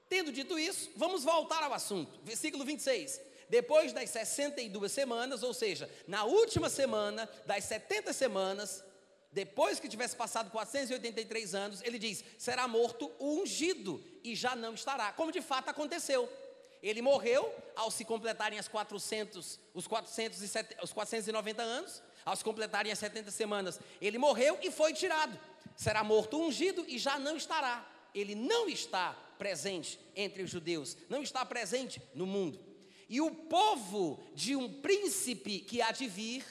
Tendo 0.08 0.30
dito 0.30 0.58
isso, 0.58 0.90
vamos 0.96 1.24
voltar 1.24 1.62
ao 1.62 1.72
assunto. 1.72 2.20
Versículo 2.22 2.64
26 2.64 3.20
depois 3.48 3.92
das 3.92 4.10
62 4.10 4.90
semanas, 4.90 5.42
ou 5.42 5.54
seja, 5.54 5.88
na 6.06 6.24
última 6.24 6.68
semana 6.68 7.28
das 7.46 7.64
70 7.64 8.12
semanas, 8.12 8.82
depois 9.34 9.80
que 9.80 9.88
tivesse 9.88 10.14
passado 10.14 10.48
483 10.48 11.54
anos, 11.56 11.82
ele 11.82 11.98
diz: 11.98 12.24
será 12.38 12.68
morto 12.68 13.10
o 13.18 13.40
ungido 13.40 14.00
e 14.22 14.32
já 14.36 14.54
não 14.54 14.74
estará, 14.74 15.12
como 15.12 15.32
de 15.32 15.42
fato 15.42 15.68
aconteceu. 15.68 16.32
Ele 16.80 17.02
morreu 17.02 17.52
ao 17.74 17.90
se 17.90 18.04
completarem 18.04 18.60
as 18.60 18.68
400, 18.68 19.58
os, 19.74 19.88
407, 19.88 20.76
os 20.80 20.92
490 20.92 21.62
anos, 21.62 22.00
ao 22.24 22.36
se 22.36 22.44
completarem 22.44 22.92
as 22.92 22.98
70 23.00 23.32
semanas, 23.32 23.80
ele 24.00 24.18
morreu 24.18 24.56
e 24.62 24.70
foi 24.70 24.92
tirado. 24.92 25.36
Será 25.74 26.04
morto 26.04 26.36
o 26.36 26.46
ungido 26.46 26.84
e 26.86 26.96
já 26.96 27.18
não 27.18 27.36
estará. 27.36 27.90
Ele 28.14 28.36
não 28.36 28.68
está 28.68 29.14
presente 29.36 29.98
entre 30.14 30.44
os 30.44 30.50
judeus, 30.50 30.96
não 31.08 31.22
está 31.22 31.44
presente 31.44 32.00
no 32.14 32.24
mundo. 32.24 32.60
E 33.08 33.20
o 33.20 33.32
povo 33.32 34.22
de 34.32 34.54
um 34.54 34.80
príncipe 34.80 35.58
que 35.58 35.82
há 35.82 35.90
de 35.90 36.06
vir, 36.06 36.44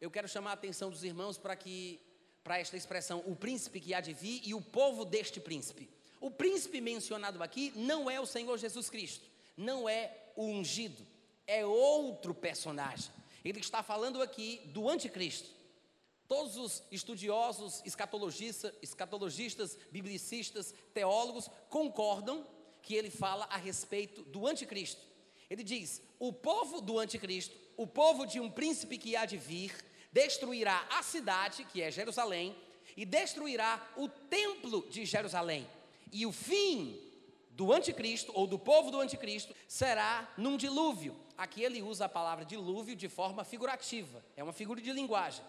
eu 0.00 0.10
quero 0.10 0.26
chamar 0.26 0.50
a 0.50 0.54
atenção 0.54 0.88
dos 0.88 1.04
irmãos 1.04 1.36
para 1.36 1.54
que 1.54 2.00
para 2.44 2.58
esta 2.58 2.76
expressão, 2.76 3.24
o 3.26 3.34
príncipe 3.34 3.80
que 3.80 3.94
há 3.94 4.02
de 4.02 4.12
vir 4.12 4.42
e 4.44 4.52
o 4.54 4.60
povo 4.60 5.06
deste 5.06 5.40
príncipe. 5.40 5.88
O 6.20 6.30
príncipe 6.30 6.78
mencionado 6.78 7.42
aqui 7.42 7.72
não 7.74 8.10
é 8.10 8.20
o 8.20 8.26
Senhor 8.26 8.58
Jesus 8.58 8.90
Cristo, 8.90 9.26
não 9.56 9.88
é 9.88 10.14
o 10.36 10.44
ungido, 10.44 11.04
é 11.46 11.64
outro 11.64 12.34
personagem. 12.34 13.10
Ele 13.42 13.60
está 13.60 13.82
falando 13.82 14.22
aqui 14.22 14.60
do 14.66 14.88
anticristo. 14.88 15.48
Todos 16.28 16.56
os 16.56 16.82
estudiosos, 16.90 17.82
escatologistas, 17.84 18.72
escatologistas, 18.82 19.78
biblicistas, 19.90 20.74
teólogos 20.92 21.50
concordam 21.68 22.46
que 22.82 22.94
ele 22.94 23.10
fala 23.10 23.46
a 23.50 23.56
respeito 23.56 24.22
do 24.22 24.46
anticristo. 24.46 25.00
Ele 25.48 25.62
diz: 25.62 26.00
o 26.18 26.32
povo 26.32 26.80
do 26.80 26.98
anticristo, 26.98 27.54
o 27.76 27.86
povo 27.86 28.26
de 28.26 28.40
um 28.40 28.50
príncipe 28.50 28.98
que 28.98 29.16
há 29.16 29.26
de 29.26 29.36
vir, 29.36 29.74
destruirá 30.14 30.86
a 30.90 31.02
cidade, 31.02 31.64
que 31.64 31.82
é 31.82 31.90
Jerusalém, 31.90 32.56
e 32.96 33.04
destruirá 33.04 33.84
o 33.96 34.08
templo 34.08 34.88
de 34.88 35.04
Jerusalém. 35.04 35.68
E 36.12 36.24
o 36.24 36.30
fim 36.30 37.00
do 37.50 37.72
anticristo, 37.72 38.30
ou 38.32 38.46
do 38.46 38.56
povo 38.56 38.92
do 38.92 39.00
anticristo, 39.00 39.52
será 39.66 40.32
num 40.38 40.56
dilúvio. 40.56 41.16
Aqui 41.36 41.64
ele 41.64 41.82
usa 41.82 42.04
a 42.04 42.08
palavra 42.08 42.44
dilúvio 42.44 42.94
de 42.94 43.08
forma 43.08 43.42
figurativa, 43.42 44.24
é 44.36 44.42
uma 44.44 44.52
figura 44.52 44.80
de 44.80 44.92
linguagem. 44.92 45.44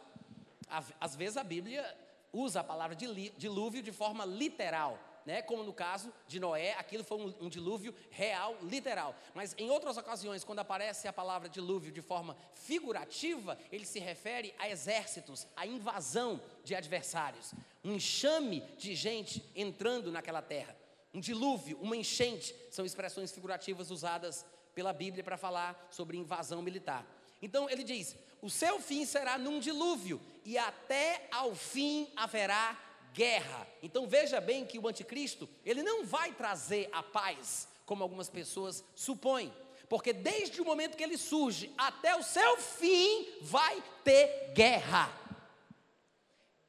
Às 1.00 1.16
vezes 1.16 1.38
a 1.38 1.44
Bíblia 1.44 1.86
usa 2.34 2.62
a 2.62 2.64
palavra 2.64 2.96
dilúvio 2.96 3.84
de 3.84 3.92
forma 3.92 4.26
literal 4.26 5.00
né, 5.26 5.42
como 5.42 5.64
no 5.64 5.74
caso 5.74 6.14
de 6.28 6.40
Noé, 6.40 6.74
aquilo 6.74 7.04
foi 7.04 7.18
um, 7.18 7.34
um, 7.42 7.50
dilúvio 7.50 7.94
real, 8.12 8.58
literal. 8.62 9.16
Mas 9.34 9.56
em 9.58 9.70
outras 9.70 9.98
ocasiões, 9.98 10.44
quando 10.44 10.60
aparece 10.60 11.08
a 11.08 11.14
palavra 11.14 11.50
dilúvio 11.50 11.92
de 11.92 12.02
forma 12.02 12.38
figurativa, 12.54 13.58
ele 13.72 13.86
se 13.86 14.00
refere 14.00 14.54
a 14.58 14.70
exércitos, 14.70 15.48
a 15.56 15.66
invasão 15.66 16.40
de 16.64 16.76
adversários, 16.76 17.54
um 17.84 17.94
enxame 17.94 18.62
de 18.78 18.94
gente 18.96 19.44
entrando 19.56 20.12
naquela 20.12 20.42
terra. 20.42 20.76
Um 21.14 21.20
dilúvio, 21.20 21.80
uma 21.82 21.96
enchente, 21.96 22.56
são 22.70 22.86
expressões 22.86 23.32
figurativas 23.32 23.90
usadas 23.90 24.46
pela 24.76 24.94
Bíblia 24.94 25.24
para 25.24 25.38
falar 25.38 25.88
sobre 25.90 26.18
invasão 26.18 26.62
militar. 26.62 27.06
Então 27.42 27.70
ele 27.70 27.84
diz: 27.84 28.16
o 28.42 28.50
seu 28.50 28.80
fim 28.80 29.06
será 29.06 29.38
num 29.38 29.60
dilúvio, 29.60 30.22
e 30.44 30.58
até 30.58 31.28
ao 31.32 31.56
fim 31.56 32.12
haverá 32.16 32.78
guerra. 33.16 33.66
Então 33.82 34.06
veja 34.06 34.42
bem 34.42 34.66
que 34.66 34.78
o 34.78 34.88
anticristo, 34.88 35.50
ele 35.66 35.82
não 35.82 36.06
vai 36.06 36.34
trazer 36.34 36.90
a 36.92 37.02
paz, 37.02 37.68
como 37.86 38.04
algumas 38.04 38.30
pessoas 38.30 38.84
supõem. 38.94 39.54
Porque 39.88 40.12
desde 40.12 40.62
o 40.62 40.66
momento 40.66 40.98
que 40.98 41.04
ele 41.04 41.18
surge 41.18 41.72
até 41.78 42.16
o 42.16 42.24
seu 42.24 42.58
fim 42.58 43.28
vai 43.42 43.82
ter 44.04 44.52
guerra. 44.54 45.10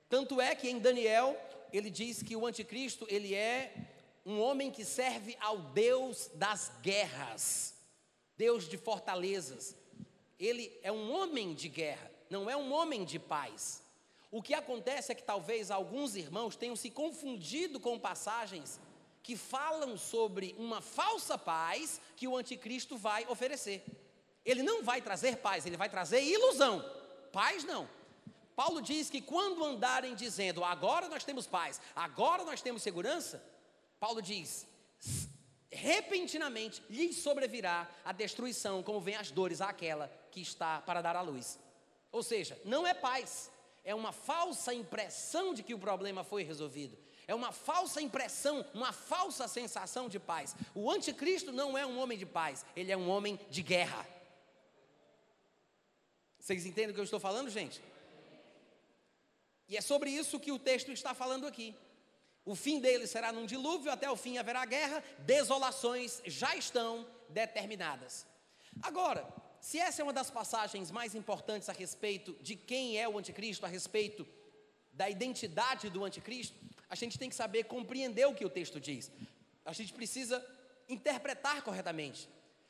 Tanto 0.09 0.41
é 0.41 0.55
que 0.55 0.71
em 0.71 0.79
Daniel 0.79 1.37
ele 1.73 1.91
diz 1.91 2.23
que 2.23 2.37
o 2.37 2.47
anticristo, 2.47 3.07
ele 3.11 3.35
é 3.35 3.75
um 4.25 4.41
homem 4.41 4.71
que 4.71 4.85
serve 4.85 5.37
ao 5.41 5.59
Deus 5.59 6.31
das 6.35 6.71
guerras, 6.81 7.75
Deus 8.37 8.69
de 8.69 8.77
fortalezas. 8.77 9.77
Ele 10.39 10.79
é 10.83 10.93
um 10.93 11.11
homem 11.13 11.55
de 11.55 11.69
guerra, 11.69 12.11
não 12.31 12.49
é 12.49 12.57
um 12.57 12.73
homem 12.73 13.05
de 13.05 13.19
paz. 13.19 13.83
O 14.31 14.43
que 14.43 14.55
acontece 14.55 15.13
é 15.13 15.15
que 15.15 15.23
talvez 15.23 15.71
alguns 15.71 16.17
irmãos 16.17 16.57
tenham 16.57 16.77
se 16.77 16.91
confundido 16.91 17.79
com 17.79 17.99
passagens 17.99 18.81
que 19.23 19.37
falam 19.37 19.97
sobre 19.97 20.55
uma 20.59 20.81
falsa 20.81 21.37
paz 21.37 22.01
que 22.17 22.29
o 22.29 22.37
anticristo 22.37 22.97
vai 22.97 23.27
oferecer. 23.27 23.85
Ele 24.45 24.63
não 24.63 24.83
vai 24.83 25.03
trazer 25.03 25.39
paz, 25.39 25.67
ele 25.67 25.77
vai 25.77 25.89
trazer 25.89 26.23
ilusão. 26.23 26.85
Paz 27.33 27.65
não. 27.65 27.89
Paulo 28.55 28.81
diz 28.81 29.11
que 29.11 29.21
quando 29.21 29.65
andarem 29.65 30.15
dizendo, 30.15 30.65
agora 30.65 31.09
nós 31.09 31.25
temos 31.25 31.47
paz, 31.47 31.81
agora 31.95 32.45
nós 32.45 32.63
temos 32.63 32.83
segurança, 32.83 33.43
Paulo 33.99 34.23
diz, 34.23 34.67
repentinamente 35.71 36.83
lhes 36.89 37.17
sobrevirá 37.17 37.89
a 38.05 38.13
destruição, 38.13 38.83
como 38.83 39.01
vem 39.01 39.17
as 39.17 39.31
dores 39.31 39.61
àquela 39.61 40.11
que 40.31 40.41
está 40.41 40.81
para 40.81 41.03
dar 41.03 41.17
à 41.17 41.21
luz. 41.21 41.59
Ou 42.11 42.23
seja, 42.23 42.59
não 42.65 42.87
é 42.87 42.95
paz, 42.95 43.51
é 43.87 43.95
uma 43.95 44.11
falsa 44.11 44.75
impressão 44.75 45.55
de 45.55 45.63
que 45.63 45.73
o 45.73 45.79
problema 45.79 46.25
foi 46.25 46.43
resolvido. 46.43 46.99
É 47.29 47.35
uma 47.35 47.53
falsa 47.53 48.03
impressão, 48.03 48.67
uma 48.75 48.93
falsa 48.93 49.47
sensação 49.47 50.09
de 50.09 50.19
paz. 50.19 50.57
O 50.75 50.91
anticristo 50.91 51.53
não 51.53 51.79
é 51.79 51.87
um 51.87 51.99
homem 51.99 52.19
de 52.19 52.27
paz, 52.27 52.67
ele 52.75 52.91
é 52.91 52.97
um 52.97 53.09
homem 53.09 53.39
de 53.49 53.63
guerra. 53.63 54.05
Vocês 56.41 56.67
entendem 56.67 56.91
o 56.91 56.95
que 56.95 57.01
eu 57.01 57.05
estou 57.05 57.21
falando, 57.21 57.49
gente? 57.49 57.81
E 59.69 59.77
é 59.77 59.81
sobre 59.81 60.11
isso 60.11 60.41
que 60.41 60.51
o 60.51 60.59
texto 60.59 60.91
está 60.91 61.15
falando 61.15 61.47
aqui. 61.47 61.73
O 62.45 62.57
fim 62.57 62.81
dele 62.81 63.07
será 63.07 63.33
num 63.33 63.47
dilúvio, 63.47 63.91
até 63.91 64.11
o 64.11 64.17
fim 64.17 64.37
haverá 64.37 64.65
guerra, 64.65 65.03
desolações 65.21 66.21
já 66.27 66.57
estão 66.57 67.07
determinadas. 67.29 68.27
Agora, 68.83 69.27
se 69.67 69.81
essa 69.81 70.01
é 70.01 70.05
uma 70.05 70.13
das 70.13 70.31
passagens 70.31 70.93
mais 70.93 71.13
importantes 71.17 71.69
a 71.69 71.73
respeito 71.73 72.37
de 72.41 72.55
quem 72.55 73.01
é 73.01 73.09
o 73.09 73.19
anticristo, 73.19 73.67
a 73.67 73.69
respeito 73.69 74.25
da 74.93 75.11
identidade 75.11 75.91
do 75.91 76.05
anticristo, 76.05 76.55
a 76.89 76.95
gente 76.95 77.19
tem 77.19 77.29
que 77.29 77.35
saber 77.35 77.65
compreender 77.65 78.27
o 78.29 78.33
que 78.33 78.45
o 78.45 78.49
texto 78.49 78.79
diz. 78.79 79.11
A 79.65 79.73
gente 79.73 79.93
precisa 79.93 80.41
interpretar 80.89 81.63
corretamente. 81.63 82.29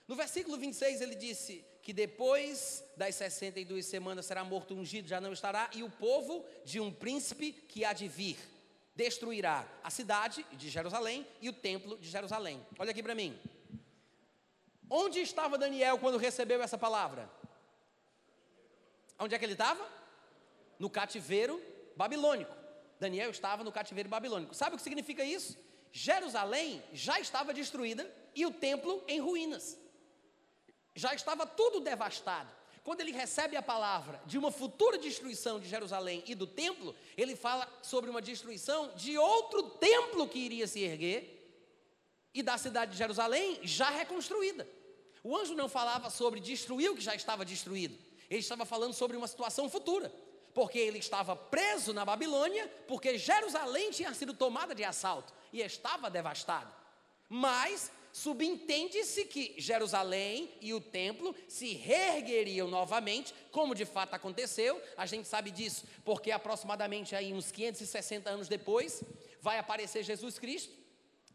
No 0.08 0.16
versículo 0.16 0.56
26 0.56 1.02
ele 1.02 1.14
disse 1.16 1.62
que 1.82 1.92
depois 1.92 2.82
das 2.96 3.14
62 3.16 3.84
semanas 3.84 4.24
será 4.24 4.42
morto 4.42 4.72
ungido, 4.72 5.06
já 5.06 5.20
não 5.20 5.34
estará, 5.34 5.68
e 5.74 5.82
o 5.82 5.90
povo 5.90 6.46
de 6.64 6.80
um 6.80 6.90
príncipe 6.90 7.52
que 7.52 7.84
há 7.84 7.92
de 7.92 8.08
vir 8.08 8.38
destruirá 8.94 9.68
a 9.84 9.90
cidade 9.90 10.46
de 10.54 10.70
Jerusalém 10.70 11.26
e 11.42 11.50
o 11.50 11.52
templo 11.52 11.98
de 11.98 12.08
Jerusalém. 12.08 12.58
Olha 12.78 12.92
aqui 12.92 13.02
para 13.02 13.14
mim. 13.14 13.38
Onde 14.88 15.20
estava 15.20 15.58
Daniel 15.58 15.98
quando 15.98 16.18
recebeu 16.18 16.62
essa 16.62 16.78
palavra? 16.78 17.30
Onde 19.18 19.34
é 19.34 19.38
que 19.38 19.44
ele 19.44 19.52
estava? 19.52 19.86
No 20.78 20.88
cativeiro 20.90 21.60
babilônico. 21.96 22.54
Daniel 23.00 23.30
estava 23.30 23.64
no 23.64 23.72
cativeiro 23.72 24.08
babilônico. 24.08 24.54
Sabe 24.54 24.74
o 24.74 24.78
que 24.78 24.84
significa 24.84 25.24
isso? 25.24 25.58
Jerusalém 25.92 26.82
já 26.92 27.18
estava 27.18 27.52
destruída 27.52 28.10
e 28.34 28.46
o 28.46 28.50
templo 28.52 29.02
em 29.08 29.20
ruínas. 29.20 29.78
Já 30.94 31.14
estava 31.14 31.46
tudo 31.46 31.80
devastado 31.80 32.50
quando 32.86 33.00
ele 33.00 33.10
recebe 33.10 33.56
a 33.56 33.62
palavra 33.62 34.22
de 34.26 34.38
uma 34.38 34.52
futura 34.52 34.96
destruição 34.96 35.58
de 35.58 35.68
Jerusalém 35.68 36.22
e 36.24 36.36
do 36.36 36.46
templo, 36.46 36.94
ele 37.16 37.34
fala 37.34 37.68
sobre 37.82 38.08
uma 38.08 38.22
destruição 38.22 38.94
de 38.94 39.18
outro 39.18 39.70
templo 39.70 40.28
que 40.28 40.38
iria 40.38 40.68
se 40.68 40.84
erguer 40.84 41.50
e 42.32 42.44
da 42.44 42.56
cidade 42.56 42.92
de 42.92 42.96
Jerusalém 42.96 43.58
já 43.64 43.90
reconstruída. 43.90 44.68
O 45.26 45.36
anjo 45.36 45.56
não 45.56 45.68
falava 45.68 46.08
sobre 46.08 46.38
destruir 46.38 46.88
o 46.88 46.94
que 46.94 47.02
já 47.02 47.12
estava 47.12 47.44
destruído, 47.44 47.98
ele 48.30 48.38
estava 48.38 48.64
falando 48.64 48.94
sobre 48.94 49.16
uma 49.16 49.26
situação 49.26 49.68
futura, 49.68 50.14
porque 50.54 50.78
ele 50.78 51.00
estava 51.00 51.34
preso 51.34 51.92
na 51.92 52.04
Babilônia, 52.04 52.72
porque 52.86 53.18
Jerusalém 53.18 53.90
tinha 53.90 54.14
sido 54.14 54.32
tomada 54.32 54.72
de 54.72 54.84
assalto 54.84 55.34
e 55.52 55.62
estava 55.62 56.08
devastada. 56.08 56.72
Mas 57.28 57.90
subentende-se 58.12 59.24
que 59.24 59.56
Jerusalém 59.58 60.48
e 60.60 60.72
o 60.72 60.80
templo 60.80 61.34
se 61.48 61.72
reergueriam 61.72 62.68
novamente, 62.68 63.34
como 63.50 63.74
de 63.74 63.84
fato 63.84 64.14
aconteceu. 64.14 64.80
A 64.96 65.06
gente 65.06 65.26
sabe 65.26 65.50
disso 65.50 65.86
porque 66.04 66.30
aproximadamente 66.30 67.16
aí 67.16 67.32
uns 67.32 67.50
560 67.50 68.30
anos 68.30 68.46
depois 68.46 69.02
vai 69.40 69.58
aparecer 69.58 70.04
Jesus 70.04 70.38
Cristo 70.38 70.72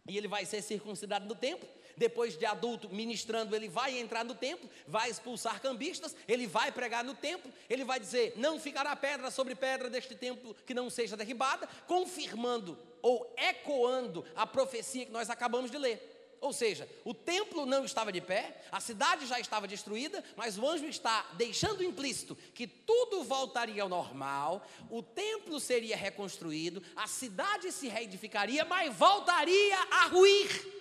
e 0.07 0.17
ele 0.17 0.29
vai 0.29 0.45
ser 0.45 0.61
circuncidado 0.61 1.25
no 1.25 1.35
templo. 1.35 1.67
Depois 1.97 2.37
de 2.37 2.45
adulto, 2.45 2.89
ministrando, 2.89 3.55
ele 3.55 3.67
vai 3.67 3.97
entrar 3.97 4.23
no 4.23 4.35
templo, 4.35 4.69
vai 4.87 5.09
expulsar 5.09 5.61
cambistas, 5.61 6.15
ele 6.27 6.47
vai 6.47 6.71
pregar 6.71 7.03
no 7.03 7.13
templo, 7.13 7.51
ele 7.69 7.83
vai 7.83 7.99
dizer: 7.99 8.33
Não 8.37 8.59
ficará 8.59 8.95
pedra 8.95 9.31
sobre 9.31 9.55
pedra 9.55 9.89
deste 9.89 10.15
templo 10.15 10.55
que 10.65 10.73
não 10.73 10.89
seja 10.89 11.17
derribada, 11.17 11.67
confirmando 11.87 12.77
ou 13.01 13.33
ecoando 13.37 14.25
a 14.35 14.45
profecia 14.45 15.05
que 15.05 15.11
nós 15.11 15.29
acabamos 15.29 15.71
de 15.71 15.77
ler. 15.77 16.11
Ou 16.41 16.51
seja, 16.51 16.89
o 17.05 17.13
templo 17.13 17.67
não 17.67 17.85
estava 17.85 18.11
de 18.11 18.19
pé, 18.19 18.63
a 18.71 18.79
cidade 18.79 19.27
já 19.27 19.39
estava 19.39 19.67
destruída, 19.67 20.23
mas 20.35 20.57
o 20.57 20.67
anjo 20.67 20.87
está 20.87 21.23
deixando 21.33 21.83
implícito 21.83 22.35
que 22.55 22.65
tudo 22.65 23.23
voltaria 23.23 23.83
ao 23.83 23.87
normal, 23.87 24.65
o 24.89 25.03
templo 25.03 25.59
seria 25.59 25.95
reconstruído, 25.95 26.81
a 26.95 27.05
cidade 27.05 27.71
se 27.71 27.87
reedificaria, 27.87 28.65
mas 28.65 28.91
voltaria 28.91 29.77
a 29.91 30.07
ruir. 30.07 30.80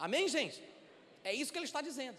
Amém, 0.00 0.26
gente? 0.28 0.64
É 1.22 1.34
isso 1.34 1.52
que 1.52 1.58
ele 1.58 1.66
está 1.66 1.82
dizendo. 1.82 2.16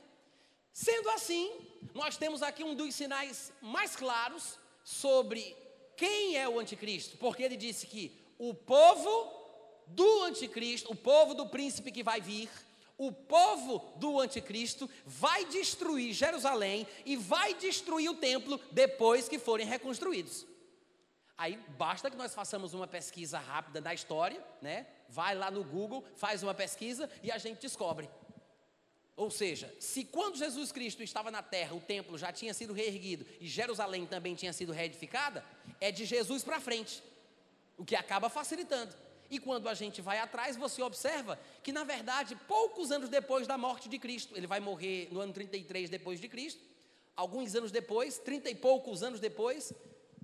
Sendo 0.72 1.10
assim, 1.10 1.52
nós 1.96 2.16
temos 2.16 2.44
aqui 2.44 2.64
um 2.64 2.76
dos 2.76 2.94
sinais 2.94 3.52
mais 3.60 3.96
claros 3.96 4.60
sobre 4.84 5.58
quem 5.98 6.38
é 6.38 6.48
o 6.48 6.60
anticristo, 6.60 7.18
porque 7.18 7.42
ele 7.42 7.58
disse 7.58 7.88
que 7.88 8.16
o 8.38 8.54
povo 8.54 9.34
do 9.88 10.22
anticristo, 10.22 10.92
o 10.92 10.96
povo 10.96 11.34
do 11.34 11.48
príncipe 11.48 11.92
que 11.92 12.04
vai 12.04 12.22
vir, 12.22 12.50
o 13.00 13.12
povo 13.12 13.84
do 13.96 14.20
anticristo 14.20 14.88
vai 15.04 15.44
destruir 15.46 16.14
Jerusalém 16.14 16.88
e 17.04 17.16
vai 17.16 17.56
destruir 17.56 18.12
o 18.12 18.16
templo 18.16 18.60
depois 18.72 19.28
que 19.28 19.40
forem 19.40 19.66
reconstruídos. 19.66 20.46
Aí 21.42 21.58
basta 21.76 22.08
que 22.12 22.16
nós 22.16 22.36
façamos 22.36 22.76
uma 22.76 22.86
pesquisa 22.86 23.40
rápida 23.40 23.82
da 23.82 23.92
história, 23.92 24.46
né? 24.62 24.86
Vai 25.10 25.34
lá 25.34 25.50
no 25.50 25.64
Google, 25.64 26.06
faz 26.16 26.44
uma 26.44 26.54
pesquisa 26.54 27.10
e 27.24 27.32
a 27.32 27.40
gente 27.40 27.60
descobre. 27.60 28.08
Ou 29.16 29.32
seja, 29.32 29.74
se 29.80 30.04
quando 30.04 30.38
Jesus 30.38 30.72
Cristo 30.72 31.02
estava 31.02 31.32
na 31.32 31.42
terra, 31.42 31.74
o 31.74 31.82
templo 31.82 32.16
já 32.16 32.32
tinha 32.32 32.54
sido 32.54 32.74
reerguido 32.74 33.26
e 33.40 33.48
Jerusalém 33.48 34.06
também 34.06 34.36
tinha 34.36 34.54
sido 34.54 34.72
reedificada, 34.72 35.44
é 35.80 35.92
de 35.92 36.06
Jesus 36.06 36.44
para 36.44 36.60
frente, 36.60 37.02
o 37.76 37.84
que 37.84 37.96
acaba 37.96 38.30
facilitando. 38.30 38.94
E 39.28 39.40
quando 39.40 39.68
a 39.68 39.74
gente 39.74 40.00
vai 40.00 40.20
atrás, 40.20 40.56
você 40.56 40.84
observa 40.84 41.40
que, 41.64 41.72
na 41.72 41.84
verdade, 41.84 42.36
poucos 42.48 42.92
anos 42.92 43.10
depois 43.10 43.48
da 43.48 43.58
morte 43.58 43.90
de 43.90 43.98
Cristo, 43.98 44.38
ele 44.38 44.46
vai 44.46 44.60
morrer 44.60 45.08
no 45.12 45.20
ano 45.20 45.34
33 45.34 45.90
depois 45.90 46.22
de 46.22 46.28
Cristo, 46.28 46.62
alguns 47.16 47.56
anos 47.56 47.72
depois, 47.72 48.20
30 48.20 48.48
e 48.52 48.54
poucos 48.54 49.02
anos 49.02 49.20
depois, 49.20 49.74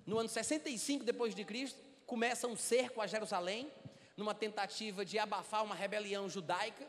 no 0.08 0.18
ano 0.18 0.30
65 0.30 1.04
depois 1.04 1.36
de 1.36 1.44
Cristo, 1.44 1.78
começa 2.06 2.48
um 2.48 2.56
cerco 2.56 3.02
a 3.02 3.06
Jerusalém, 3.06 3.70
numa 4.16 4.34
tentativa 4.34 5.04
de 5.04 5.20
abafar 5.20 5.66
uma 5.66 5.76
rebelião 5.76 6.30
judaica, 6.30 6.88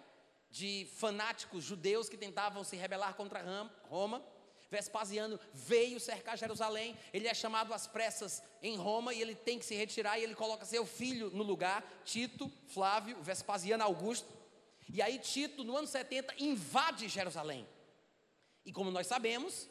de 0.49 0.89
fanáticos 0.95 1.65
judeus 1.65 2.09
que 2.09 2.17
tentavam 2.17 2.63
se 2.63 2.77
rebelar 2.77 3.15
contra 3.15 3.45
Roma. 3.83 4.25
Vespasiano 4.71 5.39
veio 5.53 5.99
cercar 5.99 6.39
Jerusalém, 6.39 6.97
ele 7.13 7.27
é 7.27 7.35
chamado 7.35 7.75
às 7.75 7.87
pressas 7.87 8.43
em 8.63 8.77
Roma 8.77 9.13
e 9.13 9.21
ele 9.21 9.35
tem 9.35 9.59
que 9.59 9.65
se 9.65 9.75
retirar 9.75 10.19
e 10.19 10.23
ele 10.23 10.35
coloca 10.35 10.65
seu 10.65 10.87
filho 10.87 11.31
no 11.31 11.43
lugar, 11.43 11.83
Tito, 12.05 12.51
Flávio, 12.69 13.21
Vespasiano 13.21 13.83
Augusto. 13.83 14.33
E 14.93 15.03
aí 15.03 15.19
Tito, 15.19 15.65
no 15.65 15.77
ano 15.77 15.89
70, 15.89 16.35
invade 16.39 17.09
Jerusalém. 17.09 17.67
E 18.65 18.73
como 18.73 18.91
nós 18.91 19.07
sabemos, 19.07 19.69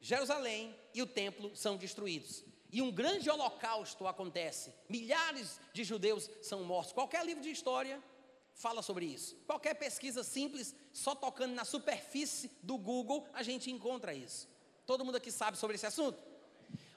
Jerusalém 0.00 0.74
e 0.94 1.02
o 1.02 1.06
templo 1.06 1.54
são 1.56 1.76
destruídos. 1.76 2.44
E 2.76 2.82
um 2.82 2.92
grande 2.92 3.30
holocausto 3.30 4.06
acontece. 4.06 4.70
Milhares 4.86 5.58
de 5.72 5.82
judeus 5.82 6.28
são 6.42 6.62
mortos. 6.62 6.92
Qualquer 6.92 7.24
livro 7.24 7.42
de 7.42 7.50
história 7.50 8.04
fala 8.52 8.82
sobre 8.82 9.06
isso. 9.06 9.34
Qualquer 9.46 9.72
pesquisa 9.76 10.22
simples, 10.22 10.74
só 10.92 11.14
tocando 11.14 11.54
na 11.54 11.64
superfície 11.64 12.50
do 12.62 12.76
Google, 12.76 13.26
a 13.32 13.42
gente 13.42 13.70
encontra 13.70 14.12
isso. 14.12 14.46
Todo 14.84 15.06
mundo 15.06 15.16
aqui 15.16 15.32
sabe 15.32 15.56
sobre 15.56 15.76
esse 15.76 15.86
assunto? 15.86 16.22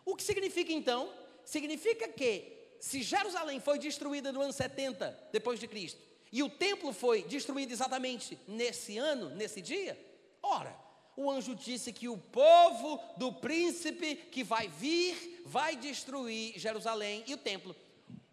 O 0.04 0.18
que 0.18 0.24
significa 0.24 0.74
então? 0.74 1.14
Significa 1.46 2.10
que 2.10 2.76
se 2.82 3.02
Jerusalém 3.02 3.62
foi 3.62 3.80
destruída 3.80 4.34
no 4.34 4.42
ano 4.42 4.52
70 4.52 5.30
depois 5.32 5.62
de 5.62 5.68
Cristo, 5.70 6.02
e 6.30 6.44
o 6.44 6.50
templo 6.50 6.92
foi 6.92 7.24
destruído 7.24 7.72
exatamente 7.72 8.38
nesse 8.50 8.98
ano, 8.98 9.30
nesse 9.30 9.62
dia, 9.62 9.98
ora, 10.44 10.78
o 11.22 11.30
anjo 11.30 11.56
disse 11.56 11.92
que 11.92 12.08
o 12.08 12.18
povo 12.18 13.00
do 13.18 13.32
príncipe 13.34 14.16
que 14.16 14.44
vai 14.44 14.68
vir 14.68 15.44
vai 15.46 15.76
destruir 15.76 16.58
Jerusalém 16.58 17.24
e 17.28 17.34
o 17.34 17.38
templo. 17.38 17.76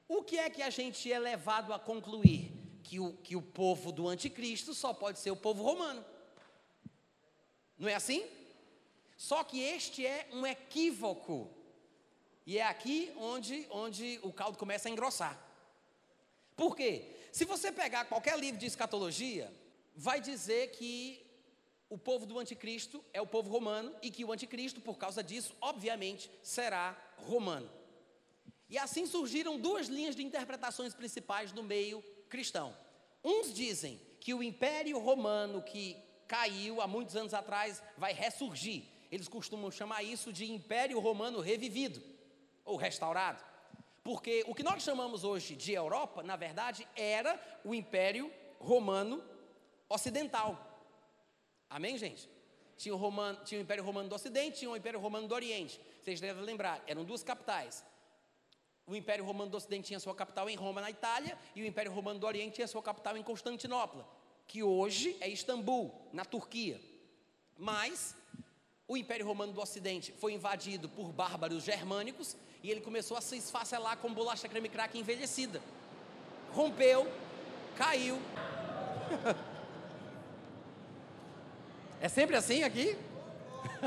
O 0.08 0.22
que 0.22 0.38
é 0.38 0.48
que 0.48 0.62
a 0.62 0.70
gente 0.70 1.12
é 1.12 1.18
levado 1.18 1.72
a 1.72 1.78
concluir? 1.78 2.56
que 2.86 3.00
o, 3.00 3.12
que 3.14 3.34
o 3.34 3.42
povo 3.42 3.90
do 3.90 4.06
anticristo 4.06 4.72
só 4.72 4.94
pode 4.94 5.18
ser 5.18 5.32
o 5.32 5.36
povo 5.36 5.62
romano. 5.62 6.04
Não 7.76 7.88
é 7.88 7.94
assim? 7.94 8.24
Só 9.16 9.42
que 9.42 9.60
este 9.60 10.06
é 10.06 10.28
um 10.32 10.46
equívoco. 10.46 11.50
E 12.46 12.58
é 12.58 12.62
aqui 12.62 13.12
onde, 13.16 13.66
onde 13.70 14.20
o 14.22 14.32
caldo 14.32 14.56
começa 14.56 14.88
a 14.88 14.92
engrossar. 14.92 15.36
Por 16.54 16.76
quê? 16.76 17.10
Se 17.32 17.44
você 17.44 17.72
pegar 17.72 18.04
qualquer 18.04 18.38
livro 18.38 18.60
de 18.60 18.66
escatologia, 18.66 19.52
vai 19.96 20.20
dizer 20.20 20.70
que 20.70 21.25
o 21.88 21.96
povo 21.96 22.26
do 22.26 22.38
anticristo 22.38 23.04
é 23.12 23.20
o 23.20 23.26
povo 23.26 23.50
romano 23.50 23.94
e 24.02 24.10
que 24.10 24.24
o 24.24 24.32
anticristo, 24.32 24.80
por 24.80 24.98
causa 24.98 25.22
disso, 25.22 25.54
obviamente, 25.60 26.30
será 26.42 26.96
romano. 27.16 27.70
E 28.68 28.76
assim 28.76 29.06
surgiram 29.06 29.58
duas 29.58 29.86
linhas 29.86 30.16
de 30.16 30.24
interpretações 30.24 30.94
principais 30.94 31.52
no 31.52 31.62
meio 31.62 32.02
cristão. 32.28 32.76
Uns 33.22 33.52
dizem 33.54 34.00
que 34.20 34.34
o 34.34 34.42
Império 34.42 34.98
Romano 34.98 35.62
que 35.62 35.96
caiu 36.26 36.80
há 36.80 36.86
muitos 36.86 37.14
anos 37.14 37.32
atrás 37.32 37.80
vai 37.96 38.12
ressurgir 38.12 38.96
eles 39.10 39.28
costumam 39.28 39.70
chamar 39.70 40.02
isso 40.02 40.32
de 40.32 40.50
Império 40.50 40.98
Romano 40.98 41.40
revivido 41.40 42.02
ou 42.64 42.76
restaurado. 42.76 43.42
Porque 44.02 44.44
o 44.46 44.54
que 44.54 44.62
nós 44.62 44.82
chamamos 44.82 45.24
hoje 45.24 45.56
de 45.56 45.72
Europa, 45.72 46.22
na 46.22 46.36
verdade, 46.36 46.86
era 46.94 47.40
o 47.64 47.74
Império 47.74 48.32
Romano 48.58 49.22
Ocidental. 49.88 50.65
Amém, 51.68 51.98
gente? 51.98 52.28
Tinha 52.76 52.94
o, 52.94 52.98
Romano, 52.98 53.38
tinha 53.44 53.58
o 53.58 53.62
Império 53.62 53.82
Romano 53.82 54.08
do 54.08 54.14
Ocidente, 54.14 54.58
tinha 54.58 54.70
o 54.70 54.76
Império 54.76 55.00
Romano 55.00 55.26
do 55.26 55.34
Oriente. 55.34 55.80
Vocês 56.02 56.20
devem 56.20 56.42
lembrar, 56.42 56.82
eram 56.86 57.04
duas 57.04 57.22
capitais. 57.22 57.84
O 58.86 58.94
Império 58.94 59.24
Romano 59.24 59.50
do 59.50 59.56
Ocidente 59.56 59.88
tinha 59.88 59.98
sua 59.98 60.14
capital 60.14 60.48
em 60.48 60.54
Roma, 60.54 60.80
na 60.80 60.90
Itália, 60.90 61.36
e 61.54 61.62
o 61.62 61.66
Império 61.66 61.90
Romano 61.90 62.20
do 62.20 62.26
Oriente 62.26 62.56
tinha 62.56 62.68
sua 62.68 62.82
capital 62.82 63.16
em 63.16 63.22
Constantinopla, 63.22 64.06
que 64.46 64.62
hoje 64.62 65.16
é 65.20 65.28
Istambul, 65.28 65.92
na 66.12 66.24
Turquia. 66.24 66.80
Mas 67.56 68.14
o 68.86 68.96
Império 68.96 69.26
Romano 69.26 69.52
do 69.52 69.60
Ocidente 69.60 70.12
foi 70.12 70.34
invadido 70.34 70.88
por 70.88 71.10
bárbaros 71.12 71.64
germânicos 71.64 72.36
e 72.62 72.70
ele 72.70 72.80
começou 72.80 73.16
a 73.16 73.20
se 73.20 73.36
esfacelar 73.36 73.96
com 73.96 74.12
bolacha 74.12 74.48
creme 74.48 74.68
crack 74.68 74.96
envelhecida. 74.98 75.60
Rompeu, 76.52 77.10
caiu. 77.76 78.18
é 82.00 82.08
sempre 82.08 82.36
assim 82.36 82.62
aqui? 82.62 82.96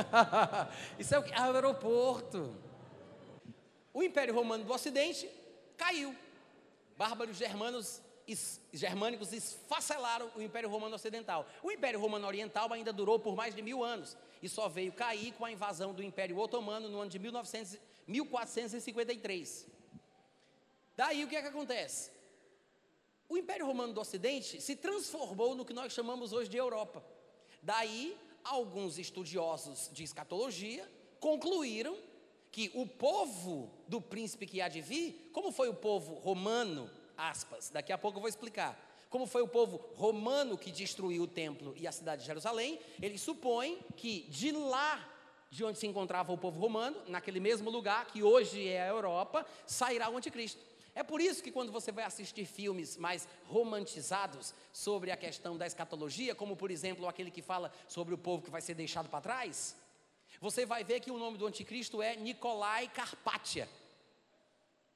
Isso 0.97 1.13
é 1.13 1.19
o 1.19 1.23
que? 1.23 1.33
Ah, 1.33 1.45
aeroporto. 1.45 2.55
O 3.93 4.03
Império 4.03 4.33
Romano 4.33 4.63
do 4.63 4.73
Ocidente 4.73 5.29
caiu. 5.77 6.15
Bárbaros 6.97 7.37
germanos, 7.37 8.01
germânicos 8.73 9.31
esfacelaram 9.31 10.31
o 10.35 10.41
Império 10.41 10.69
Romano 10.69 10.95
Ocidental. 10.95 11.47
O 11.63 11.71
Império 11.71 11.99
Romano 11.99 12.27
Oriental 12.27 12.71
ainda 12.73 12.91
durou 12.91 13.19
por 13.19 13.35
mais 13.35 13.55
de 13.55 13.61
mil 13.61 13.83
anos 13.83 14.17
e 14.41 14.49
só 14.49 14.67
veio 14.67 14.91
cair 14.91 15.33
com 15.33 15.45
a 15.45 15.51
invasão 15.51 15.93
do 15.93 16.03
Império 16.03 16.37
Otomano 16.37 16.89
no 16.89 16.99
ano 16.99 17.09
de 17.09 17.19
1900, 17.19 17.77
1453. 18.07 19.67
Daí 20.95 21.23
o 21.23 21.27
que 21.27 21.35
é 21.35 21.41
que 21.41 21.47
acontece? 21.47 22.11
O 23.29 23.37
Império 23.37 23.65
Romano 23.65 23.93
do 23.93 24.01
Ocidente 24.01 24.59
se 24.59 24.75
transformou 24.75 25.55
no 25.55 25.63
que 25.63 25.73
nós 25.73 25.93
chamamos 25.93 26.33
hoje 26.33 26.49
de 26.49 26.57
Europa. 26.57 27.03
Daí, 27.61 28.17
alguns 28.43 28.97
estudiosos 28.97 29.89
de 29.91 30.03
escatologia 30.03 30.89
concluíram 31.19 31.97
que 32.51 32.71
o 32.73 32.87
povo 32.87 33.71
do 33.87 34.01
príncipe 34.01 34.47
que 34.47 34.61
há 34.61 34.67
de 34.67 34.81
vir, 34.81 35.29
como 35.33 35.51
foi 35.51 35.69
o 35.69 35.73
povo 35.73 36.15
romano, 36.15 36.89
aspas, 37.15 37.69
daqui 37.69 37.91
a 37.91 37.97
pouco 37.97 38.17
eu 38.17 38.21
vou 38.21 38.29
explicar, 38.29 38.77
como 39.09 39.25
foi 39.25 39.41
o 39.41 39.47
povo 39.47 39.77
romano 39.95 40.57
que 40.57 40.71
destruiu 40.71 41.23
o 41.23 41.27
templo 41.27 41.73
e 41.75 41.87
a 41.87 41.91
cidade 41.91 42.21
de 42.21 42.27
Jerusalém, 42.27 42.79
ele 43.01 43.17
supõe 43.17 43.79
que 43.95 44.21
de 44.29 44.51
lá 44.51 45.15
de 45.51 45.63
onde 45.63 45.79
se 45.79 45.87
encontrava 45.87 46.31
o 46.31 46.37
povo 46.37 46.59
romano, 46.59 46.95
naquele 47.07 47.39
mesmo 47.39 47.71
lugar 47.71 48.05
que 48.05 48.21
hoje 48.21 48.67
é 48.67 48.83
a 48.83 48.87
Europa, 48.87 49.45
sairá 49.65 50.07
o 50.09 50.15
anticristo. 50.15 50.61
É 50.95 51.03
por 51.03 51.21
isso 51.21 51.43
que 51.43 51.51
quando 51.51 51.71
você 51.71 51.91
vai 51.91 52.03
assistir 52.03 52.45
filmes 52.45 52.97
mais 52.97 53.27
romantizados 53.45 54.53
sobre 54.73 55.11
a 55.11 55.17
questão 55.17 55.57
da 55.57 55.67
escatologia, 55.67 56.35
como 56.35 56.55
por 56.55 56.71
exemplo 56.71 57.07
aquele 57.07 57.31
que 57.31 57.41
fala 57.41 57.71
sobre 57.87 58.13
o 58.13 58.17
povo 58.17 58.43
que 58.43 58.51
vai 58.51 58.61
ser 58.61 58.73
deixado 58.73 59.09
para 59.09 59.21
trás, 59.21 59.75
você 60.39 60.65
vai 60.65 60.83
ver 60.83 60.99
que 60.99 61.11
o 61.11 61.17
nome 61.17 61.37
do 61.37 61.47
anticristo 61.47 62.01
é 62.01 62.15
Nicolai 62.15 62.87
Carpatia. 62.87 63.67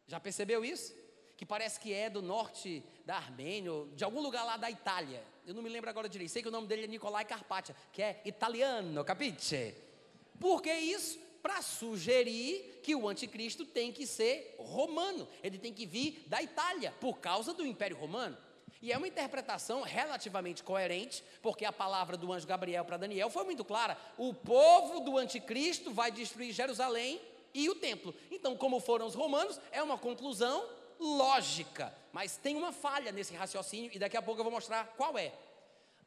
Já 0.08 0.20
percebeu 0.20 0.64
isso? 0.64 0.94
Que 1.38 1.46
parece 1.46 1.80
que 1.80 1.94
é 1.94 2.10
do 2.10 2.22
norte 2.22 2.84
da 3.06 3.16
Armênia, 3.16 3.72
de 3.96 4.04
algum 4.04 4.22
lugar 4.22 4.44
lá 4.44 4.58
da 4.58 4.70
Itália. 4.70 5.24
Eu 5.46 5.54
não 5.54 5.62
me 5.62 5.70
lembro 5.70 5.90
agora 5.90 6.08
direito. 6.08 6.32
Sei 6.32 6.42
que 6.42 6.48
o 6.48 6.52
nome 6.52 6.68
dele 6.68 6.84
é 6.84 6.88
Nicolai 6.88 7.26
Carpatia, 7.26 7.76
que 7.92 8.02
é 8.02 8.22
italiano, 8.26 9.04
capite? 9.04 9.76
Por 10.40 10.62
que 10.62 10.74
isso? 10.74 11.20
Para 11.44 11.62
sugerir 11.62 12.80
que 12.82 12.96
o 12.96 13.08
anticristo 13.08 13.66
tem 13.66 13.92
que 13.92 14.08
ser 14.08 14.56
romano. 14.58 15.28
Ele 15.44 15.58
tem 15.60 15.74
que 15.74 15.86
vir 15.86 16.24
da 16.26 16.42
Itália, 16.42 16.96
por 17.02 17.20
causa 17.20 17.54
do 17.54 17.66
Império 17.66 17.98
Romano. 17.98 18.38
E 18.82 18.92
é 18.92 18.98
uma 18.98 19.08
interpretação 19.08 19.82
relativamente 19.82 20.64
coerente, 20.64 21.24
porque 21.42 21.66
a 21.66 21.72
palavra 21.72 22.18
do 22.18 22.32
anjo 22.32 22.48
Gabriel 22.48 22.86
para 22.86 22.98
Daniel 22.98 23.30
foi 23.30 23.44
muito 23.44 23.64
clara: 23.66 23.98
o 24.18 24.34
povo 24.34 25.02
do 25.02 25.18
anticristo 25.18 25.92
vai 25.92 26.12
destruir 26.12 26.54
Jerusalém 26.54 27.22
e 27.54 27.70
o 27.70 27.76
templo. 27.76 28.16
Então, 28.32 28.56
como 28.56 28.80
foram 28.80 29.06
os 29.06 29.14
romanos, 29.14 29.60
é 29.72 29.84
uma 29.84 29.98
conclusão 29.98 30.66
lógica, 30.98 31.94
mas 32.14 32.38
tem 32.38 32.56
uma 32.56 32.72
falha 32.72 33.12
nesse 33.12 33.34
raciocínio 33.34 33.92
e 33.94 34.00
daqui 34.00 34.16
a 34.16 34.22
pouco 34.22 34.40
eu 34.40 34.46
vou 34.46 34.54
mostrar 34.54 34.88
qual 34.96 35.18
é. 35.18 35.34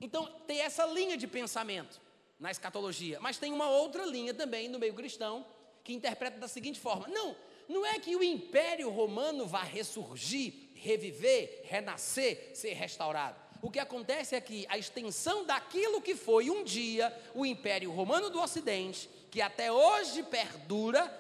Então, 0.01 0.27
tem 0.47 0.61
essa 0.61 0.87
linha 0.87 1.17
de 1.17 1.27
pensamento 1.27 2.01
na 2.39 2.51
escatologia, 2.51 3.19
mas 3.21 3.39
tem 3.39 3.53
uma 3.53 3.69
outra 3.69 4.05
linha 4.05 4.35
também 4.35 4.69
no 4.69 4.79
meio 4.79 4.95
cristão 4.95 5.47
que 5.83 5.93
interpreta 5.93 6.39
da 6.39 6.49
seguinte 6.49 6.79
forma: 6.79 7.09
não, 7.09 7.37
não 7.69 7.87
é 7.87 7.99
que 7.99 8.15
o 8.15 8.23
império 8.23 8.91
romano 8.91 9.47
vai 9.47 9.67
ressurgir 9.67 10.67
reviver, 10.77 11.63
renascer, 11.65 12.51
ser 12.55 12.75
restaurado. 12.75 13.37
O 13.63 13.71
que 13.71 13.79
acontece 13.79 14.35
é 14.35 14.41
que 14.41 14.67
a 14.69 14.79
extensão 14.79 15.45
daquilo 15.45 16.03
que 16.03 16.15
foi 16.15 16.51
um 16.51 16.63
dia 16.63 17.13
o 17.35 17.45
Império 17.45 17.91
Romano 17.91 18.31
do 18.31 18.41
Ocidente, 18.41 19.09
que 19.31 19.41
até 19.41 19.73
hoje 19.73 20.23
perdura, 20.23 21.11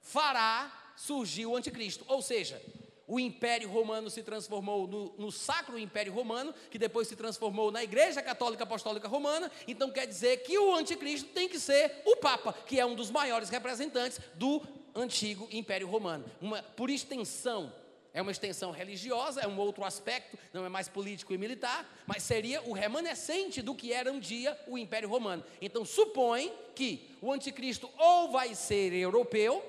fará 0.00 0.92
surgir 0.96 1.46
o 1.46 1.56
Anticristo. 1.56 2.04
Ou 2.08 2.20
seja, 2.20 2.60
o 3.06 3.20
Império 3.20 3.68
Romano 3.68 4.08
se 4.08 4.22
transformou 4.22 4.86
no, 4.86 5.14
no, 5.18 5.30
Sacro 5.30 5.78
Império 5.78 6.12
Romano, 6.12 6.54
que 6.70 6.78
depois 6.78 7.08
se 7.08 7.16
transformou 7.16 7.70
na 7.70 7.82
Igreja 7.82 8.22
Católica 8.22 8.64
Apostólica 8.64 9.08
Romana. 9.08 9.50
Então 9.68 9.90
quer 9.90 10.06
dizer 10.06 10.38
que 10.38 10.58
o 10.58 10.74
Anticristo 10.74 11.28
tem 11.30 11.48
que 11.48 11.58
ser 11.58 12.02
o 12.04 12.16
Papa, 12.16 12.52
que 12.52 12.80
é 12.80 12.86
um 12.86 12.94
dos 12.94 13.10
maiores 13.10 13.50
representantes 13.50 14.20
do 14.34 14.62
antigo 14.94 15.48
Império 15.50 15.88
Romano. 15.88 16.24
Uma, 16.40 16.62
por 16.62 16.88
extensão, 16.88 17.72
é 18.12 18.22
uma 18.22 18.30
extensão 18.30 18.70
religiosa, 18.70 19.40
é 19.40 19.46
um 19.46 19.58
outro 19.58 19.84
aspecto, 19.84 20.38
não 20.52 20.64
é 20.64 20.68
mais 20.68 20.88
político 20.88 21.34
e 21.34 21.38
militar, 21.38 21.84
mas 22.06 22.22
seria 22.22 22.62
o 22.62 22.72
remanescente 22.72 23.60
do 23.60 23.74
que 23.74 23.92
era 23.92 24.10
um 24.12 24.20
dia 24.20 24.58
o 24.68 24.78
Império 24.78 25.08
Romano. 25.08 25.44
Então, 25.60 25.84
supõe 25.84 26.52
que 26.74 27.10
o 27.20 27.32
anticristo 27.32 27.90
ou 27.98 28.30
vai 28.30 28.54
ser 28.54 28.92
europeu, 28.92 29.62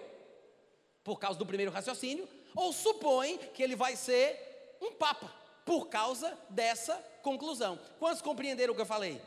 por 1.04 1.20
causa 1.20 1.38
do 1.38 1.46
primeiro 1.46 1.72
raciocínio, 1.72 2.28
ou 2.56 2.72
supõe 2.72 3.38
que 3.54 3.62
ele 3.62 3.76
vai 3.76 3.96
ser 3.96 4.78
um 4.82 4.94
papa, 4.94 5.32
por 5.66 5.88
causa 5.88 6.38
dessa 6.50 6.96
conclusão. 7.22 7.80
Quantos 8.00 8.22
compreenderam 8.22 8.74
o 8.74 8.76
que 8.76 8.82
eu 8.82 8.86
falei? 8.86 9.22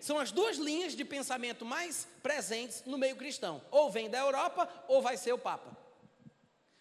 São 0.00 0.18
as 0.18 0.30
duas 0.30 0.56
linhas 0.56 0.94
de 0.94 1.04
pensamento 1.04 1.64
mais 1.64 2.06
presentes 2.22 2.84
no 2.84 2.98
meio 2.98 3.16
cristão: 3.16 3.62
ou 3.70 3.90
vem 3.90 4.08
da 4.08 4.18
Europa, 4.18 4.68
ou 4.88 5.02
vai 5.02 5.16
ser 5.16 5.32
o 5.32 5.38
papa. 5.38 5.76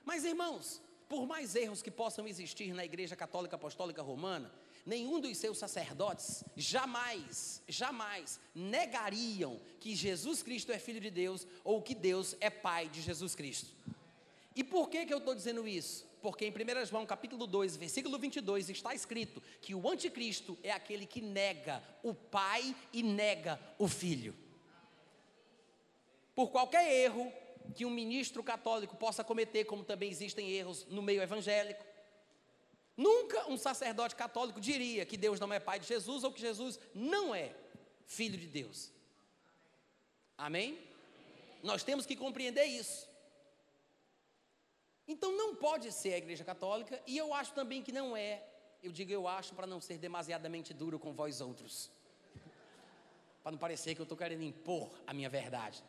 Mas, 0.03 0.25
irmãos, 0.25 0.81
por 1.07 1.25
mais 1.25 1.55
erros 1.55 1.81
que 1.81 1.91
possam 1.91 2.27
existir 2.27 2.73
na 2.73 2.83
Igreja 2.83 3.15
Católica 3.15 3.55
Apostólica 3.55 4.01
Romana, 4.01 4.51
nenhum 4.85 5.19
dos 5.19 5.37
seus 5.37 5.57
sacerdotes 5.57 6.43
jamais, 6.55 7.61
jamais 7.67 8.39
negariam 8.53 9.59
que 9.79 9.95
Jesus 9.95 10.43
Cristo 10.43 10.71
é 10.71 10.79
Filho 10.79 10.99
de 10.99 11.09
Deus 11.09 11.47
ou 11.63 11.81
que 11.81 11.95
Deus 11.95 12.35
é 12.41 12.49
Pai 12.49 12.89
de 12.89 13.01
Jesus 13.01 13.35
Cristo. 13.35 13.69
E 14.55 14.63
por 14.63 14.89
que, 14.89 15.05
que 15.05 15.13
eu 15.13 15.17
estou 15.17 15.33
dizendo 15.33 15.67
isso? 15.67 16.05
Porque 16.21 16.45
em 16.45 16.51
1 16.51 16.85
João 16.85 17.05
capítulo 17.05 17.45
2, 17.45 17.75
versículo 17.75 18.17
22, 18.17 18.69
está 18.69 18.93
escrito 18.93 19.41
que 19.61 19.75
o 19.75 19.89
anticristo 19.89 20.57
é 20.63 20.71
aquele 20.71 21.05
que 21.05 21.21
nega 21.21 21.83
o 22.01 22.13
Pai 22.13 22.75
e 22.93 23.03
nega 23.03 23.59
o 23.77 23.87
Filho. 23.87 24.35
Por 26.35 26.49
qualquer 26.49 26.91
erro, 26.91 27.31
que 27.75 27.85
um 27.85 27.89
ministro 27.89 28.43
católico 28.43 28.95
possa 28.95 29.23
cometer, 29.23 29.65
como 29.65 29.83
também 29.83 30.09
existem 30.09 30.51
erros 30.51 30.85
no 30.87 31.01
meio 31.01 31.21
evangélico. 31.21 31.85
Nunca 32.95 33.49
um 33.49 33.57
sacerdote 33.57 34.15
católico 34.15 34.61
diria 34.61 35.05
que 35.05 35.17
Deus 35.17 35.39
não 35.39 35.51
é 35.51 35.59
pai 35.59 35.79
de 35.79 35.87
Jesus 35.87 36.23
ou 36.23 36.31
que 36.31 36.41
Jesus 36.41 36.79
não 36.93 37.33
é 37.33 37.51
filho 38.05 38.37
de 38.37 38.47
Deus. 38.47 38.91
Amém? 40.37 40.79
Nós 41.63 41.83
temos 41.83 42.05
que 42.05 42.15
compreender 42.15 42.65
isso. 42.65 43.07
Então 45.07 45.35
não 45.35 45.55
pode 45.55 45.91
ser 45.91 46.13
a 46.13 46.17
Igreja 46.17 46.43
Católica, 46.43 47.01
e 47.05 47.17
eu 47.17 47.33
acho 47.33 47.53
também 47.53 47.81
que 47.81 47.91
não 47.91 48.15
é, 48.15 48.43
eu 48.81 48.91
digo 48.91 49.11
eu 49.11 49.27
acho 49.27 49.53
para 49.53 49.67
não 49.67 49.81
ser 49.81 49.97
demasiadamente 49.97 50.73
duro 50.73 50.97
com 50.97 51.13
vós 51.13 51.41
outros. 51.41 51.89
Para 53.43 53.51
não 53.51 53.59
parecer 53.59 53.93
que 53.93 54.01
eu 54.01 54.03
estou 54.03 54.17
querendo 54.17 54.43
impor 54.43 54.89
a 55.05 55.13
minha 55.13 55.29
verdade. 55.29 55.83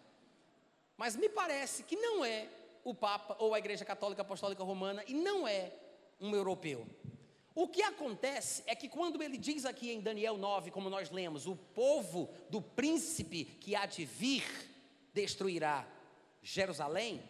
Mas 0.97 1.15
me 1.15 1.29
parece 1.29 1.85
que 1.85 1.97
não 1.97 2.25
é 2.25 2.49
o 2.83 2.95
Papa 2.95 3.37
ou 3.39 3.55
a 3.55 3.59
Igreja 3.59 3.85
Católica 3.85 4.23
Apostólica 4.23 4.63
Romana 4.63 5.05
e 5.07 5.15
não 5.15 5.47
é 5.47 5.73
um 6.21 6.35
europeu. 6.35 6.87
O 7.55 7.69
que 7.69 7.83
acontece 7.83 8.65
é 8.67 8.75
que 8.75 8.89
quando 8.89 9.23
ele 9.23 9.39
diz 9.39 9.65
aqui 9.65 9.93
em 9.93 10.01
Daniel 10.01 10.37
9, 10.37 10.73
como 10.73 10.91
nós 10.91 11.11
lemos, 11.11 11.47
o 11.47 11.55
povo 11.55 12.29
do 12.51 12.61
príncipe 12.61 13.45
que 13.45 13.77
há 13.77 13.87
de 13.87 14.05
vir 14.05 14.45
destruirá 15.13 15.87
Jerusalém, 16.43 17.23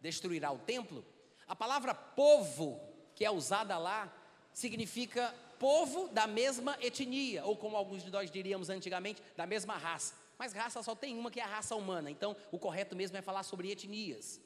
destruirá 0.00 0.52
o 0.52 0.58
templo, 0.58 1.04
a 1.46 1.54
palavra 1.54 1.94
povo 1.94 2.80
que 3.14 3.24
é 3.24 3.30
usada 3.30 3.78
lá 3.78 4.12
significa 4.52 5.34
povo 5.58 6.08
da 6.08 6.26
mesma 6.26 6.76
etnia, 6.80 7.44
ou 7.44 7.56
como 7.56 7.76
alguns 7.76 8.02
de 8.02 8.10
nós 8.10 8.30
diríamos 8.30 8.68
antigamente, 8.68 9.22
da 9.36 9.46
mesma 9.46 9.76
raça. 9.76 10.14
Mas 10.38 10.52
raça 10.52 10.82
só 10.82 10.94
tem 10.94 11.16
uma 11.18 11.30
que 11.30 11.40
é 11.40 11.42
a 11.42 11.46
raça 11.46 11.74
humana, 11.74 12.10
então 12.10 12.36
o 12.52 12.58
correto 12.58 12.94
mesmo 12.94 13.16
é 13.16 13.22
falar 13.22 13.42
sobre 13.42 13.70
etnias. 13.70 14.40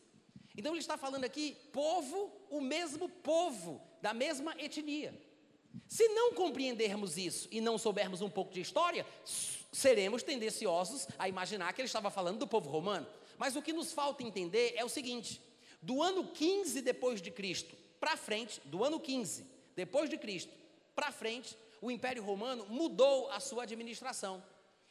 Então 0.56 0.72
ele 0.72 0.80
está 0.80 0.96
falando 0.96 1.24
aqui, 1.24 1.56
povo, 1.72 2.30
o 2.50 2.60
mesmo 2.60 3.08
povo, 3.08 3.80
da 4.00 4.12
mesma 4.12 4.54
etnia. 4.58 5.14
Se 5.86 6.08
não 6.08 6.34
compreendermos 6.34 7.16
isso 7.16 7.48
e 7.50 7.60
não 7.60 7.78
soubermos 7.78 8.20
um 8.20 8.30
pouco 8.30 8.52
de 8.52 8.60
história, 8.60 9.06
seremos 9.72 10.22
tendenciosos 10.22 11.06
a 11.18 11.28
imaginar 11.28 11.72
que 11.72 11.80
ele 11.80 11.86
estava 11.86 12.10
falando 12.10 12.38
do 12.38 12.46
povo 12.46 12.68
romano. 12.68 13.06
Mas 13.38 13.56
o 13.56 13.62
que 13.62 13.72
nos 13.72 13.92
falta 13.92 14.22
entender 14.22 14.74
é 14.76 14.84
o 14.84 14.88
seguinte: 14.88 15.40
do 15.82 16.02
ano 16.02 16.28
15 16.28 16.82
depois 16.82 17.20
de 17.22 17.30
Cristo 17.30 17.76
para 17.98 18.16
frente, 18.16 18.60
do 18.64 18.84
ano 18.84 18.98
15 18.98 19.46
depois 19.76 20.10
de 20.10 20.16
Cristo 20.16 20.52
para 20.94 21.12
frente, 21.12 21.56
o 21.80 21.90
Império 21.90 22.22
Romano 22.22 22.66
mudou 22.66 23.30
a 23.30 23.40
sua 23.40 23.62
administração. 23.62 24.42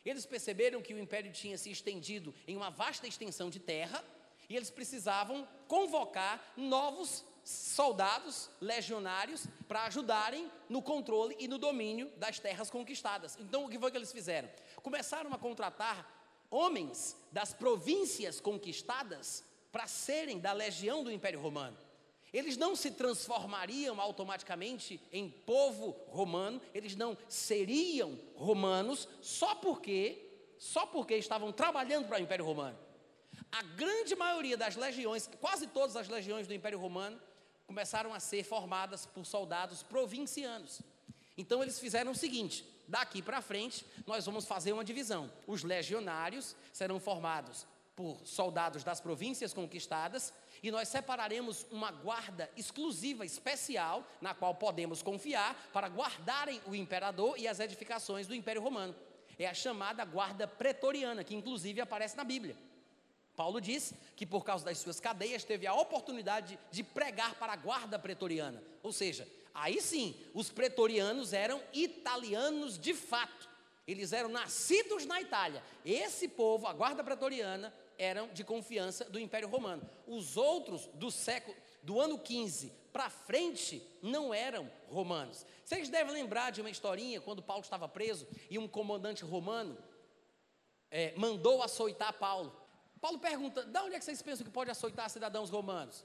Eles 0.06 0.26
perceberam 0.26 0.82
que 0.82 0.94
o 0.94 1.00
império 1.00 1.32
tinha 1.32 1.58
se 1.58 1.70
estendido 1.70 2.34
em 2.48 2.56
uma 2.56 2.70
vasta 2.70 3.08
extensão 3.08 3.50
de 3.50 3.60
terra 3.60 4.04
e 4.50 4.56
eles 4.56 4.70
precisavam 4.70 5.48
convocar 5.68 6.54
novos 6.58 7.24
soldados 7.44 8.50
legionários 8.60 9.46
para 9.68 9.84
ajudarem 9.86 10.50
no 10.68 10.82
controle 10.82 11.36
e 11.40 11.48
no 11.48 11.58
domínio 11.58 12.12
das 12.18 12.40
terras 12.40 12.70
conquistadas. 12.70 13.38
Então, 13.40 13.66
o 13.66 13.70
que 13.70 13.78
foi 13.78 13.92
que 13.92 13.98
eles 13.98 14.12
fizeram? 14.12 14.50
Começaram 14.82 15.34
a 15.34 15.38
contratar 15.38 16.08
homens 16.50 17.16
das 17.32 17.54
províncias 17.54 18.40
conquistadas 18.40 19.44
para 19.72 19.88
serem 19.88 20.39
da 20.39 20.51
legião 20.51 21.03
do 21.03 21.11
Império 21.11 21.39
Romano. 21.39 21.78
Eles 22.32 22.57
não 22.57 22.76
se 22.76 22.91
transformariam 22.91 23.99
automaticamente 23.99 25.01
em 25.11 25.30
povo 25.30 25.95
romano, 26.09 26.61
eles 26.74 26.95
não 26.95 27.17
seriam 27.28 28.17
romanos 28.36 29.07
só 29.22 29.55
porque 29.55 30.26
só 30.59 30.86
porque 30.86 31.15
estavam 31.15 31.53
trabalhando 31.53 32.07
para 32.07 32.20
o 32.20 32.22
Império 32.22 32.43
Romano. 32.43 32.78
A 33.49 33.63
grande 33.63 34.13
maioria 34.13 34.57
das 34.57 34.76
legiões, 34.76 35.30
quase 35.39 35.67
todas 35.67 35.95
as 35.95 36.09
legiões 36.09 36.47
do 36.47 36.53
Império 36.53 36.78
Romano, 36.78 37.20
começaram 37.65 38.13
a 38.13 38.20
ser 38.20 38.43
formadas 38.43 39.05
por 39.05 39.26
soldados 39.26 39.82
provincianos. 39.82 40.82
Então 41.38 41.63
eles 41.63 41.80
fizeram 41.80 42.11
o 42.11 42.15
seguinte: 42.15 42.65
daqui 42.88 43.22
para 43.22 43.41
frente, 43.41 43.86
nós 44.05 44.26
vamos 44.26 44.45
fazer 44.45 44.74
uma 44.74 44.84
divisão. 44.84 45.32
Os 45.47 45.63
legionários 45.63 46.55
serão 46.74 46.99
formados 46.99 47.65
por 48.00 48.18
soldados 48.24 48.82
das 48.82 49.02
províncias 49.02 49.54
conquistadas 49.54 50.32
e 50.64 50.72
nós 50.72 50.88
separaremos 50.88 51.66
uma 51.70 51.91
guarda 51.91 52.50
exclusiva, 52.56 53.26
especial, 53.26 54.08
na 54.22 54.34
qual 54.34 54.56
podemos 54.56 55.04
confiar 55.04 55.54
para 55.74 55.89
guardarem 55.89 56.62
o 56.66 56.74
imperador 56.74 57.38
e 57.38 57.45
as 57.45 57.60
edificações 57.60 58.26
do 58.26 58.34
Império 58.34 58.62
Romano. 58.62 58.95
É 59.38 59.45
a 59.47 59.54
chamada 59.54 60.06
guarda 60.06 60.47
pretoriana, 60.47 61.26
que 61.26 61.36
inclusive 61.36 61.82
aparece 61.82 62.16
na 62.16 62.24
Bíblia. 62.24 62.56
Paulo 63.36 63.60
diz 63.60 63.93
que 64.16 64.26
por 64.26 64.45
causa 64.45 64.64
das 64.64 64.78
suas 64.78 65.02
cadeias 65.02 65.43
teve 65.43 65.68
a 65.68 65.74
oportunidade 65.74 66.58
de 66.72 66.84
pregar 66.84 67.36
para 67.36 67.52
a 67.52 67.58
guarda 67.58 68.00
pretoriana. 68.00 68.64
Ou 68.82 68.93
seja, 68.93 69.28
aí 69.54 69.82
sim, 69.82 70.16
os 70.34 70.50
pretorianos 70.50 71.34
eram 71.34 71.62
italianos 71.74 72.80
de 72.80 72.93
fato. 72.93 73.50
Eles 73.86 74.14
eram 74.14 74.30
nascidos 74.30 75.06
na 75.06 75.20
Itália. 75.20 75.62
Esse 75.84 76.30
povo, 76.30 76.66
a 76.68 76.74
guarda 76.74 77.04
pretoriana, 77.04 77.74
eram 78.00 78.30
de 78.30 78.43
confiança 78.43 79.06
do 79.06 79.20
Império 79.20 79.50
Romano. 79.50 79.88
Os 80.08 80.38
outros 80.38 80.88
do 80.95 81.12
século 81.12 81.56
do 81.84 82.00
ano 82.00 82.18
15 82.18 82.74
para 82.91 83.10
frente 83.10 83.86
não 84.02 84.34
eram 84.34 84.72
romanos. 84.88 85.45
Vocês 85.64 85.89
devem 85.89 86.14
lembrar 86.14 86.52
de 86.52 86.62
uma 86.62 86.70
historinha 86.70 87.22
quando 87.22 87.43
Paulo 87.43 87.62
estava 87.62 87.88
preso 87.88 88.26
e 88.50 88.58
um 88.58 88.68
comandante 88.68 89.24
romano 89.24 89.78
é, 90.89 91.14
mandou 91.16 91.62
açoitar 91.62 92.14
Paulo. 92.14 92.56
Paulo 93.00 93.20
pergunta: 93.20 93.64
de 93.64 93.80
onde 93.80 93.95
é 93.95 94.00
que 94.00 94.06
vocês 94.06 94.22
pensam 94.22 94.45
que 94.45 94.52
pode 94.52 94.72
açoitar 94.72 95.10
cidadãos 95.10 95.50
romanos? 95.50 96.04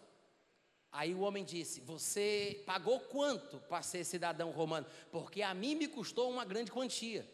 Aí 0.92 1.14
o 1.14 1.20
homem 1.20 1.45
disse: 1.45 1.80
Você 1.80 2.62
pagou 2.66 3.01
quanto 3.01 3.59
para 3.61 3.82
ser 3.82 4.05
cidadão 4.05 4.51
romano? 4.51 4.86
Porque 5.11 5.42
a 5.42 5.55
mim 5.55 5.74
me 5.74 5.88
custou 5.88 6.30
uma 6.30 6.45
grande 6.45 6.70
quantia. 6.70 7.28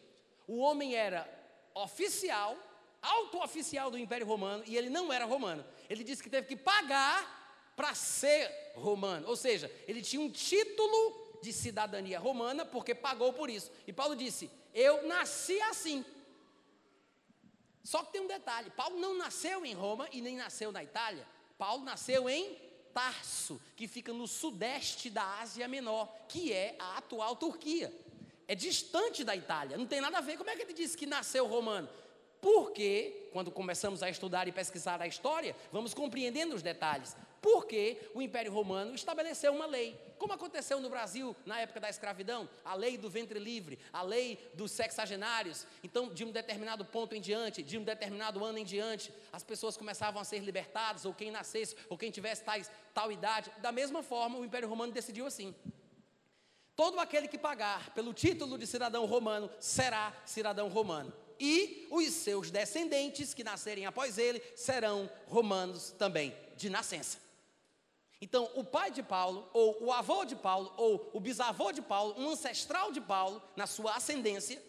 O 0.47 0.57
homem 0.57 0.95
era 0.95 1.29
oficial, 1.75 2.57
alto 3.01 3.41
oficial 3.41 3.89
do 3.89 3.97
Império 3.97 4.27
Romano, 4.27 4.63
e 4.67 4.77
ele 4.77 4.89
não 4.89 5.11
era 5.11 5.25
romano. 5.25 5.65
Ele 5.89 6.03
disse 6.03 6.21
que 6.21 6.29
teve 6.29 6.47
que 6.47 6.55
pagar 6.55 7.73
para 7.75 7.95
ser 7.95 8.49
romano. 8.75 9.27
Ou 9.27 9.35
seja, 9.35 9.71
ele 9.87 10.01
tinha 10.01 10.21
um 10.21 10.29
título 10.29 11.39
de 11.41 11.51
cidadania 11.51 12.19
romana 12.19 12.65
porque 12.65 12.93
pagou 12.93 13.33
por 13.33 13.49
isso. 13.49 13.71
E 13.87 13.93
Paulo 13.93 14.15
disse: 14.15 14.49
Eu 14.73 15.07
nasci 15.07 15.59
assim. 15.63 16.05
Só 17.83 18.03
que 18.03 18.11
tem 18.11 18.21
um 18.21 18.27
detalhe: 18.27 18.69
Paulo 18.69 18.99
não 18.99 19.17
nasceu 19.17 19.65
em 19.65 19.73
Roma 19.73 20.07
e 20.11 20.21
nem 20.21 20.37
nasceu 20.37 20.71
na 20.71 20.83
Itália. 20.83 21.27
Paulo 21.57 21.83
nasceu 21.83 22.29
em 22.29 22.55
Tarso, 22.93 23.59
que 23.75 23.87
fica 23.87 24.11
no 24.11 24.27
sudeste 24.27 25.09
da 25.09 25.39
Ásia 25.39 25.67
Menor, 25.67 26.13
que 26.27 26.51
é 26.51 26.75
a 26.77 26.97
atual 26.97 27.35
Turquia. 27.35 27.93
É 28.47 28.55
distante 28.55 29.23
da 29.23 29.35
Itália, 29.35 29.77
não 29.77 29.85
tem 29.85 30.01
nada 30.01 30.17
a 30.17 30.21
ver. 30.21 30.37
Como 30.37 30.49
é 30.49 30.55
que 30.55 30.63
ele 30.63 30.73
disse 30.73 30.97
que 30.97 31.05
nasceu 31.05 31.47
romano? 31.47 31.87
Porque, 32.41 33.29
quando 33.31 33.51
começamos 33.51 34.01
a 34.01 34.09
estudar 34.09 34.47
e 34.47 34.51
pesquisar 34.51 35.01
a 35.01 35.07
história, 35.07 35.55
vamos 35.71 35.93
compreendendo 35.93 36.55
os 36.55 36.63
detalhes 36.63 37.15
porque 37.41 37.97
o 38.13 38.21
Império 38.21 38.53
Romano 38.53 38.93
estabeleceu 38.93 39.51
uma 39.51 39.65
lei. 39.65 39.99
Como 40.17 40.31
aconteceu 40.31 40.79
no 40.79 40.89
Brasil 40.89 41.35
na 41.43 41.59
época 41.59 41.79
da 41.79 41.89
escravidão, 41.89 42.47
a 42.63 42.75
lei 42.75 42.95
do 42.95 43.09
ventre 43.09 43.39
livre, 43.39 43.79
a 43.91 44.03
lei 44.03 44.37
dos 44.53 44.71
sexagenários. 44.71 45.65
Então, 45.83 46.13
de 46.13 46.23
um 46.23 46.31
determinado 46.31 46.85
ponto 46.85 47.15
em 47.15 47.21
diante, 47.21 47.63
de 47.63 47.79
um 47.79 47.83
determinado 47.83 48.45
ano 48.45 48.59
em 48.59 48.63
diante, 48.63 49.11
as 49.33 49.43
pessoas 49.43 49.75
começavam 49.75 50.21
a 50.21 50.23
ser 50.23 50.39
libertadas, 50.39 51.03
ou 51.05 51.13
quem 51.13 51.31
nascesse, 51.31 51.75
ou 51.89 51.97
quem 51.97 52.11
tivesse 52.11 52.43
tais, 52.43 52.71
tal 52.93 53.11
idade. 53.11 53.51
Da 53.57 53.71
mesma 53.71 54.03
forma, 54.03 54.37
o 54.37 54.45
Império 54.45 54.69
Romano 54.69 54.93
decidiu 54.93 55.25
assim. 55.25 55.55
Todo 56.75 56.99
aquele 56.99 57.27
que 57.27 57.37
pagar 57.37 57.91
pelo 57.95 58.13
título 58.13 58.57
de 58.57 58.67
cidadão 58.67 59.05
romano 59.05 59.49
será 59.59 60.13
cidadão 60.25 60.69
romano. 60.69 61.11
E 61.43 61.87
os 61.89 62.07
seus 62.13 62.51
descendentes 62.51 63.33
que 63.33 63.43
nascerem 63.43 63.87
após 63.87 64.19
ele 64.19 64.39
serão 64.55 65.09
romanos 65.25 65.89
também, 65.97 66.35
de 66.55 66.69
nascença. 66.69 67.17
Então, 68.21 68.47
o 68.53 68.63
pai 68.63 68.91
de 68.91 69.01
Paulo, 69.01 69.49
ou 69.51 69.85
o 69.85 69.91
avô 69.91 70.23
de 70.23 70.35
Paulo, 70.35 70.71
ou 70.77 71.09
o 71.11 71.19
bisavô 71.19 71.71
de 71.71 71.81
Paulo, 71.81 72.13
um 72.15 72.29
ancestral 72.29 72.91
de 72.91 73.01
Paulo, 73.01 73.41
na 73.55 73.65
sua 73.65 73.95
ascendência, 73.95 74.61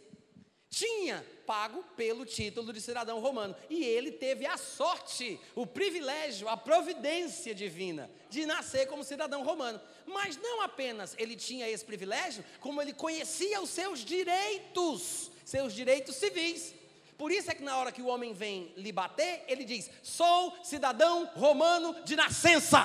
tinha 0.70 1.22
pago 1.46 1.84
pelo 1.94 2.24
título 2.24 2.72
de 2.72 2.80
cidadão 2.80 3.20
romano. 3.20 3.54
E 3.68 3.84
ele 3.84 4.10
teve 4.10 4.46
a 4.46 4.56
sorte, 4.56 5.38
o 5.54 5.66
privilégio, 5.66 6.48
a 6.48 6.56
providência 6.56 7.54
divina 7.54 8.10
de 8.30 8.46
nascer 8.46 8.86
como 8.86 9.04
cidadão 9.04 9.44
romano. 9.44 9.78
Mas 10.06 10.38
não 10.38 10.62
apenas 10.62 11.14
ele 11.18 11.36
tinha 11.36 11.68
esse 11.68 11.84
privilégio, 11.84 12.42
como 12.60 12.80
ele 12.80 12.94
conhecia 12.94 13.60
os 13.60 13.68
seus 13.68 13.98
direitos, 13.98 15.31
seus 15.44 15.72
direitos 15.72 16.16
civis. 16.16 16.74
Por 17.16 17.30
isso 17.30 17.50
é 17.50 17.54
que 17.54 17.62
na 17.62 17.76
hora 17.78 17.92
que 17.92 18.02
o 18.02 18.06
homem 18.06 18.32
vem 18.32 18.72
lhe 18.76 18.90
bater, 18.90 19.44
ele 19.46 19.64
diz: 19.64 19.90
Sou 20.02 20.56
cidadão 20.64 21.26
romano 21.34 22.02
de 22.04 22.16
nascença. 22.16 22.84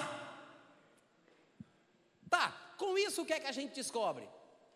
Tá, 2.29 2.51
com 2.77 2.97
isso 2.97 3.21
o 3.21 3.25
que 3.25 3.33
é 3.33 3.39
que 3.39 3.47
a 3.47 3.51
gente 3.51 3.73
descobre? 3.73 4.27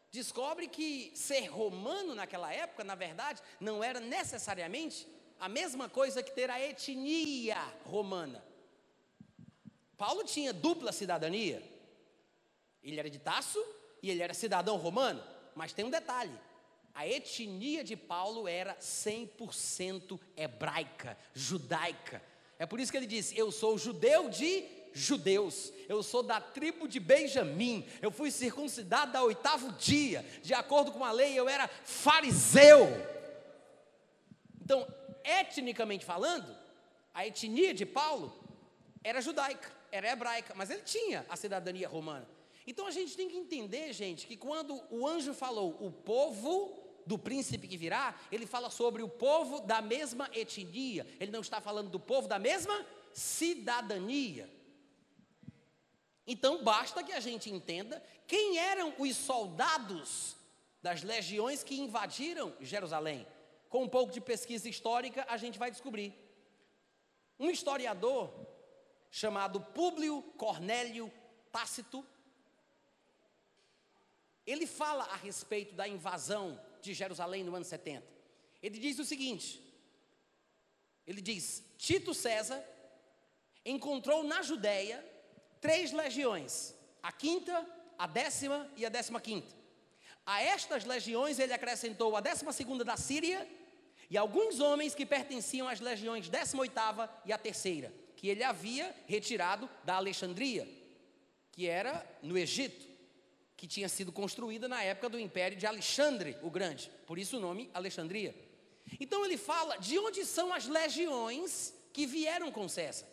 Descobre 0.09 0.67
que 0.67 1.11
ser 1.15 1.45
romano 1.47 2.15
naquela 2.15 2.53
época, 2.53 2.83
na 2.83 2.95
verdade, 2.95 3.41
não 3.59 3.83
era 3.83 3.99
necessariamente 3.99 5.07
a 5.39 5.47
mesma 5.47 5.87
coisa 5.89 6.21
que 6.21 6.31
ter 6.31 6.49
a 6.49 6.59
etnia 6.59 7.57
romana. 7.85 8.43
Paulo 9.97 10.23
tinha 10.23 10.51
dupla 10.51 10.91
cidadania. 10.91 11.61
Ele 12.83 12.99
era 12.99 13.09
de 13.09 13.19
Tasso 13.19 13.63
e 14.01 14.09
ele 14.09 14.21
era 14.21 14.33
cidadão 14.33 14.77
romano. 14.77 15.23
Mas 15.55 15.73
tem 15.73 15.85
um 15.85 15.89
detalhe: 15.89 16.33
a 16.93 17.07
etnia 17.07 17.83
de 17.83 17.95
Paulo 17.95 18.47
era 18.47 18.75
100% 18.75 20.19
hebraica, 20.35 21.17
judaica. 21.33 22.21
É 22.59 22.65
por 22.65 22.79
isso 22.79 22.91
que 22.91 22.97
ele 22.97 23.07
disse: 23.07 23.37
Eu 23.37 23.51
sou 23.51 23.77
judeu 23.77 24.29
de 24.29 24.65
judeus, 24.93 25.71
eu 25.87 26.03
sou 26.03 26.21
da 26.21 26.41
tribo 26.41 26.87
de 26.87 26.99
Benjamim, 26.99 27.85
eu 28.01 28.11
fui 28.11 28.29
circuncidado 28.29 29.17
ao 29.17 29.25
oitavo 29.25 29.71
dia, 29.73 30.25
de 30.41 30.53
acordo 30.53 30.91
com 30.91 31.03
a 31.03 31.11
lei, 31.11 31.33
eu 31.33 31.47
era 31.47 31.67
fariseu. 31.67 32.87
Então, 34.61 34.85
etnicamente 35.23 36.05
falando, 36.05 36.55
a 37.13 37.25
etnia 37.25 37.73
de 37.73 37.85
Paulo 37.85 38.33
era 39.03 39.21
judaica, 39.21 39.71
era 39.91 40.09
hebraica, 40.11 40.53
mas 40.55 40.69
ele 40.69 40.81
tinha 40.81 41.25
a 41.29 41.35
cidadania 41.35 41.87
romana. 41.87 42.27
Então 42.65 42.85
a 42.85 42.91
gente 42.91 43.17
tem 43.17 43.27
que 43.27 43.37
entender, 43.37 43.91
gente, 43.91 44.27
que 44.27 44.37
quando 44.37 44.81
o 44.91 45.07
anjo 45.07 45.33
falou 45.33 45.77
o 45.79 45.91
povo 45.91 46.80
do 47.05 47.17
príncipe 47.17 47.67
que 47.67 47.77
virá, 47.77 48.15
ele 48.31 48.45
fala 48.45 48.69
sobre 48.69 49.01
o 49.01 49.09
povo 49.09 49.61
da 49.61 49.81
mesma 49.81 50.29
etnia, 50.33 51.07
ele 51.19 51.31
não 51.31 51.41
está 51.41 51.59
falando 51.59 51.89
do 51.89 51.99
povo 51.99 52.27
da 52.27 52.39
mesma 52.39 52.85
cidadania. 53.13 54.49
Então 56.25 56.63
basta 56.63 57.03
que 57.03 57.11
a 57.11 57.19
gente 57.19 57.49
entenda 57.49 58.03
quem 58.27 58.57
eram 58.57 58.93
os 58.97 59.15
soldados 59.15 60.37
das 60.81 61.03
legiões 61.03 61.63
que 61.63 61.79
invadiram 61.79 62.53
Jerusalém. 62.59 63.27
Com 63.69 63.83
um 63.83 63.89
pouco 63.89 64.11
de 64.11 64.21
pesquisa 64.21 64.67
histórica, 64.67 65.25
a 65.27 65.37
gente 65.37 65.57
vai 65.57 65.71
descobrir. 65.71 66.13
Um 67.39 67.49
historiador 67.49 68.31
chamado 69.09 69.59
Públio 69.59 70.21
Cornélio 70.37 71.11
Tácito, 71.51 72.05
ele 74.45 74.65
fala 74.65 75.03
a 75.03 75.15
respeito 75.15 75.75
da 75.75 75.87
invasão 75.87 76.59
de 76.81 76.93
Jerusalém 76.93 77.43
no 77.43 77.55
ano 77.55 77.65
70. 77.65 78.05
Ele 78.61 78.77
diz 78.79 78.99
o 78.99 79.05
seguinte: 79.05 79.61
ele 81.05 81.21
diz, 81.21 81.63
Tito 81.77 82.13
César 82.13 82.63
encontrou 83.65 84.23
na 84.23 84.41
Judéia 84.41 85.03
três 85.59 85.91
legiões, 85.91 86.75
a 87.01 87.11
quinta, 87.11 87.67
a 87.97 88.07
décima 88.07 88.69
e 88.75 88.85
a 88.85 88.89
décima 88.89 89.19
quinta. 89.21 89.53
A 90.25 90.41
estas 90.41 90.85
legiões 90.85 91.39
ele 91.39 91.53
acrescentou 91.53 92.15
a 92.15 92.21
décima 92.21 92.53
segunda 92.53 92.83
da 92.83 92.97
Síria 92.97 93.47
e 94.09 94.17
alguns 94.17 94.59
homens 94.59 94.93
que 94.93 95.05
pertenciam 95.05 95.67
às 95.67 95.79
legiões 95.79 96.29
décima 96.29 96.61
oitava 96.61 97.09
e 97.25 97.33
a 97.33 97.37
terceira, 97.37 97.93
que 98.15 98.27
ele 98.27 98.43
havia 98.43 98.95
retirado 99.07 99.69
da 99.83 99.95
Alexandria, 99.95 100.67
que 101.51 101.67
era 101.67 102.05
no 102.21 102.37
Egito, 102.37 102.90
que 103.61 103.67
tinha 103.67 103.87
sido 103.87 104.11
construída 104.11 104.67
na 104.67 104.81
época 104.81 105.07
do 105.07 105.19
império 105.19 105.55
de 105.55 105.67
Alexandre 105.67 106.35
o 106.41 106.49
Grande, 106.49 106.91
por 107.05 107.19
isso 107.19 107.37
o 107.37 107.39
nome 107.39 107.69
Alexandria. 107.75 108.33
Então 108.99 109.23
ele 109.23 109.37
fala 109.37 109.77
de 109.77 109.99
onde 109.99 110.25
são 110.25 110.51
as 110.51 110.65
legiões 110.65 111.71
que 111.93 112.07
vieram 112.07 112.51
com 112.51 112.67
César. 112.67 113.05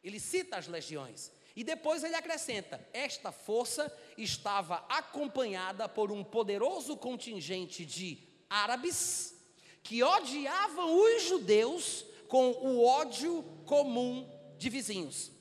Ele 0.00 0.20
cita 0.20 0.56
as 0.56 0.68
legiões. 0.68 1.32
E 1.56 1.64
depois 1.64 2.04
ele 2.04 2.14
acrescenta: 2.14 2.80
esta 2.92 3.32
força 3.32 3.92
estava 4.16 4.86
acompanhada 4.88 5.88
por 5.88 6.12
um 6.12 6.22
poderoso 6.22 6.96
contingente 6.96 7.84
de 7.84 8.20
árabes 8.48 9.34
que 9.82 10.00
odiavam 10.00 10.94
os 10.94 11.24
judeus 11.24 12.04
com 12.28 12.52
o 12.52 12.84
ódio 12.84 13.42
comum 13.66 14.30
de 14.56 14.70
vizinhos. 14.70 15.31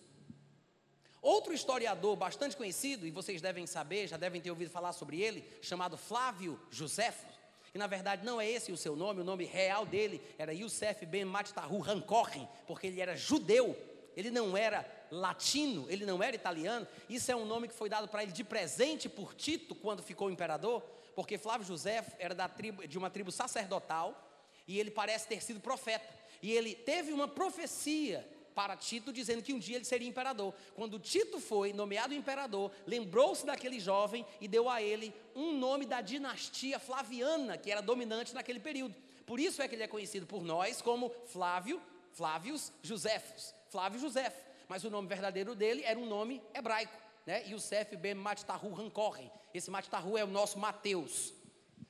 Outro 1.22 1.54
historiador 1.54 2.16
bastante 2.16 2.58
conhecido, 2.58 3.06
e 3.06 3.12
vocês 3.12 3.42
devem 3.42 3.68
saber, 3.68 4.08
já 4.08 4.18
devem 4.18 4.42
ter 4.42 4.50
ouvido 4.50 4.72
falar 4.72 4.92
sobre 4.92 5.22
ele, 5.22 5.48
chamado 5.62 5.98
Flávio 5.98 6.60
Josefo, 6.72 7.28
e 7.74 7.78
na 7.78 7.88
verdade 7.88 8.26
não 8.26 8.42
é 8.42 8.50
esse 8.50 8.72
o 8.72 8.78
seu 8.78 8.96
nome, 8.96 9.22
o 9.22 9.24
nome 9.24 9.46
real 9.46 9.86
dele 9.86 10.22
era 10.38 10.54
Youssef 10.54 11.06
ben 11.06 11.24
Mattahu 11.24 11.84
Hankochen, 11.88 12.48
porque 12.68 12.88
ele 12.88 13.00
era 13.00 13.16
judeu, 13.16 13.78
ele 14.16 14.30
não 14.30 14.58
era 14.58 14.86
latino, 15.10 15.86
ele 15.90 16.06
não 16.06 16.22
era 16.22 16.36
italiano. 16.36 16.86
Isso 17.10 17.32
é 17.32 17.36
um 17.36 17.46
nome 17.46 17.68
que 17.68 17.74
foi 17.74 17.88
dado 17.88 18.08
para 18.10 18.24
ele 18.24 18.32
de 18.32 18.44
presente 18.44 19.08
por 19.08 19.34
Tito 19.34 19.74
quando 19.74 20.04
ficou 20.04 20.30
imperador, 20.30 20.82
porque 21.16 21.38
Flávio 21.38 21.66
José 21.66 22.04
era 22.20 22.36
da 22.36 22.50
tribo, 22.50 22.86
de 22.86 22.98
uma 22.98 23.10
tribo 23.10 23.32
sacerdotal 23.32 24.30
e 24.68 24.80
ele 24.80 24.92
parece 24.92 25.28
ter 25.28 25.42
sido 25.42 25.60
profeta. 25.60 26.06
E 26.42 26.52
ele 26.52 26.76
teve 26.76 27.14
uma 27.14 27.28
profecia 27.28 28.28
para 28.54 28.76
Tito, 28.76 29.12
dizendo 29.12 29.42
que 29.42 29.54
um 29.54 29.60
dia 29.60 29.76
ele 29.76 29.86
seria 29.86 30.08
imperador. 30.08 30.54
Quando 30.76 31.00
Tito 31.00 31.40
foi 31.40 31.74
nomeado 31.74 32.14
imperador, 32.14 32.72
lembrou-se 32.86 33.46
daquele 33.46 33.80
jovem 33.80 34.26
e 34.40 34.48
deu 34.48 34.70
a 34.70 34.82
ele 34.82 35.14
um 35.36 35.58
nome 35.58 35.86
da 35.86 36.02
dinastia 36.02 36.80
flaviana, 36.80 37.58
que 37.58 37.72
era 37.72 37.82
dominante 37.82 38.34
naquele 38.34 38.60
período. 38.60 38.96
Por 39.26 39.40
isso 39.40 39.62
é 39.62 39.68
que 39.68 39.76
ele 39.76 39.84
é 39.84 39.88
conhecido 39.88 40.26
por 40.26 40.44
nós 40.44 40.82
como 40.82 41.12
Flávio, 41.28 41.82
Flávios 42.12 42.72
Josefos, 42.82 43.54
Flávio 43.70 44.00
Josefo 44.00 44.52
mas 44.72 44.86
o 44.86 44.90
nome 44.90 45.06
verdadeiro 45.06 45.54
dele 45.54 45.84
era 45.84 46.00
um 46.00 46.06
nome 46.06 46.42
hebraico, 46.54 46.98
né? 47.26 47.46
Yusef 47.46 47.94
ben 47.98 48.14
Matitahu 48.14 48.74
Hankorren. 48.80 49.30
Esse 49.54 49.70
Matitahu 49.70 50.18
é 50.18 50.24
o 50.24 50.28
nosso 50.28 50.58
Mateus. 50.58 51.34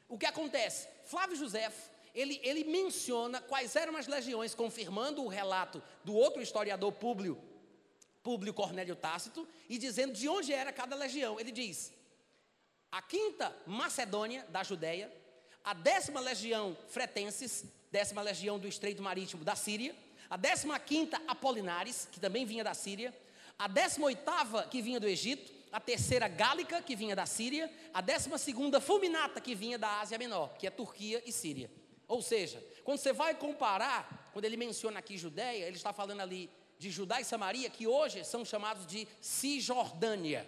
O 0.10 0.18
que 0.18 0.26
acontece? 0.26 0.88
Flávio 1.06 1.36
José, 1.36 1.72
ele, 2.14 2.40
ele 2.44 2.64
menciona 2.64 3.42
quais 3.42 3.76
eram 3.76 3.96
as 3.96 4.08
legiões, 4.08 4.54
confirmando 4.54 5.24
o 5.24 5.28
relato 5.28 5.82
do 6.04 6.14
outro 6.14 6.42
historiador 6.42 6.92
Públio, 6.92 7.42
Públio 8.22 8.54
Cornélio 8.54 8.96
Tácito, 8.96 9.48
e 9.70 9.78
dizendo 9.78 10.14
de 10.14 10.28
onde 10.28 10.54
era 10.54 10.72
cada 10.72 10.96
legião. 10.96 11.40
Ele 11.40 11.52
diz: 11.52 11.94
a 12.92 13.02
quinta 13.02 13.56
Macedônia, 13.66 14.46
da 14.50 14.64
Judéia, 14.64 15.12
a 15.64 15.74
décima 15.74 16.20
legião 16.20 16.78
Fretenses, 16.90 17.66
décima 17.92 18.22
legião 18.22 18.60
do 18.60 18.68
Estreito 18.68 19.02
Marítimo 19.02 19.44
da 19.44 19.56
Síria, 19.56 19.96
a 20.30 20.38
15 20.38 21.12
Apolinares, 21.28 22.08
que 22.12 22.20
também 22.20 22.46
vinha 22.46 22.64
da 22.64 22.74
Síria, 22.74 23.14
a 23.58 23.68
18 23.68 24.22
que 24.70 24.82
vinha 24.82 25.00
do 25.00 25.08
Egito, 25.08 25.52
a 25.72 25.80
terceira 25.80 26.28
Gálica, 26.28 26.82
que 26.82 26.96
vinha 26.96 27.16
da 27.16 27.26
Síria, 27.26 27.72
a 27.94 28.02
12 28.02 28.30
Fulminata, 28.82 29.40
que 29.40 29.56
vinha 29.56 29.78
da 29.78 30.00
Ásia 30.02 30.18
Menor, 30.18 30.58
que 30.58 30.68
é 30.68 30.70
Turquia 30.70 31.22
e 31.26 31.32
Síria. 31.32 31.70
Ou 32.12 32.22
seja, 32.22 32.62
quando 32.84 32.98
você 32.98 33.14
vai 33.14 33.34
comparar, 33.34 34.30
quando 34.34 34.44
ele 34.44 34.58
menciona 34.58 35.00
aqui 35.00 35.18
Judéia, 35.18 35.64
ele 35.66 35.78
está 35.78 35.94
falando 35.94 36.20
ali 36.20 36.50
de 36.78 36.92
Judá 36.92 37.22
e 37.22 37.24
Samaria, 37.24 37.70
que 37.70 37.88
hoje 37.88 38.26
são 38.26 38.44
chamados 38.44 38.86
de 38.86 39.08
Cisjordânia. 39.22 40.46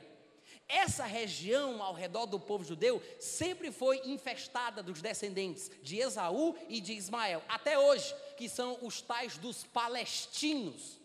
Essa 0.67 1.05
região 1.05 1.81
ao 1.81 1.93
redor 1.93 2.25
do 2.25 2.37
povo 2.37 2.65
judeu 2.65 3.01
sempre 3.17 3.71
foi 3.71 4.01
infestada 4.03 4.83
dos 4.83 5.01
descendentes 5.01 5.71
de 5.81 5.99
Esaú 5.99 6.53
e 6.67 6.81
de 6.81 6.91
Ismael, 6.91 7.41
até 7.47 7.79
hoje, 7.79 8.13
que 8.35 8.49
são 8.49 8.77
os 8.81 9.01
tais 9.01 9.37
dos 9.37 9.63
palestinos. 9.63 10.99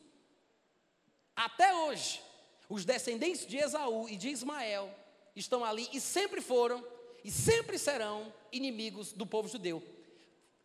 Até 1.37 1.73
hoje, 1.73 2.21
os 2.69 2.85
descendentes 2.85 3.47
de 3.47 3.59
Esaú 3.59 4.09
e 4.09 4.17
de 4.17 4.29
Ismael 4.29 4.93
estão 5.37 5.65
ali 5.65 5.89
e 5.93 6.01
sempre 6.01 6.41
foram 6.41 6.85
e 7.23 7.31
sempre 7.31 7.79
serão 7.79 8.33
inimigos 8.51 9.13
do 9.13 9.25
povo 9.25 9.47
judeu. 9.47 9.98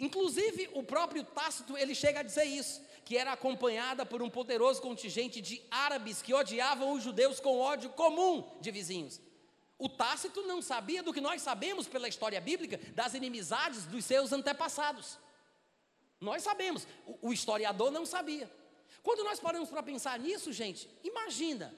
Inclusive, 0.04 0.70
o 0.74 0.84
próprio 0.84 1.24
Tácito, 1.24 1.78
ele 1.78 1.96
chega 1.96 2.20
a 2.20 2.24
dizer 2.24 2.44
isso, 2.44 2.82
que 3.06 3.18
era 3.18 3.32
acompanhada 3.32 4.06
por 4.06 4.22
um 4.22 4.30
poderoso 4.30 4.82
contingente 4.82 5.40
de 5.40 5.62
árabes 5.72 6.22
que 6.22 6.34
odiavam 6.34 6.92
os 6.92 7.02
judeus 7.02 7.40
com 7.40 7.58
ódio 7.58 7.90
comum 7.92 8.58
de 8.60 8.70
vizinhos. 8.70 9.22
O 9.80 9.88
Tácito 9.88 10.42
não 10.42 10.62
sabia 10.62 11.02
do 11.02 11.14
que 11.14 11.22
nós 11.22 11.42
sabemos 11.42 11.88
pela 11.88 12.10
história 12.10 12.42
bíblica 12.42 12.82
das 12.94 13.14
inimizades 13.14 13.86
dos 13.86 14.04
seus 14.04 14.34
antepassados. 14.34 15.18
Nós 16.20 16.44
sabemos, 16.44 16.86
o, 17.08 17.30
o 17.30 17.34
historiador 17.34 17.90
não 17.90 18.06
sabia. 18.06 18.52
Quando 19.02 19.24
nós 19.24 19.40
paramos 19.40 19.70
para 19.70 19.82
pensar 19.82 20.20
nisso, 20.20 20.52
gente, 20.52 20.90
imagina 21.02 21.74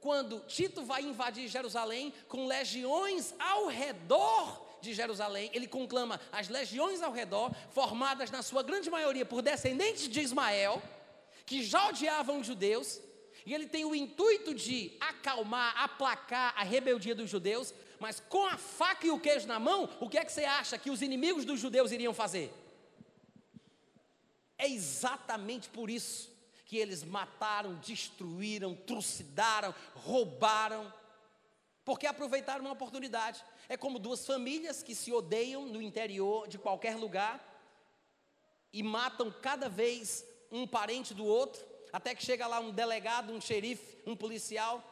quando 0.00 0.40
Tito 0.48 0.82
vai 0.82 1.02
invadir 1.02 1.46
Jerusalém 1.46 2.12
com 2.26 2.44
legiões 2.44 3.32
ao 3.38 3.68
redor 3.68 4.67
de 4.80 4.94
Jerusalém, 4.94 5.50
ele 5.52 5.66
conclama 5.66 6.20
as 6.32 6.48
legiões 6.48 7.02
ao 7.02 7.12
redor, 7.12 7.52
formadas 7.70 8.30
na 8.30 8.42
sua 8.42 8.62
grande 8.62 8.90
maioria 8.90 9.24
por 9.24 9.42
descendentes 9.42 10.08
de 10.08 10.20
Ismael, 10.20 10.82
que 11.44 11.62
já 11.62 11.88
odiavam 11.88 12.40
os 12.40 12.46
judeus, 12.46 13.00
e 13.44 13.54
ele 13.54 13.66
tem 13.66 13.84
o 13.84 13.94
intuito 13.94 14.54
de 14.54 14.92
acalmar, 15.00 15.76
aplacar 15.82 16.52
a 16.56 16.62
rebeldia 16.62 17.14
dos 17.14 17.30
judeus, 17.30 17.72
mas 17.98 18.20
com 18.20 18.46
a 18.46 18.56
faca 18.56 19.06
e 19.06 19.10
o 19.10 19.18
queijo 19.18 19.46
na 19.46 19.58
mão, 19.58 19.88
o 20.00 20.08
que 20.08 20.18
é 20.18 20.24
que 20.24 20.32
você 20.32 20.44
acha 20.44 20.78
que 20.78 20.90
os 20.90 21.02
inimigos 21.02 21.44
dos 21.44 21.58
judeus 21.58 21.90
iriam 21.90 22.14
fazer? 22.14 22.52
É 24.58 24.68
exatamente 24.68 25.68
por 25.68 25.88
isso 25.88 26.30
que 26.66 26.76
eles 26.76 27.02
mataram, 27.02 27.76
destruíram, 27.76 28.74
trucidaram, 28.74 29.74
roubaram, 29.94 30.92
porque 31.84 32.06
aproveitaram 32.06 32.60
uma 32.60 32.72
oportunidade. 32.72 33.42
É 33.68 33.76
como 33.76 33.98
duas 33.98 34.26
famílias 34.26 34.82
que 34.82 34.94
se 34.94 35.12
odeiam 35.12 35.66
no 35.66 35.82
interior 35.82 36.48
de 36.48 36.58
qualquer 36.58 36.96
lugar 36.96 37.44
e 38.72 38.82
matam 38.82 39.30
cada 39.30 39.68
vez 39.68 40.24
um 40.50 40.66
parente 40.66 41.12
do 41.12 41.24
outro, 41.24 41.64
até 41.92 42.14
que 42.14 42.24
chega 42.24 42.46
lá 42.46 42.60
um 42.60 42.70
delegado, 42.70 43.32
um 43.32 43.40
xerife, 43.40 43.98
um 44.06 44.16
policial 44.16 44.82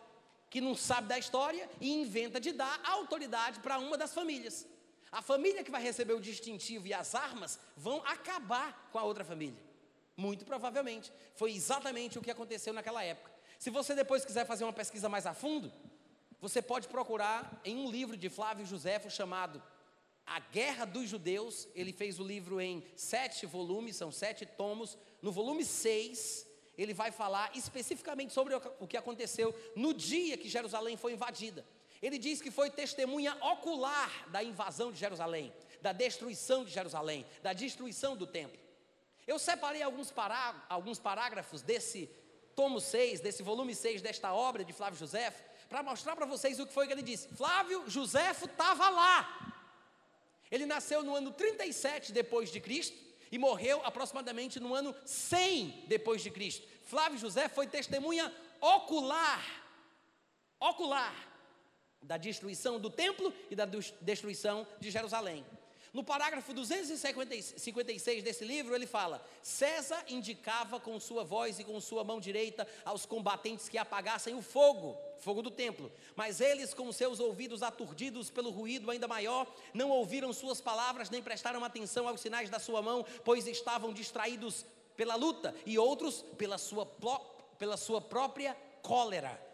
que 0.50 0.60
não 0.60 0.74
sabe 0.74 1.08
da 1.08 1.18
história 1.18 1.68
e 1.80 1.90
inventa 1.90 2.38
de 2.38 2.52
dar 2.52 2.80
autoridade 2.84 3.60
para 3.60 3.78
uma 3.78 3.96
das 3.96 4.14
famílias. 4.14 4.66
A 5.10 5.22
família 5.22 5.64
que 5.64 5.70
vai 5.70 5.82
receber 5.82 6.12
o 6.14 6.20
distintivo 6.20 6.86
e 6.86 6.92
as 6.92 7.14
armas 7.14 7.58
vão 7.76 8.02
acabar 8.04 8.88
com 8.92 8.98
a 8.98 9.04
outra 9.04 9.24
família. 9.24 9.58
Muito 10.16 10.44
provavelmente. 10.44 11.12
Foi 11.34 11.52
exatamente 11.52 12.18
o 12.18 12.22
que 12.22 12.30
aconteceu 12.30 12.72
naquela 12.72 13.02
época. 13.02 13.30
Se 13.58 13.70
você 13.70 13.94
depois 13.94 14.24
quiser 14.24 14.46
fazer 14.46 14.64
uma 14.64 14.72
pesquisa 14.72 15.08
mais 15.08 15.26
a 15.26 15.34
fundo, 15.34 15.72
você 16.40 16.60
pode 16.60 16.88
procurar 16.88 17.60
em 17.64 17.76
um 17.76 17.90
livro 17.90 18.16
de 18.16 18.28
Flávio 18.28 18.66
Josefo 18.66 19.10
chamado 19.10 19.62
A 20.26 20.38
Guerra 20.38 20.84
dos 20.84 21.08
Judeus. 21.08 21.66
Ele 21.74 21.92
fez 21.92 22.20
o 22.20 22.24
livro 22.24 22.60
em 22.60 22.84
sete 22.94 23.46
volumes, 23.46 23.96
são 23.96 24.12
sete 24.12 24.44
tomos. 24.44 24.98
No 25.22 25.32
volume 25.32 25.64
6, 25.64 26.46
ele 26.76 26.92
vai 26.92 27.10
falar 27.10 27.50
especificamente 27.54 28.32
sobre 28.32 28.54
o 28.54 28.86
que 28.86 28.96
aconteceu 28.96 29.54
no 29.74 29.94
dia 29.94 30.36
que 30.36 30.48
Jerusalém 30.48 30.96
foi 30.96 31.12
invadida. 31.14 31.64
Ele 32.02 32.18
diz 32.18 32.42
que 32.42 32.50
foi 32.50 32.70
testemunha 32.70 33.34
ocular 33.40 34.28
da 34.28 34.42
invasão 34.42 34.92
de 34.92 34.98
Jerusalém, 34.98 35.52
da 35.80 35.92
destruição 35.92 36.64
de 36.64 36.70
Jerusalém, 36.70 37.24
da 37.42 37.54
destruição 37.54 38.14
do 38.14 38.26
templo. 38.26 38.58
Eu 39.26 39.38
separei 39.38 39.82
alguns, 39.82 40.10
pará 40.10 40.66
alguns 40.68 40.98
parágrafos 40.98 41.62
desse 41.62 42.08
tomo 42.54 42.80
6, 42.80 43.20
desse 43.20 43.42
volume 43.42 43.74
6 43.74 44.00
desta 44.02 44.32
obra 44.32 44.64
de 44.64 44.72
Flávio 44.72 44.98
José, 44.98 45.32
para 45.68 45.82
mostrar 45.82 46.14
para 46.14 46.26
vocês 46.26 46.58
o 46.60 46.66
que 46.66 46.72
foi 46.72 46.86
que 46.86 46.92
ele 46.92 47.02
disse. 47.02 47.28
Flávio 47.28 47.88
Joséfo 47.88 48.46
estava 48.46 48.88
lá. 48.88 49.54
Ele 50.50 50.64
nasceu 50.66 51.02
no 51.02 51.14
ano 51.14 51.32
37 51.32 52.12
depois 52.12 52.50
de 52.50 52.60
Cristo 52.60 52.96
e 53.30 53.38
morreu 53.38 53.80
aproximadamente 53.84 54.60
no 54.60 54.74
ano 54.74 54.94
100 55.04 55.84
depois 55.88 56.22
de 56.22 56.30
Cristo. 56.30 56.66
Flávio 56.84 57.18
José 57.18 57.48
foi 57.48 57.66
testemunha 57.66 58.32
ocular, 58.60 59.44
ocular 60.60 61.14
da 62.00 62.16
destruição 62.16 62.78
do 62.78 62.88
templo 62.88 63.34
e 63.50 63.56
da 63.56 63.66
destruição 64.00 64.66
de 64.78 64.90
Jerusalém. 64.90 65.44
No 65.96 66.04
parágrafo 66.04 66.52
256 66.52 68.22
desse 68.22 68.44
livro, 68.44 68.74
ele 68.74 68.86
fala: 68.86 69.26
César 69.40 70.04
indicava 70.08 70.78
com 70.78 71.00
sua 71.00 71.24
voz 71.24 71.58
e 71.58 71.64
com 71.64 71.80
sua 71.80 72.04
mão 72.04 72.20
direita 72.20 72.68
aos 72.84 73.06
combatentes 73.06 73.66
que 73.66 73.78
apagassem 73.78 74.34
o 74.34 74.42
fogo, 74.42 74.94
fogo 75.16 75.40
do 75.40 75.50
templo. 75.50 75.90
Mas 76.14 76.38
eles, 76.38 76.74
com 76.74 76.92
seus 76.92 77.18
ouvidos 77.18 77.62
aturdidos 77.62 78.28
pelo 78.28 78.50
ruído 78.50 78.90
ainda 78.90 79.08
maior, 79.08 79.50
não 79.72 79.88
ouviram 79.88 80.34
suas 80.34 80.60
palavras 80.60 81.08
nem 81.08 81.22
prestaram 81.22 81.64
atenção 81.64 82.06
aos 82.06 82.20
sinais 82.20 82.50
da 82.50 82.58
sua 82.58 82.82
mão, 82.82 83.02
pois 83.24 83.46
estavam 83.46 83.90
distraídos 83.90 84.66
pela 84.98 85.14
luta 85.14 85.54
e 85.64 85.78
outros 85.78 86.20
pela 86.36 86.58
sua, 86.58 86.84
pela 87.58 87.78
sua 87.78 88.02
própria 88.02 88.54
cólera. 88.82 89.45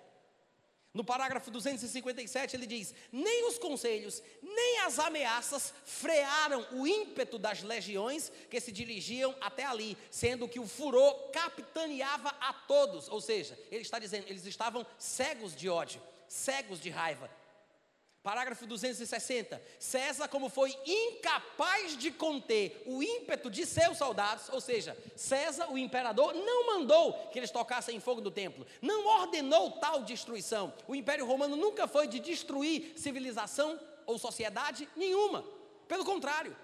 No 0.95 1.03
parágrafo 1.03 1.51
257 1.51 2.55
ele 2.55 2.67
diz: 2.67 2.95
Nem 3.11 3.49
os 3.49 3.59
conselhos, 3.59 4.23
nem 4.43 4.81
as 4.81 4.99
ameaças 4.99 5.73
frearam 5.87 6.67
o 6.73 6.87
ímpeto 6.87 7.39
das 7.39 7.63
legiões 7.63 8.31
que 8.51 8.61
se 8.61 8.71
dirigiam 8.71 9.35
até 9.41 9.65
ali, 9.65 9.97
sendo 10.11 10.49
que 10.49 10.61
o 10.61 10.69
furor 10.69 11.31
capitaneava 11.31 12.29
a 12.41 12.53
todos. 12.53 13.09
Ou 13.09 13.21
seja, 13.21 13.59
ele 13.71 13.83
está 13.83 13.99
dizendo, 13.99 14.27
eles 14.29 14.45
estavam 14.45 14.87
cegos 14.99 15.57
de 15.57 15.69
ódio, 15.69 16.03
cegos 16.29 16.79
de 16.79 16.91
raiva, 16.91 17.31
Parágrafo 18.23 18.65
260. 18.67 19.61
César, 19.81 20.29
como 20.29 20.49
foi 20.49 20.73
incapaz 20.87 21.97
de 21.97 22.13
conter 22.13 22.81
o 22.87 23.03
ímpeto 23.03 23.51
de 23.51 23.67
seus 23.67 23.99
soldados, 23.99 24.49
ou 24.51 24.61
seja, 24.61 24.97
César, 25.17 25.73
o 25.73 25.77
imperador, 25.77 26.33
não 26.33 26.67
mandou 26.67 27.15
que 27.33 27.39
eles 27.39 27.51
tocassem 27.51 27.99
fogo 27.99 28.21
no 28.21 28.31
templo, 28.31 28.65
não 28.81 29.07
ordenou 29.07 29.73
tal 29.73 30.03
destruição. 30.05 30.73
O 30.87 30.95
Império 30.95 31.27
Romano 31.27 31.57
nunca 31.57 31.89
foi 31.89 32.07
de 32.07 32.21
destruir 32.21 32.93
civilização 32.97 33.79
ou 34.07 34.19
sociedade 34.19 34.89
nenhuma. 34.97 35.45
Pelo 35.89 36.05
contrário, 36.05 36.57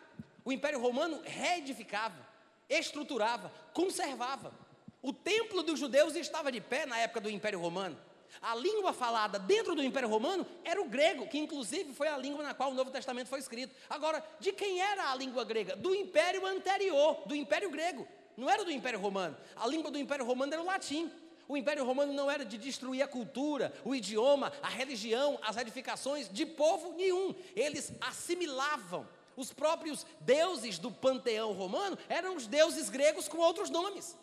o 0.45 0.53
Império 0.53 0.79
Romano 0.79 1.21
reedificava, 1.25 2.25
estruturava, 2.69 3.53
conservava. 3.75 4.55
O 5.03 5.13
templo 5.13 5.65
dos 5.65 5.81
judeus 5.81 6.15
estava 6.15 6.53
de 6.53 6.61
pé 6.61 6.87
na 6.87 6.99
época 6.99 7.21
do 7.21 7.29
Império 7.31 7.59
Romano. 7.59 7.99
A 8.41 8.55
língua 8.55 8.93
falada 8.93 9.39
dentro 9.39 9.75
do 9.75 9.83
Império 9.83 10.09
Romano 10.09 10.47
era 10.65 10.81
o 10.81 10.89
grego, 10.89 11.27
que 11.29 11.39
inclusive 11.39 11.93
foi 11.93 12.09
a 12.09 12.17
língua 12.17 12.43
na 12.43 12.55
qual 12.55 12.71
o 12.71 12.75
Novo 12.75 12.91
Testamento 12.91 13.29
foi 13.29 13.39
escrito. 13.39 13.75
Agora, 13.89 14.25
de 14.39 14.53
quem 14.53 14.81
era 14.81 15.11
a 15.11 15.15
língua 15.15 15.45
grega? 15.45 15.75
Do 15.77 15.95
Império 15.95 16.47
anterior, 16.47 17.23
do 17.27 17.35
Império 17.35 17.71
Grego. 17.71 18.07
Não 18.37 18.49
era 18.49 18.65
do 18.65 18.71
Império 18.71 19.01
Romano. 19.01 19.37
A 19.57 19.67
língua 19.67 19.91
do 19.91 19.99
Império 19.99 20.25
Romano 20.25 20.53
era 20.53 20.63
o 20.63 20.67
latim. 20.67 21.11
O 21.49 21.57
Império 21.57 21.85
Romano 21.85 22.13
não 22.13 22.31
era 22.31 22.45
de 22.45 22.59
destruir 22.59 23.03
a 23.03 23.09
cultura, 23.09 23.73
o 23.85 23.95
idioma, 23.95 24.53
a 24.63 24.69
religião, 24.69 25.39
as 25.43 25.57
edificações 25.57 26.29
de 26.29 26.45
povo 26.45 26.93
nenhum. 26.93 27.35
Eles 27.57 27.93
assimilavam. 28.01 29.09
Os 29.35 29.53
próprios 29.53 30.05
deuses 30.21 30.79
do 30.79 30.91
panteão 30.91 31.53
romano 31.53 31.97
eram 32.09 32.37
os 32.37 32.47
deuses 32.47 32.91
gregos 32.91 33.29
com 33.29 33.39
outros 33.39 33.71
nomes. 33.71 34.17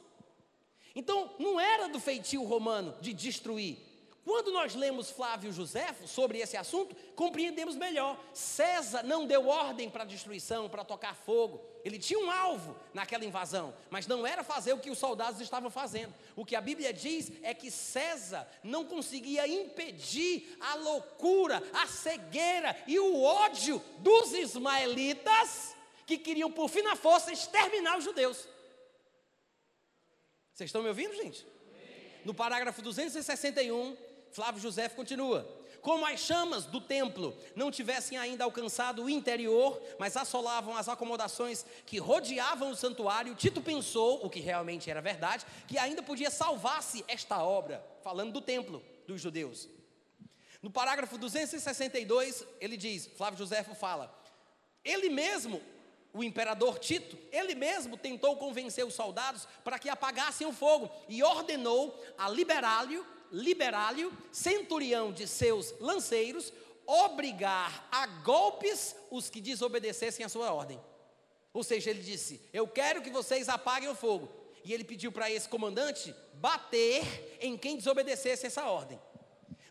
Então, 0.96 1.32
não 1.40 1.60
era 1.60 1.90
do 1.90 2.00
feitio 2.00 2.44
romano 2.44 2.96
de 3.02 3.12
destruir, 3.12 3.78
quando 4.26 4.52
nós 4.52 4.74
lemos 4.74 5.12
Flávio 5.12 5.54
Joséfo 5.54 6.08
sobre 6.08 6.40
esse 6.40 6.58
assunto, 6.58 6.96
compreendemos 7.16 7.76
melhor. 7.76 8.20
César 8.34 9.04
não 9.04 9.28
deu 9.28 9.48
ordem 9.48 9.88
para 9.88 10.04
destruição, 10.04 10.68
para 10.68 10.84
tocar 10.84 11.16
fogo. 11.16 11.64
Ele 11.86 12.00
tinha 12.00 12.18
um 12.18 12.32
alvo 12.32 12.76
naquela 12.92 13.24
invasão, 13.24 13.72
mas 13.88 14.08
não 14.08 14.26
era 14.26 14.44
fazer 14.44 14.74
o 14.74 14.80
que 14.80 14.90
os 14.90 14.98
soldados 14.98 15.40
estavam 15.40 15.70
fazendo. 15.70 16.12
O 16.36 16.44
que 16.44 16.56
a 16.56 16.62
Bíblia 16.62 16.92
diz 16.92 17.32
é 17.44 17.54
que 17.54 17.70
César 17.70 18.48
não 18.64 18.84
conseguia 18.84 19.48
impedir 19.48 20.58
a 20.60 20.74
loucura, 20.74 21.62
a 21.72 21.86
cegueira 21.86 22.76
e 22.88 22.98
o 22.98 23.22
ódio 23.22 23.80
dos 24.00 24.34
ismaelitas 24.34 25.76
que 26.08 26.18
queriam, 26.18 26.52
por 26.52 26.68
fim 26.68 26.82
na 26.82 26.96
força, 26.96 27.32
exterminar 27.32 28.00
os 28.00 28.04
judeus. 28.04 28.48
Vocês 30.52 30.70
estão 30.70 30.82
me 30.82 30.88
ouvindo, 30.88 31.14
gente? 31.16 31.46
No 32.24 32.34
parágrafo 32.34 32.82
261, 32.82 33.96
Flávio 34.36 34.62
José 34.62 34.90
continua. 34.90 35.50
Como 35.82 36.06
as 36.06 36.20
chamas 36.20 36.66
do 36.66 36.82
templo 36.82 37.38
não 37.56 37.72
tivessem 37.72 38.18
ainda 38.18 38.44
alcançado 38.44 39.02
o 39.02 39.10
interior, 39.10 39.82
mas 39.98 40.18
assolavam 40.18 40.76
as 40.76 40.90
acomodações 40.90 41.66
que 41.86 42.00
rodeavam 42.00 42.72
o 42.72 42.76
santuário, 42.76 43.34
Tito 43.34 43.62
pensou, 43.62 44.26
o 44.26 44.30
que 44.30 44.42
realmente 44.42 44.90
era 44.90 45.02
verdade, 45.02 45.46
que 45.66 45.78
ainda 45.78 46.04
podia 46.04 46.30
salvar-se 46.30 47.06
esta 47.08 47.42
obra, 47.42 47.82
falando 48.04 48.34
do 48.34 48.42
templo 48.42 48.84
dos 49.08 49.22
judeus. 49.22 49.70
No 50.62 50.70
parágrafo 50.70 51.18
262, 51.18 52.46
ele 52.60 52.76
diz, 52.76 53.08
Flávio 53.16 53.40
Josefo 53.40 53.74
fala, 53.74 54.14
ele 54.84 55.08
mesmo, 55.08 55.62
o 56.14 56.22
imperador 56.22 56.78
Tito, 56.78 57.18
ele 57.32 57.56
mesmo 57.56 57.96
tentou 57.96 58.36
convencer 58.36 58.86
os 58.86 58.96
soldados 58.96 59.48
para 59.64 59.80
que 59.80 59.88
apagassem 59.88 60.46
o 60.46 60.52
fogo 60.52 60.92
e 61.08 61.24
ordenou 61.24 62.04
a 62.18 62.28
liberá-lo 62.28 63.15
liberálio, 63.32 64.12
centurião 64.32 65.12
de 65.12 65.28
seus 65.28 65.74
lanceiros, 65.80 66.54
obrigar 66.86 67.88
a 67.92 68.06
golpes 68.08 68.96
os 69.10 69.30
que 69.30 69.42
desobedecessem 69.42 70.26
a 70.26 70.30
sua 70.30 70.54
ordem. 70.54 70.80
Ou 71.54 71.64
seja, 71.64 71.90
ele 71.90 72.02
disse: 72.02 72.42
Eu 72.54 72.68
quero 72.68 73.02
que 73.02 73.10
vocês 73.10 73.50
apaguem 73.50 73.90
o 73.90 73.96
fogo. 73.96 74.30
E 74.64 74.74
ele 74.74 74.84
pediu 74.84 75.12
para 75.12 75.30
esse 75.30 75.48
comandante 75.48 76.14
bater 76.34 77.38
em 77.40 77.56
quem 77.56 77.78
desobedecesse 77.78 78.48
essa 78.48 78.66
ordem. 78.66 79.00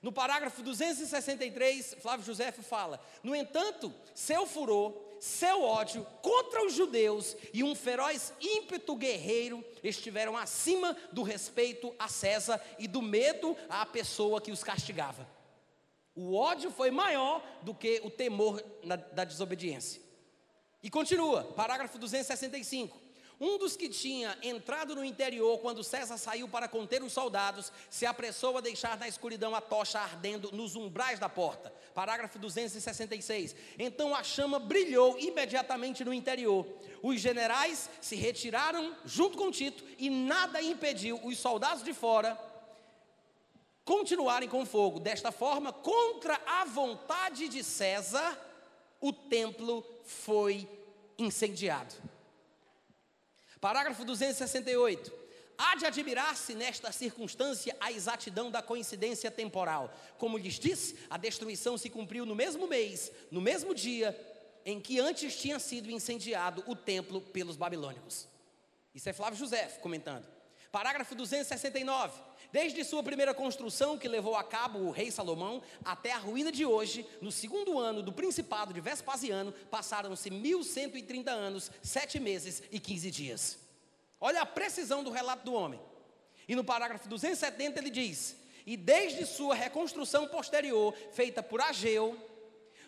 No 0.00 0.12
parágrafo 0.12 0.62
263, 0.62 1.96
Flávio 2.00 2.24
José 2.24 2.52
fala: 2.52 3.00
No 3.22 3.34
entanto, 3.34 3.92
seu 4.14 4.46
furor 4.46 4.94
seu 5.24 5.62
ódio 5.62 6.06
contra 6.20 6.66
os 6.66 6.74
judeus 6.74 7.34
e 7.50 7.64
um 7.64 7.74
feroz 7.74 8.34
ímpeto 8.38 8.94
guerreiro 8.94 9.64
estiveram 9.82 10.36
acima 10.36 10.94
do 11.12 11.22
respeito 11.22 11.94
a 11.98 12.08
César 12.08 12.60
e 12.78 12.86
do 12.86 13.00
medo 13.00 13.56
à 13.70 13.86
pessoa 13.86 14.38
que 14.38 14.52
os 14.52 14.62
castigava. 14.62 15.26
O 16.14 16.34
ódio 16.34 16.70
foi 16.70 16.90
maior 16.90 17.42
do 17.62 17.74
que 17.74 18.02
o 18.04 18.10
temor 18.10 18.62
da 19.14 19.24
desobediência. 19.24 20.02
E 20.82 20.90
continua, 20.90 21.42
parágrafo 21.42 21.98
265. 21.98 23.03
Um 23.40 23.58
dos 23.58 23.76
que 23.76 23.88
tinha 23.88 24.36
entrado 24.42 24.94
no 24.94 25.04
interior 25.04 25.58
quando 25.58 25.82
César 25.82 26.16
saiu 26.16 26.48
para 26.48 26.68
conter 26.68 27.02
os 27.02 27.12
soldados, 27.12 27.72
se 27.90 28.06
apressou 28.06 28.56
a 28.56 28.60
deixar 28.60 28.96
na 28.96 29.08
escuridão 29.08 29.54
a 29.54 29.60
tocha 29.60 29.98
ardendo 29.98 30.52
nos 30.52 30.76
umbrais 30.76 31.18
da 31.18 31.28
porta. 31.28 31.72
Parágrafo 31.94 32.38
266. 32.38 33.54
Então 33.78 34.14
a 34.14 34.22
chama 34.22 34.58
brilhou 34.58 35.18
imediatamente 35.18 36.04
no 36.04 36.14
interior. 36.14 36.66
Os 37.02 37.20
generais 37.20 37.90
se 38.00 38.16
retiraram 38.16 38.96
junto 39.04 39.36
com 39.36 39.50
Tito 39.50 39.84
e 39.98 40.08
nada 40.08 40.62
impediu 40.62 41.20
os 41.24 41.38
soldados 41.38 41.82
de 41.82 41.92
fora 41.92 42.38
continuarem 43.84 44.48
com 44.48 44.62
o 44.62 44.66
fogo. 44.66 44.98
Desta 44.98 45.30
forma, 45.30 45.72
contra 45.72 46.40
a 46.46 46.64
vontade 46.64 47.48
de 47.48 47.62
César, 47.62 48.38
o 49.00 49.12
templo 49.12 49.84
foi 50.04 50.68
incendiado. 51.18 51.94
Parágrafo 53.64 54.04
268. 54.04 55.10
Há 55.56 55.74
de 55.76 55.86
admirar-se 55.86 56.54
nesta 56.54 56.92
circunstância 56.92 57.74
a 57.80 57.90
exatidão 57.90 58.50
da 58.50 58.60
coincidência 58.60 59.30
temporal. 59.30 59.90
Como 60.18 60.36
lhes 60.36 60.58
disse, 60.58 60.98
a 61.08 61.16
destruição 61.16 61.78
se 61.78 61.88
cumpriu 61.88 62.26
no 62.26 62.34
mesmo 62.34 62.68
mês, 62.68 63.10
no 63.30 63.40
mesmo 63.40 63.74
dia 63.74 64.14
em 64.66 64.78
que 64.78 65.00
antes 65.00 65.40
tinha 65.40 65.58
sido 65.58 65.90
incendiado 65.90 66.62
o 66.66 66.76
templo 66.76 67.22
pelos 67.22 67.56
babilônicos. 67.56 68.28
Isso 68.94 69.08
é 69.08 69.14
Flávio 69.14 69.38
José 69.38 69.64
comentando. 69.80 70.26
Parágrafo 70.70 71.14
269. 71.14 72.20
Desde 72.54 72.84
sua 72.84 73.02
primeira 73.02 73.34
construção, 73.34 73.98
que 73.98 74.06
levou 74.06 74.36
a 74.36 74.44
cabo 74.44 74.78
o 74.78 74.92
rei 74.92 75.10
Salomão, 75.10 75.60
até 75.84 76.12
a 76.12 76.18
ruína 76.18 76.52
de 76.52 76.64
hoje, 76.64 77.04
no 77.20 77.32
segundo 77.32 77.80
ano 77.80 78.00
do 78.00 78.12
principado 78.12 78.72
de 78.72 78.80
Vespasiano, 78.80 79.50
passaram-se 79.72 80.30
1130 80.30 81.32
anos, 81.32 81.68
sete 81.82 82.20
meses 82.20 82.62
e 82.70 82.78
15 82.78 83.10
dias. 83.10 83.58
Olha 84.20 84.40
a 84.40 84.46
precisão 84.46 85.02
do 85.02 85.10
relato 85.10 85.44
do 85.44 85.52
homem. 85.52 85.80
E 86.46 86.54
no 86.54 86.62
parágrafo 86.62 87.08
270 87.08 87.80
ele 87.80 87.90
diz: 87.90 88.36
E 88.64 88.76
desde 88.76 89.26
sua 89.26 89.56
reconstrução 89.56 90.28
posterior, 90.28 90.94
feita 91.10 91.42
por 91.42 91.60
Ageu, 91.60 92.16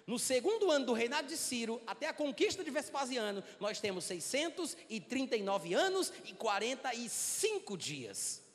no 0.06 0.16
segundo 0.16 0.70
ano 0.70 0.86
do 0.86 0.92
reinado 0.92 1.26
de 1.26 1.36
Ciro, 1.36 1.82
até 1.88 2.06
a 2.06 2.14
conquista 2.14 2.62
de 2.62 2.70
Vespasiano, 2.70 3.42
nós 3.58 3.80
temos 3.80 4.04
639 4.04 5.74
anos 5.74 6.12
e 6.24 6.34
45 6.34 7.76
dias. 7.76 8.45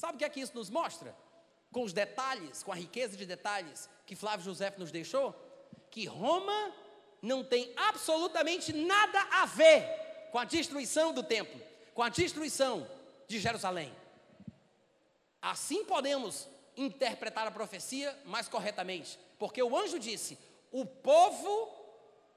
Sabe 0.00 0.14
o 0.14 0.18
que 0.18 0.24
é 0.24 0.30
que 0.30 0.40
isso 0.40 0.54
nos 0.54 0.70
mostra? 0.70 1.14
Com 1.70 1.82
os 1.82 1.92
detalhes, 1.92 2.62
com 2.62 2.72
a 2.72 2.74
riqueza 2.74 3.18
de 3.18 3.26
detalhes 3.26 3.86
que 4.06 4.16
Flávio 4.16 4.46
José 4.46 4.72
nos 4.78 4.90
deixou? 4.90 5.34
Que 5.90 6.06
Roma 6.06 6.74
não 7.20 7.44
tem 7.44 7.70
absolutamente 7.76 8.72
nada 8.72 9.20
a 9.30 9.44
ver 9.44 9.84
com 10.32 10.38
a 10.38 10.46
destruição 10.46 11.12
do 11.12 11.22
templo, 11.22 11.60
com 11.92 12.02
a 12.02 12.08
destruição 12.08 12.90
de 13.28 13.38
Jerusalém. 13.38 13.94
Assim 15.42 15.84
podemos 15.84 16.48
interpretar 16.74 17.46
a 17.46 17.50
profecia 17.50 18.18
mais 18.24 18.48
corretamente, 18.48 19.18
porque 19.38 19.62
o 19.62 19.76
anjo 19.76 19.98
disse: 19.98 20.38
o 20.72 20.86
povo 20.86 21.68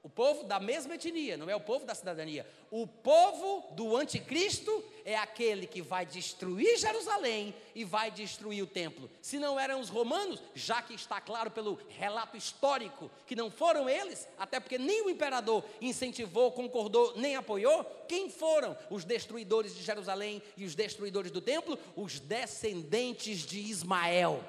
o 0.04 0.08
povo 0.10 0.44
da 0.44 0.60
mesma 0.60 0.96
etnia, 0.96 1.34
não 1.34 1.48
é 1.48 1.56
o 1.56 1.60
povo 1.60 1.86
da 1.86 1.94
cidadania. 1.94 2.46
O 2.70 2.86
povo 2.86 3.72
do 3.72 3.96
anticristo 3.96 4.84
é 5.02 5.16
aquele 5.16 5.66
que 5.66 5.80
vai 5.80 6.04
destruir 6.04 6.76
Jerusalém 6.76 7.54
e 7.74 7.84
vai 7.84 8.10
destruir 8.10 8.62
o 8.62 8.66
templo. 8.66 9.10
Se 9.22 9.38
não 9.38 9.58
eram 9.58 9.80
os 9.80 9.88
romanos, 9.88 10.42
já 10.54 10.82
que 10.82 10.92
está 10.92 11.22
claro 11.22 11.50
pelo 11.50 11.78
relato 11.88 12.36
histórico 12.36 13.10
que 13.26 13.34
não 13.34 13.50
foram 13.50 13.88
eles, 13.88 14.28
até 14.38 14.60
porque 14.60 14.76
nem 14.76 15.06
o 15.06 15.08
imperador 15.08 15.64
incentivou, 15.80 16.52
concordou, 16.52 17.16
nem 17.16 17.34
apoiou, 17.34 17.82
quem 18.06 18.28
foram 18.28 18.76
os 18.90 19.06
destruidores 19.06 19.74
de 19.74 19.82
Jerusalém 19.82 20.42
e 20.54 20.66
os 20.66 20.74
destruidores 20.74 21.30
do 21.30 21.40
templo? 21.40 21.78
Os 21.96 22.20
descendentes 22.20 23.38
de 23.38 23.58
Ismael. 23.58 24.44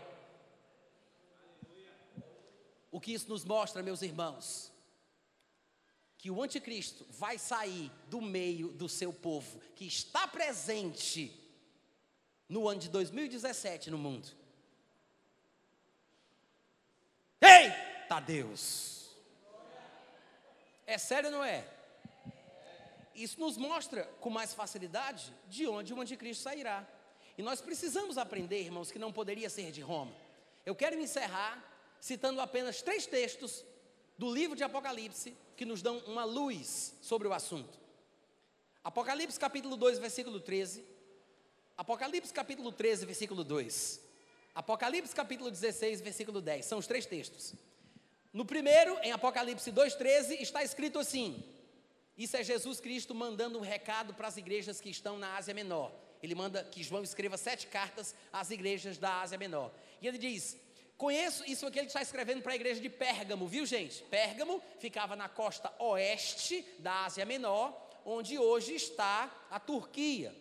O 2.91 2.99
que 2.99 3.13
isso 3.13 3.29
nos 3.29 3.45
mostra, 3.45 3.81
meus 3.81 4.01
irmãos? 4.01 4.74
Que 6.25 6.31
o 6.31 6.41
anticristo 6.41 7.05
vai 7.11 7.37
sair 7.37 7.91
do 8.09 8.19
meio 8.19 8.69
do 8.69 8.89
seu 8.89 9.13
povo, 9.13 9.59
que 9.75 9.85
está 9.85 10.27
presente 10.27 11.31
no 12.49 12.67
ano 12.67 12.79
de 12.79 12.89
2017 12.89 13.91
no 13.91 13.99
mundo. 13.99 14.27
Eita 17.39 18.19
Deus! 18.21 19.11
É 20.87 20.97
sério 20.97 21.29
ou 21.29 21.35
não 21.35 21.43
é? 21.43 21.63
Isso 23.13 23.39
nos 23.39 23.55
mostra 23.55 24.05
com 24.19 24.31
mais 24.31 24.51
facilidade 24.51 25.31
de 25.47 25.67
onde 25.67 25.93
o 25.93 26.01
anticristo 26.01 26.41
sairá. 26.41 26.87
E 27.37 27.43
nós 27.43 27.61
precisamos 27.61 28.17
aprender, 28.17 28.63
irmãos, 28.63 28.89
que 28.89 28.97
não 28.97 29.13
poderia 29.13 29.47
ser 29.47 29.71
de 29.71 29.81
Roma. 29.81 30.15
Eu 30.65 30.73
quero 30.73 30.99
encerrar 30.99 31.63
citando 31.99 32.41
apenas 32.41 32.81
três 32.81 33.05
textos 33.05 33.63
do 34.17 34.33
livro 34.33 34.55
de 34.55 34.63
Apocalipse 34.63 35.35
que 35.55 35.65
nos 35.65 35.81
dão 35.81 35.97
uma 35.99 36.23
luz 36.23 36.95
sobre 37.01 37.27
o 37.27 37.33
assunto. 37.33 37.79
Apocalipse 38.83 39.39
capítulo 39.39 39.75
2, 39.75 39.99
versículo 39.99 40.39
13. 40.39 40.85
Apocalipse 41.77 42.31
capítulo 42.31 42.71
13, 42.71 43.05
versículo 43.05 43.43
2. 43.43 44.01
Apocalipse 44.53 45.13
capítulo 45.13 45.51
16, 45.51 46.01
versículo 46.01 46.41
10. 46.41 46.65
São 46.65 46.79
os 46.79 46.87
três 46.87 47.05
textos. 47.05 47.53
No 48.31 48.45
primeiro, 48.45 48.97
em 48.99 49.11
Apocalipse 49.11 49.71
2,13, 49.71 50.39
está 50.41 50.63
escrito 50.63 50.99
assim: 50.99 51.43
Isso 52.17 52.37
é 52.37 52.43
Jesus 52.43 52.79
Cristo 52.79 53.15
mandando 53.15 53.57
um 53.57 53.61
recado 53.61 54.13
para 54.13 54.27
as 54.27 54.37
igrejas 54.37 54.79
que 54.79 54.89
estão 54.89 55.17
na 55.17 55.35
Ásia 55.35 55.53
Menor. 55.53 55.91
Ele 56.21 56.35
manda 56.35 56.63
que 56.63 56.83
João 56.83 57.03
escreva 57.03 57.37
sete 57.37 57.67
cartas 57.67 58.15
às 58.31 58.49
igrejas 58.49 58.97
da 58.97 59.21
Ásia 59.21 59.37
Menor. 59.37 59.71
E 60.01 60.07
ele 60.07 60.17
diz: 60.17 60.57
Conheço 60.97 61.43
isso 61.45 61.67
aqui, 61.67 61.79
ele 61.79 61.87
está 61.87 62.01
escrevendo 62.01 62.41
para 62.41 62.53
a 62.53 62.55
igreja 62.55 62.79
de 62.79 62.89
Pérgamo, 62.89 63.47
viu 63.47 63.65
gente? 63.65 64.01
Pérgamo 64.03 64.63
ficava 64.79 65.15
na 65.15 65.27
costa 65.27 65.73
oeste 65.79 66.65
da 66.79 67.05
Ásia 67.05 67.25
Menor, 67.25 67.75
onde 68.05 68.39
hoje 68.39 68.75
está 68.75 69.29
a 69.51 69.59
Turquia. 69.59 70.33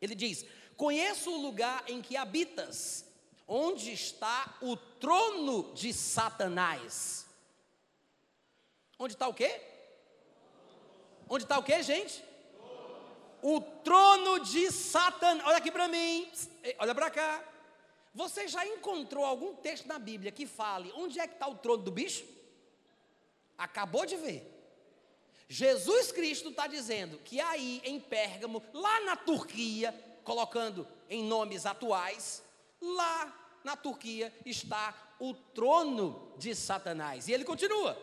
Ele 0.00 0.14
diz: 0.14 0.44
Conheço 0.76 1.30
o 1.30 1.40
lugar 1.40 1.82
em 1.88 2.02
que 2.02 2.16
habitas, 2.16 3.06
onde 3.48 3.92
está 3.92 4.58
o 4.60 4.76
trono 4.76 5.72
de 5.72 5.94
Satanás. 5.94 7.26
Onde 8.98 9.14
está 9.14 9.28
o 9.28 9.34
quê? 9.34 9.60
Onde 11.26 11.44
está 11.44 11.58
o 11.58 11.62
quê, 11.62 11.82
gente? 11.82 12.22
O 13.42 13.62
trono 13.62 14.40
de 14.40 14.70
Satanás. 14.70 15.46
Olha 15.46 15.56
aqui 15.56 15.72
para 15.72 15.88
mim, 15.88 16.30
olha 16.78 16.94
para 16.94 17.10
cá. 17.10 17.49
Você 18.14 18.48
já 18.48 18.66
encontrou 18.66 19.24
algum 19.24 19.54
texto 19.54 19.86
na 19.86 19.98
Bíblia 19.98 20.32
que 20.32 20.46
fale 20.46 20.92
onde 20.96 21.20
é 21.20 21.26
que 21.26 21.34
está 21.34 21.46
o 21.46 21.54
trono 21.54 21.82
do 21.82 21.90
bicho? 21.90 22.24
Acabou 23.56 24.04
de 24.04 24.16
ver. 24.16 24.56
Jesus 25.48 26.12
Cristo 26.12 26.50
está 26.50 26.66
dizendo 26.66 27.18
que 27.18 27.40
aí 27.40 27.80
em 27.84 28.00
Pérgamo, 28.00 28.62
lá 28.72 29.00
na 29.00 29.16
Turquia, 29.16 29.92
colocando 30.24 30.86
em 31.08 31.24
nomes 31.24 31.66
atuais, 31.66 32.42
lá 32.80 33.58
na 33.64 33.76
Turquia 33.76 34.32
está 34.46 35.14
o 35.18 35.34
trono 35.34 36.32
de 36.38 36.54
Satanás. 36.54 37.28
E 37.28 37.32
ele 37.32 37.44
continua: 37.44 38.00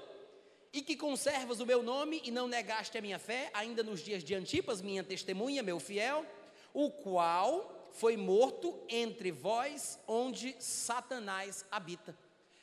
E 0.72 0.82
que 0.82 0.96
conservas 0.96 1.60
o 1.60 1.66
meu 1.66 1.82
nome 1.82 2.22
e 2.24 2.32
não 2.32 2.48
negaste 2.48 2.98
a 2.98 3.02
minha 3.02 3.18
fé, 3.18 3.50
ainda 3.54 3.82
nos 3.82 4.02
dias 4.02 4.24
de 4.24 4.36
Antipas, 4.36 4.82
minha 4.82 5.04
testemunha, 5.04 5.64
meu 5.64 5.80
fiel, 5.80 6.26
o 6.74 6.92
qual 6.92 7.77
foi 7.98 8.16
morto 8.16 8.80
entre 8.88 9.32
vós, 9.32 10.00
onde 10.08 10.56
Satanás 10.60 11.66
habita. 11.72 12.18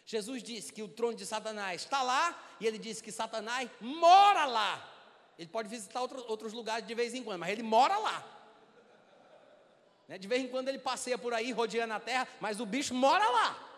Jesus 0.07 0.43
disse 0.43 0.73
que 0.73 0.83
o 0.83 0.89
trono 0.89 1.17
de 1.17 1.27
Satanás 1.27 1.83
está 1.83 2.03
lá, 2.03 2.57
e 2.61 2.67
ele 2.67 2.79
disse 2.79 3.03
que 3.03 3.11
Satanás 3.11 3.69
mora 3.81 4.45
lá. 4.45 4.91
Ele 5.39 5.49
pode 5.49 5.69
visitar 5.69 6.01
outro, 6.01 6.25
outros 6.29 6.53
lugares 6.53 6.87
de 6.87 6.95
vez 6.95 7.15
em 7.15 7.23
quando, 7.23 7.41
mas 7.41 7.51
ele 7.51 7.63
mora 7.63 7.99
lá. 7.99 8.25
Né? 10.07 10.19
De 10.19 10.29
vez 10.29 10.43
em 10.43 10.49
quando 10.49 10.69
ele 10.69 10.79
passeia 10.79 11.19
por 11.19 11.35
aí, 11.35 11.51
rodeando 11.51 11.95
a 11.95 12.01
terra, 12.01 12.29
mas 12.41 12.61
o 12.61 12.67
bicho 12.67 12.95
mora 12.95 13.29
lá. 13.29 13.71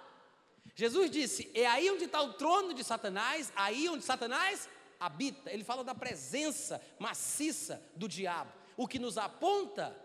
Jesus 0.75 1.11
disse: 1.11 1.51
é 1.55 1.67
aí 1.67 1.91
onde 1.91 2.05
está 2.05 2.21
o 2.21 2.35
trono 2.35 2.75
de 2.75 2.85
Satanás, 2.85 3.51
aí 3.57 3.89
onde 3.89 4.05
Satanás 4.05 4.69
habita. 5.01 5.51
Ele 5.51 5.65
fala 5.65 5.83
da 5.83 5.95
presença 5.95 6.83
maciça 6.99 7.83
do 7.95 8.07
diabo, 8.07 8.53
o 8.77 8.87
que 8.87 8.99
nos 8.99 9.17
aponta 9.17 9.97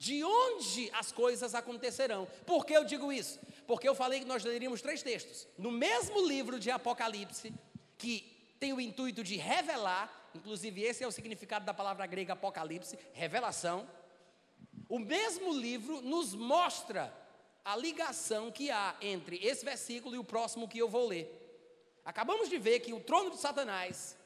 de 0.00 0.24
onde 0.24 0.90
as 0.94 1.12
coisas 1.12 1.54
acontecerão. 1.54 2.26
Por 2.46 2.64
que 2.64 2.72
eu 2.72 2.84
digo 2.84 3.12
isso? 3.12 3.38
Porque 3.66 3.86
eu 3.86 3.94
falei 3.94 4.20
que 4.20 4.24
nós 4.24 4.42
leríamos 4.42 4.80
três 4.80 5.02
textos. 5.02 5.46
No 5.58 5.70
mesmo 5.70 6.26
livro 6.26 6.58
de 6.58 6.70
Apocalipse, 6.70 7.52
que 7.98 8.54
tem 8.58 8.72
o 8.72 8.80
intuito 8.80 9.22
de 9.22 9.36
revelar, 9.36 10.30
inclusive 10.34 10.82
esse 10.82 11.04
é 11.04 11.06
o 11.06 11.12
significado 11.12 11.66
da 11.66 11.74
palavra 11.74 12.06
grega 12.06 12.32
Apocalipse, 12.32 12.98
revelação. 13.12 13.86
O 14.88 14.98
mesmo 14.98 15.52
livro 15.52 16.00
nos 16.00 16.34
mostra 16.34 17.14
a 17.62 17.76
ligação 17.76 18.50
que 18.50 18.70
há 18.70 18.96
entre 19.02 19.36
esse 19.44 19.66
versículo 19.66 20.14
e 20.14 20.18
o 20.18 20.24
próximo 20.24 20.66
que 20.66 20.78
eu 20.78 20.88
vou 20.88 21.06
ler. 21.06 21.28
Acabamos 22.06 22.48
de 22.48 22.56
ver 22.56 22.80
que 22.80 22.94
o 22.94 23.00
trono 23.00 23.32
de 23.32 23.36
Satanás, 23.36 24.16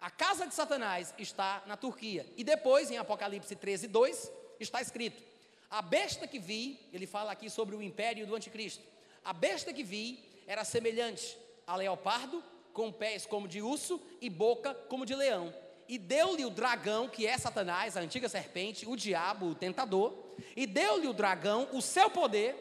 a 0.00 0.12
casa 0.12 0.46
de 0.46 0.54
Satanás, 0.54 1.12
está 1.18 1.60
na 1.66 1.76
Turquia. 1.76 2.24
E 2.36 2.44
depois, 2.44 2.88
em 2.88 2.98
Apocalipse 2.98 3.56
13, 3.56 3.88
2, 3.88 4.41
está 4.62 4.80
escrito: 4.80 5.22
A 5.70 5.82
besta 5.82 6.26
que 6.26 6.38
vi, 6.38 6.78
ele 6.92 7.06
fala 7.06 7.32
aqui 7.32 7.48
sobre 7.50 7.74
o 7.74 7.82
império 7.82 8.26
do 8.26 8.34
anticristo. 8.34 8.82
A 9.24 9.32
besta 9.32 9.72
que 9.72 9.84
vi 9.84 10.22
era 10.46 10.64
semelhante 10.64 11.38
a 11.66 11.76
leopardo, 11.76 12.42
com 12.72 12.90
pés 12.90 13.26
como 13.26 13.46
de 13.46 13.60
urso 13.60 14.00
e 14.20 14.28
boca 14.28 14.74
como 14.88 15.06
de 15.06 15.14
leão. 15.14 15.54
E 15.88 15.98
deu-lhe 15.98 16.44
o 16.44 16.50
dragão, 16.50 17.08
que 17.08 17.26
é 17.26 17.36
Satanás, 17.36 17.96
a 17.96 18.00
antiga 18.00 18.28
serpente, 18.28 18.86
o 18.86 18.96
diabo, 18.96 19.46
o 19.46 19.54
tentador, 19.54 20.14
e 20.56 20.66
deu-lhe 20.66 21.06
o 21.06 21.12
dragão 21.12 21.68
o 21.72 21.82
seu 21.82 22.10
poder, 22.10 22.56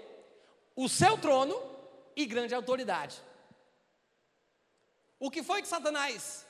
o 0.75 0.89
seu 0.89 1.17
trono 1.17 1.61
e 2.15 2.25
grande 2.25 2.53
autoridade. 2.53 3.21
O 5.19 5.29
que 5.29 5.43
foi 5.43 5.61
que 5.61 5.67
Satanás 5.67 6.45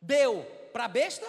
deu 0.00 0.44
para 0.72 0.84
a 0.84 0.88
besta? 0.88 1.26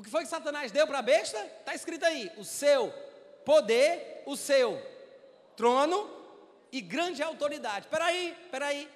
O 0.00 0.02
que 0.02 0.08
foi 0.08 0.22
que 0.22 0.30
Satanás 0.30 0.72
deu 0.72 0.86
para 0.86 1.00
a 1.00 1.02
besta? 1.02 1.38
Está 1.58 1.74
escrito 1.74 2.06
aí: 2.06 2.32
o 2.38 2.42
seu 2.42 2.90
poder, 3.44 4.22
o 4.24 4.34
seu 4.34 4.80
trono 5.54 6.10
e 6.72 6.80
grande 6.80 7.22
autoridade. 7.22 7.84
Espera 7.84 8.06
aí, 8.06 8.30
espera 8.30 8.68
aí. 8.68 8.90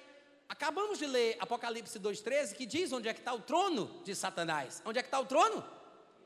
Acabamos 0.49 0.97
de 0.97 1.05
ler 1.05 1.37
Apocalipse 1.39 1.99
2,13 1.99 2.55
que 2.55 2.65
diz 2.65 2.91
onde 2.91 3.07
é 3.07 3.13
que 3.13 3.19
está 3.19 3.31
o 3.35 3.39
trono 3.39 4.01
de 4.03 4.15
Satanás. 4.15 4.81
Onde 4.83 4.97
é 4.97 5.03
que 5.03 5.07
está 5.07 5.19
o 5.19 5.27
trono? 5.27 5.63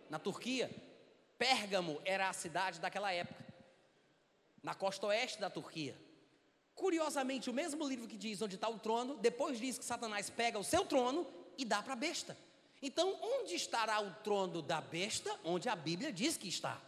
Na 0.10 0.18
Turquia. 0.18 0.72
Pérgamo 1.38 1.99
era 2.06 2.30
a 2.30 2.34
cidade 2.34 2.80
daquela 2.80 3.11
época, 3.11 3.43
na 4.64 4.73
costa 4.73 5.07
oeste 5.07 5.41
da 5.41 5.49
Turquia. 5.49 5.93
Curiosamente, 6.73 7.49
o 7.49 7.53
mesmo 7.53 7.85
livro 7.85 8.07
que 8.07 8.15
diz 8.15 8.41
onde 8.41 8.56
está 8.56 8.69
o 8.69 8.80
trono, 8.80 9.18
depois 9.18 9.60
diz 9.60 9.77
que 9.77 9.84
Satanás 9.84 10.30
pega 10.30 10.57
o 10.57 10.64
seu 10.64 10.85
trono 10.85 11.27
e 11.57 11.65
dá 11.65 11.84
para 11.84 11.91
a 11.91 11.97
besta. 11.97 12.38
Então, 12.81 13.18
onde 13.22 13.56
estará 13.56 13.99
o 14.01 14.11
trono 14.23 14.61
da 14.61 14.80
besta? 14.80 15.38
Onde 15.43 15.68
a 15.68 15.76
Bíblia 15.76 16.11
diz 16.11 16.38
que 16.38 16.47
está. 16.47 16.81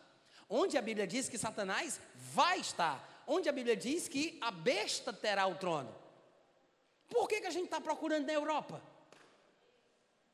Onde 0.50 0.78
a 0.78 0.82
Bíblia 0.82 1.06
diz 1.06 1.28
que 1.28 1.38
Satanás 1.38 2.00
vai 2.16 2.60
estar. 2.60 3.24
Onde 3.28 3.50
a 3.50 3.52
Bíblia 3.52 3.76
diz 3.76 4.08
que 4.08 4.38
a 4.42 4.52
besta 4.52 5.12
terá 5.12 5.46
o 5.48 5.56
trono. 5.56 5.94
Por 7.10 7.28
que, 7.28 7.42
que 7.42 7.48
a 7.48 7.52
gente 7.52 7.66
está 7.66 7.82
procurando 7.82 8.26
na 8.26 8.34
Europa? 8.34 8.82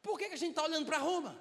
Por 0.02 0.18
que, 0.18 0.30
que 0.30 0.36
a 0.36 0.38
gente 0.38 0.52
está 0.52 0.64
olhando 0.64 0.86
para 0.86 1.00
Roma? 1.00 1.38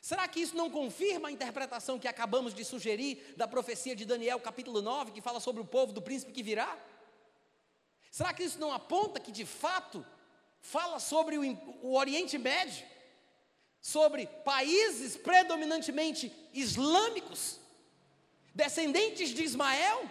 Será 0.00 0.26
que 0.26 0.40
isso 0.40 0.56
não 0.56 0.68
confirma 0.68 1.28
a 1.28 1.32
interpretação 1.32 1.96
que 1.96 2.08
acabamos 2.08 2.52
de 2.52 2.64
sugerir 2.64 3.34
da 3.36 3.46
profecia 3.46 3.94
de 3.94 4.04
Daniel, 4.04 4.40
capítulo 4.40 4.82
9, 4.82 5.12
que 5.12 5.20
fala 5.20 5.38
sobre 5.38 5.62
o 5.62 5.64
povo 5.64 5.92
do 5.92 6.02
príncipe 6.02 6.32
que 6.32 6.42
virá? 6.42 6.76
Será 8.10 8.34
que 8.34 8.42
isso 8.42 8.58
não 8.58 8.72
aponta 8.72 9.20
que 9.20 9.30
de 9.30 9.46
fato 9.46 10.04
fala 10.62 10.98
sobre 10.98 11.36
o, 11.36 11.42
o 11.82 11.94
Oriente 11.96 12.38
Médio? 12.38 12.86
Sobre 13.80 14.26
países 14.26 15.16
predominantemente 15.16 16.32
islâmicos, 16.54 17.58
descendentes 18.54 19.30
de 19.30 19.42
Ismael? 19.42 20.08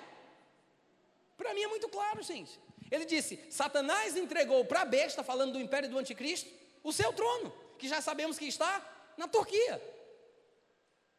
Para 1.37 1.53
mim 1.53 1.63
é 1.63 1.67
muito 1.67 1.87
claro, 1.87 2.21
gente. 2.21 2.59
Ele 2.91 3.05
disse: 3.05 3.39
Satanás 3.49 4.17
entregou 4.17 4.65
para 4.65 4.81
a 4.81 4.85
besta, 4.85 5.23
falando 5.23 5.53
do 5.53 5.61
império 5.61 5.89
do 5.89 5.97
anticristo, 5.97 6.49
o 6.83 6.91
seu 6.91 7.13
trono, 7.13 7.51
que 7.79 7.87
já 7.87 8.01
sabemos 8.01 8.37
que 8.37 8.45
está 8.45 9.13
na 9.17 9.27
Turquia. 9.27 9.81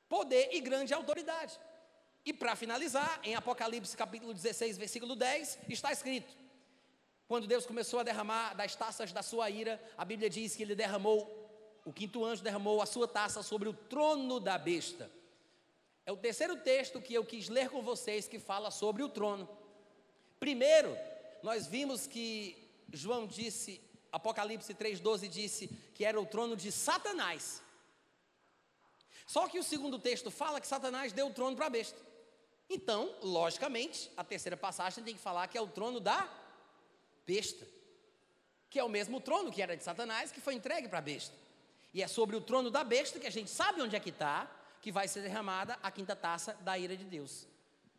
Poder 0.08 0.50
e 0.52 0.60
grande 0.60 0.92
autoridade. 0.92 1.58
E 2.24 2.32
para 2.32 2.54
finalizar, 2.54 3.18
em 3.24 3.34
Apocalipse 3.34 3.96
capítulo 3.96 4.34
16, 4.34 4.76
versículo 4.76 5.16
10, 5.16 5.58
está 5.70 5.90
escrito: 5.90 6.41
Quando 7.32 7.46
Deus 7.46 7.64
começou 7.64 7.98
a 7.98 8.02
derramar 8.02 8.52
das 8.52 8.76
taças 8.76 9.10
da 9.10 9.22
sua 9.22 9.48
ira, 9.48 9.82
a 9.96 10.04
Bíblia 10.04 10.28
diz 10.28 10.54
que 10.54 10.62
ele 10.62 10.74
derramou, 10.74 11.80
o 11.82 11.90
quinto 11.90 12.22
anjo 12.22 12.42
derramou 12.42 12.82
a 12.82 12.84
sua 12.84 13.08
taça 13.08 13.42
sobre 13.42 13.70
o 13.70 13.72
trono 13.72 14.38
da 14.38 14.58
besta. 14.58 15.10
É 16.04 16.12
o 16.12 16.16
terceiro 16.18 16.56
texto 16.56 17.00
que 17.00 17.14
eu 17.14 17.24
quis 17.24 17.48
ler 17.48 17.70
com 17.70 17.80
vocês 17.80 18.28
que 18.28 18.38
fala 18.38 18.70
sobre 18.70 19.02
o 19.02 19.08
trono. 19.08 19.48
Primeiro, 20.38 20.94
nós 21.42 21.66
vimos 21.66 22.06
que 22.06 22.70
João 22.92 23.26
disse, 23.26 23.80
Apocalipse 24.12 24.74
3,12 24.74 25.26
disse 25.26 25.68
que 25.94 26.04
era 26.04 26.20
o 26.20 26.26
trono 26.26 26.54
de 26.54 26.70
Satanás. 26.70 27.62
Só 29.26 29.48
que 29.48 29.58
o 29.58 29.64
segundo 29.64 29.98
texto 29.98 30.30
fala 30.30 30.60
que 30.60 30.66
Satanás 30.66 31.14
deu 31.14 31.28
o 31.28 31.32
trono 31.32 31.56
para 31.56 31.64
a 31.64 31.70
besta. 31.70 31.98
Então, 32.68 33.16
logicamente, 33.22 34.10
a 34.18 34.22
terceira 34.22 34.54
passagem 34.58 35.02
tem 35.02 35.14
que 35.14 35.20
falar 35.22 35.48
que 35.48 35.56
é 35.56 35.62
o 35.62 35.66
trono 35.66 35.98
da 35.98 36.41
besta, 37.26 37.66
que 38.68 38.78
é 38.78 38.84
o 38.84 38.88
mesmo 38.88 39.20
trono 39.20 39.52
que 39.52 39.62
era 39.62 39.76
de 39.76 39.84
Satanás, 39.84 40.32
que 40.32 40.40
foi 40.40 40.54
entregue 40.54 40.88
para 40.88 40.98
a 40.98 41.02
besta. 41.02 41.34
E 41.92 42.02
é 42.02 42.08
sobre 42.08 42.36
o 42.36 42.40
trono 42.40 42.70
da 42.70 42.82
besta 42.82 43.18
que 43.18 43.26
a 43.26 43.30
gente 43.30 43.50
sabe 43.50 43.82
onde 43.82 43.94
é 43.94 44.00
que 44.00 44.10
está, 44.10 44.50
que 44.80 44.90
vai 44.90 45.06
ser 45.06 45.22
derramada 45.22 45.78
a 45.82 45.90
quinta 45.90 46.16
taça 46.16 46.54
da 46.60 46.78
ira 46.78 46.96
de 46.96 47.04
Deus. 47.04 47.46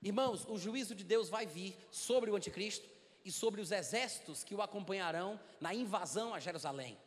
Irmãos, 0.02 0.45
o 0.50 0.58
juízo 0.58 0.95
de 0.95 1.04
Deus 1.04 1.30
vai 1.30 1.45
vir 1.45 1.78
sobre 1.91 2.30
o 2.30 2.36
anticristo 2.36 2.90
e 3.24 3.32
sobre 3.32 3.62
os 3.62 3.72
exércitos 3.72 4.44
que 4.44 4.54
o 4.56 4.62
acompanharão 4.62 5.40
na 5.62 5.74
invasão 5.74 6.34
a 6.34 6.40
Jerusalém. 6.40 6.98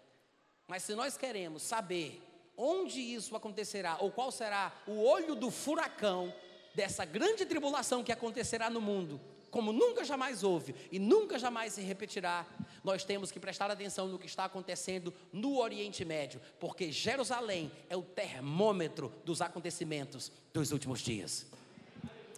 Mas 0.66 0.82
se 0.82 0.94
nós 0.94 1.16
queremos 1.16 1.62
saber 1.62 2.22
onde 2.56 3.00
isso 3.00 3.36
acontecerá, 3.36 3.98
ou 4.00 4.10
qual 4.10 4.32
será 4.32 4.72
o 4.86 5.02
olho 5.02 5.34
do 5.34 5.50
furacão 5.50 6.32
dessa 6.74 7.04
grande 7.04 7.44
tribulação 7.44 8.02
que 8.02 8.12
acontecerá 8.12 8.70
no 8.70 8.80
mundo, 8.80 9.20
como 9.56 9.72
nunca 9.72 10.04
jamais 10.04 10.44
houve 10.44 10.74
e 10.92 10.98
nunca 10.98 11.38
jamais 11.38 11.72
se 11.72 11.80
repetirá, 11.80 12.44
nós 12.84 13.04
temos 13.04 13.30
que 13.30 13.40
prestar 13.40 13.70
atenção 13.70 14.06
no 14.06 14.18
que 14.18 14.26
está 14.26 14.44
acontecendo 14.44 15.14
no 15.32 15.56
Oriente 15.60 16.04
Médio, 16.04 16.42
porque 16.60 16.92
Jerusalém 16.92 17.72
é 17.88 17.96
o 17.96 18.02
termômetro 18.02 19.10
dos 19.24 19.40
acontecimentos 19.40 20.30
dos 20.52 20.72
últimos 20.72 21.00
dias. 21.00 21.46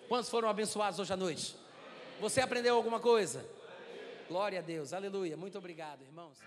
Quantos 0.09 0.31
foram 0.31 0.49
abençoados 0.49 1.01
hoje 1.01 1.13
à 1.13 1.17
noite? 1.17 1.57
Você 2.21 2.41
aprendeu 2.41 2.77
alguma 2.77 3.01
coisa? 3.01 3.45
Glória 4.29 4.61
a 4.61 4.63
Deus, 4.63 4.93
aleluia. 4.93 5.37
Muito 5.37 5.59
obrigado, 5.59 6.03
irmãos. 6.03 6.39